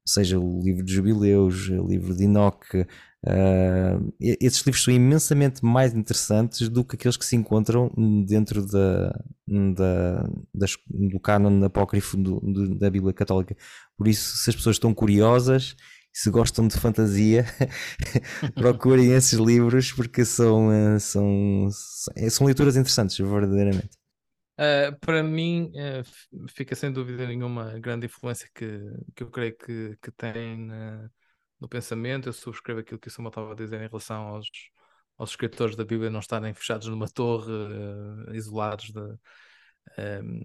seja 0.06 0.38
o 0.38 0.60
livro 0.62 0.84
de 0.84 0.94
Jubileus, 0.94 1.68
o 1.68 1.86
livro 1.86 2.14
de 2.14 2.24
Enoch, 2.24 2.64
uh, 2.76 4.14
esses 4.20 4.60
livros 4.64 4.84
são 4.84 4.94
imensamente 4.94 5.64
mais 5.64 5.92
interessantes 5.92 6.68
do 6.68 6.84
que 6.84 6.94
aqueles 6.94 7.16
que 7.16 7.26
se 7.26 7.34
encontram 7.34 7.90
dentro 8.26 8.64
da, 8.66 9.08
da, 9.74 10.30
das, 10.54 10.76
do 10.88 11.18
canon 11.18 11.64
apócrifo 11.64 12.16
do, 12.16 12.40
do, 12.40 12.78
da 12.78 12.88
Bíblia 12.88 13.12
Católica. 13.12 13.56
Por 13.98 14.06
isso, 14.06 14.36
se 14.36 14.50
as 14.50 14.56
pessoas 14.56 14.76
estão 14.76 14.94
curiosas, 14.94 15.74
se 16.12 16.30
gostam 16.30 16.66
de 16.66 16.78
fantasia, 16.78 17.44
procurem 18.54 19.12
esses 19.12 19.38
livros 19.38 19.92
porque 19.92 20.24
são, 20.24 20.70
ah, 20.70 20.98
são, 20.98 21.68
são 22.30 22.46
leituras 22.46 22.76
interessantes, 22.76 23.18
verdadeiramente. 23.18 23.90
Uh, 24.58 24.98
para 25.00 25.22
mim, 25.22 25.70
uh, 25.74 26.48
fica 26.48 26.74
sem 26.74 26.90
dúvida 26.90 27.26
nenhuma 27.26 27.72
a 27.72 27.78
grande 27.78 28.06
influência 28.06 28.48
que, 28.54 28.80
que 29.14 29.22
eu 29.22 29.30
creio 29.30 29.56
que, 29.56 29.96
que 30.00 30.10
tem 30.10 30.68
no 31.60 31.68
pensamento. 31.68 32.28
Eu 32.28 32.32
subscrevo 32.32 32.80
aquilo 32.80 32.98
que 32.98 33.08
o 33.08 33.10
Samuel 33.10 33.30
estava 33.30 33.52
a 33.52 33.54
dizer 33.54 33.82
em 33.82 33.88
relação 33.88 34.28
aos, 34.28 34.48
aos 35.18 35.30
escritores 35.30 35.76
da 35.76 35.84
Bíblia 35.84 36.10
não 36.10 36.20
estarem 36.20 36.54
fechados 36.54 36.88
numa 36.88 37.08
torre, 37.08 37.52
uh, 37.52 38.34
isolados 38.34 38.90
de. 38.90 39.18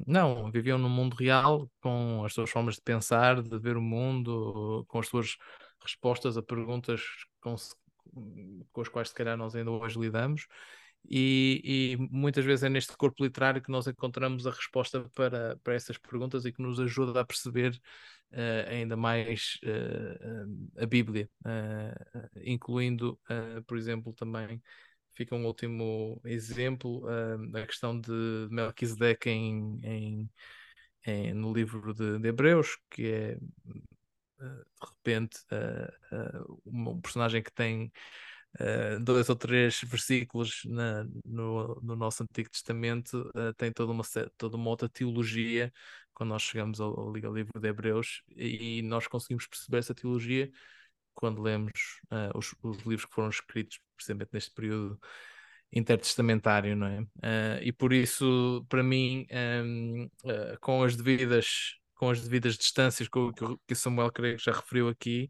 não, 0.05 0.51
viviam 0.51 0.77
no 0.77 0.89
mundo 0.89 1.15
real 1.15 1.69
com 1.81 2.23
as 2.25 2.33
suas 2.33 2.49
formas 2.49 2.75
de 2.75 2.81
pensar, 2.81 3.41
de 3.41 3.59
ver 3.59 3.77
o 3.77 3.81
mundo, 3.81 4.85
com 4.89 4.99
as 4.99 5.07
suas 5.07 5.37
respostas 5.81 6.37
a 6.37 6.43
perguntas 6.43 7.01
com, 7.39 7.55
com 8.71 8.81
as 8.81 8.89
quais 8.89 9.09
se 9.09 9.15
calhar 9.15 9.37
nós 9.37 9.55
ainda 9.55 9.71
hoje 9.71 9.97
lidamos 9.97 10.47
e, 11.09 11.61
e, 11.93 11.97
muitas 12.11 12.45
vezes 12.45 12.63
é 12.63 12.69
neste 12.69 12.95
corpo 12.95 13.23
literário 13.23 13.61
que 13.61 13.71
nós 13.71 13.87
encontramos 13.87 14.45
a 14.45 14.51
resposta 14.51 15.09
para, 15.15 15.57
para 15.63 15.73
essas 15.73 15.97
perguntas 15.97 16.45
e 16.45 16.51
que 16.51 16.61
nos 16.61 16.79
ajuda 16.79 17.19
a 17.19 17.25
perceber 17.25 17.79
uh, 18.31 18.69
ainda 18.69 18.95
mais 18.95 19.59
uh, 19.63 20.81
a 20.81 20.85
Bíblia, 20.85 21.29
uh, 21.45 22.29
incluindo, 22.43 23.19
por 23.67 23.77
exemplo, 23.77 24.13
também 24.13 24.61
fica 25.13 25.35
um 25.35 25.45
último 25.45 26.21
exemplo, 26.23 27.03
a 27.53 27.65
questão 27.65 27.99
de 27.99 28.47
Melquisedeque 28.49 29.29
em, 29.29 29.79
em, 29.83 30.29
em, 31.05 31.33
no 31.33 31.53
livro 31.53 31.93
de, 31.93 32.17
de 32.19 32.29
Hebreus, 32.29 32.77
que 32.89 33.11
é 33.11 33.35
de 33.35 34.87
repente 34.87 35.37
um 36.65 36.99
personagem 37.01 37.43
que 37.43 37.51
tem 37.51 37.91
uh, 38.59 38.99
dois 39.03 39.29
ou 39.29 39.35
três 39.35 39.81
versículos 39.83 40.61
na, 40.65 41.05
no, 41.25 41.79
no, 41.81 41.95
nosso 41.95 42.23
Antigo 42.23 42.49
Testamento, 42.49 43.29
uh, 43.35 43.53
tem 43.55 43.71
toda 43.71 43.91
uma, 43.91 44.03
toda 44.37 44.57
uma 44.57 44.69
outra 44.69 44.89
teologia 44.89 45.71
quando 46.13 46.29
nós 46.29 46.41
chegamos 46.41 46.79
ao, 46.79 46.99
ao 46.99 47.11
livro 47.13 47.59
de 47.59 47.67
Hebreus 47.67 48.23
e, 48.35 48.81
nós 48.83 49.07
conseguimos 49.07 49.47
perceber 49.47 49.77
essa 49.77 49.95
teologia 49.95 50.51
quando 51.13 51.41
lemos 51.41 51.71
uh, 52.11 52.37
os, 52.37 52.53
os, 52.61 52.77
livros 52.79 53.05
que 53.05 53.13
foram 53.13 53.29
escritos 53.29 53.79
precisamente 53.95 54.29
neste 54.33 54.51
período 54.51 54.99
intertestamentário, 55.71 56.75
não 56.75 56.87
é? 56.87 57.63
E 57.63 57.71
por 57.71 57.93
isso, 57.93 58.65
para 58.67 58.83
mim, 58.83 59.25
um, 59.63 60.09
uh, 60.25 60.59
com 60.59 60.83
as 60.83 60.95
devidas 60.95 61.77
com 62.01 62.09
as 62.09 62.19
devidas 62.19 62.57
distâncias 62.57 63.07
que, 63.07 63.19
que 63.67 63.73
o 63.73 63.75
Samuel 63.75 64.11
creio 64.11 64.35
que 64.35 64.43
já 64.43 64.51
referiu 64.51 64.89
aqui, 64.89 65.29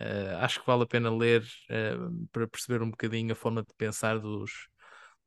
uh, 0.00 0.36
acho 0.40 0.60
que 0.60 0.66
vale 0.66 0.82
a 0.82 0.86
pena 0.86 1.14
ler 1.14 1.42
uh, 1.42 2.26
para 2.32 2.46
perceber 2.48 2.82
um 2.82 2.90
bocadinho 2.90 3.32
a 3.32 3.36
forma 3.36 3.62
de 3.62 3.72
pensar 3.74 4.18
dos, 4.18 4.68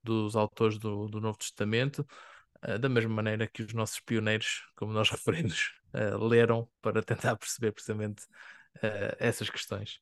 dos 0.03 0.35
autores 0.35 0.77
do, 0.77 1.07
do 1.07 1.21
Novo 1.21 1.37
Testamento, 1.37 2.05
uh, 2.67 2.79
da 2.79 2.89
mesma 2.89 3.13
maneira 3.13 3.47
que 3.47 3.63
os 3.63 3.73
nossos 3.73 3.99
pioneiros, 3.99 4.63
como 4.75 4.93
nós 4.93 5.09
referimos, 5.11 5.73
leram 6.19 6.69
para 6.81 7.01
tentar 7.01 7.35
perceber 7.37 7.71
precisamente 7.71 8.27
essas 9.19 9.49
questões. 9.49 9.99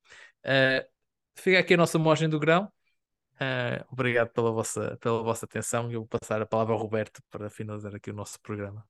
fica 1.38 1.60
aqui 1.60 1.76
a 1.76 1.78
nossa 1.78 1.98
moagem 1.98 2.28
do 2.28 2.40
grão. 2.40 2.70
obrigado 3.90 4.30
pela 4.32 4.52
vossa, 4.52 4.98
pela 5.00 5.24
vossa 5.24 5.46
atenção 5.46 5.90
e 5.90 5.94
eu 5.94 6.02
vou 6.02 6.08
passar 6.08 6.42
a 6.42 6.46
palavra 6.46 6.74
ao 6.74 6.80
Roberto 6.80 7.22
para 7.30 7.50
finalizar 7.50 7.96
aqui 7.96 8.10
o 8.10 8.14
nosso 8.14 8.42
programa. 8.42 8.86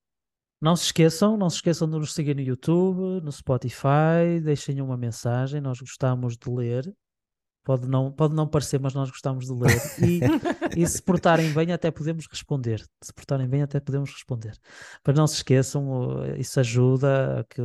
Não 0.61 0.75
se 0.75 0.85
esqueçam, 0.85 1.37
não 1.37 1.49
se 1.49 1.57
esqueçam 1.57 1.89
de 1.89 1.97
nos 1.97 2.13
seguir 2.13 2.35
no 2.35 2.41
YouTube, 2.41 3.23
no 3.23 3.31
Spotify, 3.31 4.39
deixem 4.43 4.81
uma 4.81 4.97
mensagem, 4.97 5.59
nós 5.61 5.79
gostamos 5.79 6.37
de 6.37 6.49
ler. 6.49 6.95
Pode 7.65 7.87
não, 7.87 8.11
pode 8.11 8.35
não 8.35 8.47
parecer, 8.47 8.79
mas 8.79 8.93
nós 8.93 9.09
gostamos 9.09 9.47
de 9.47 9.53
ler. 9.53 9.81
E, 9.99 10.79
e 10.79 10.87
se 10.87 11.01
portarem 11.01 11.51
bem, 11.51 11.73
até 11.73 11.89
podemos 11.89 12.27
responder. 12.27 12.85
Se 13.03 13.11
portarem 13.11 13.47
bem, 13.47 13.63
até 13.63 13.79
podemos 13.79 14.11
responder. 14.11 14.55
Mas 15.05 15.15
não 15.15 15.25
se 15.25 15.37
esqueçam, 15.37 16.23
isso 16.37 16.59
ajuda 16.59 17.39
a 17.39 17.43
que, 17.43 17.61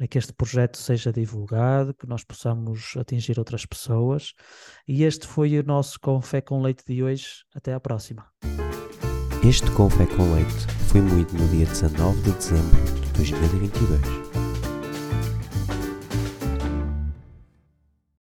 a 0.00 0.06
que 0.06 0.18
este 0.18 0.32
projeto 0.32 0.78
seja 0.78 1.12
divulgado, 1.12 1.92
que 1.94 2.06
nós 2.06 2.22
possamos 2.22 2.94
atingir 2.96 3.40
outras 3.40 3.66
pessoas. 3.66 4.34
E 4.86 5.02
este 5.02 5.26
foi 5.26 5.58
o 5.58 5.64
nosso 5.64 5.98
Confé 5.98 6.40
com 6.40 6.62
Leite 6.62 6.84
de 6.86 7.02
hoje. 7.02 7.44
Até 7.52 7.74
à 7.74 7.80
próxima. 7.80 8.24
Este 9.44 9.70
Confé 9.70 10.04
com 10.04 10.34
Leite 10.34 10.66
foi 10.88 11.00
moído 11.00 11.32
no 11.34 11.46
dia 11.48 11.64
19 11.64 12.20
de 12.22 12.32
dezembro 12.32 12.76
de 13.14 13.32
2022. 13.32 14.37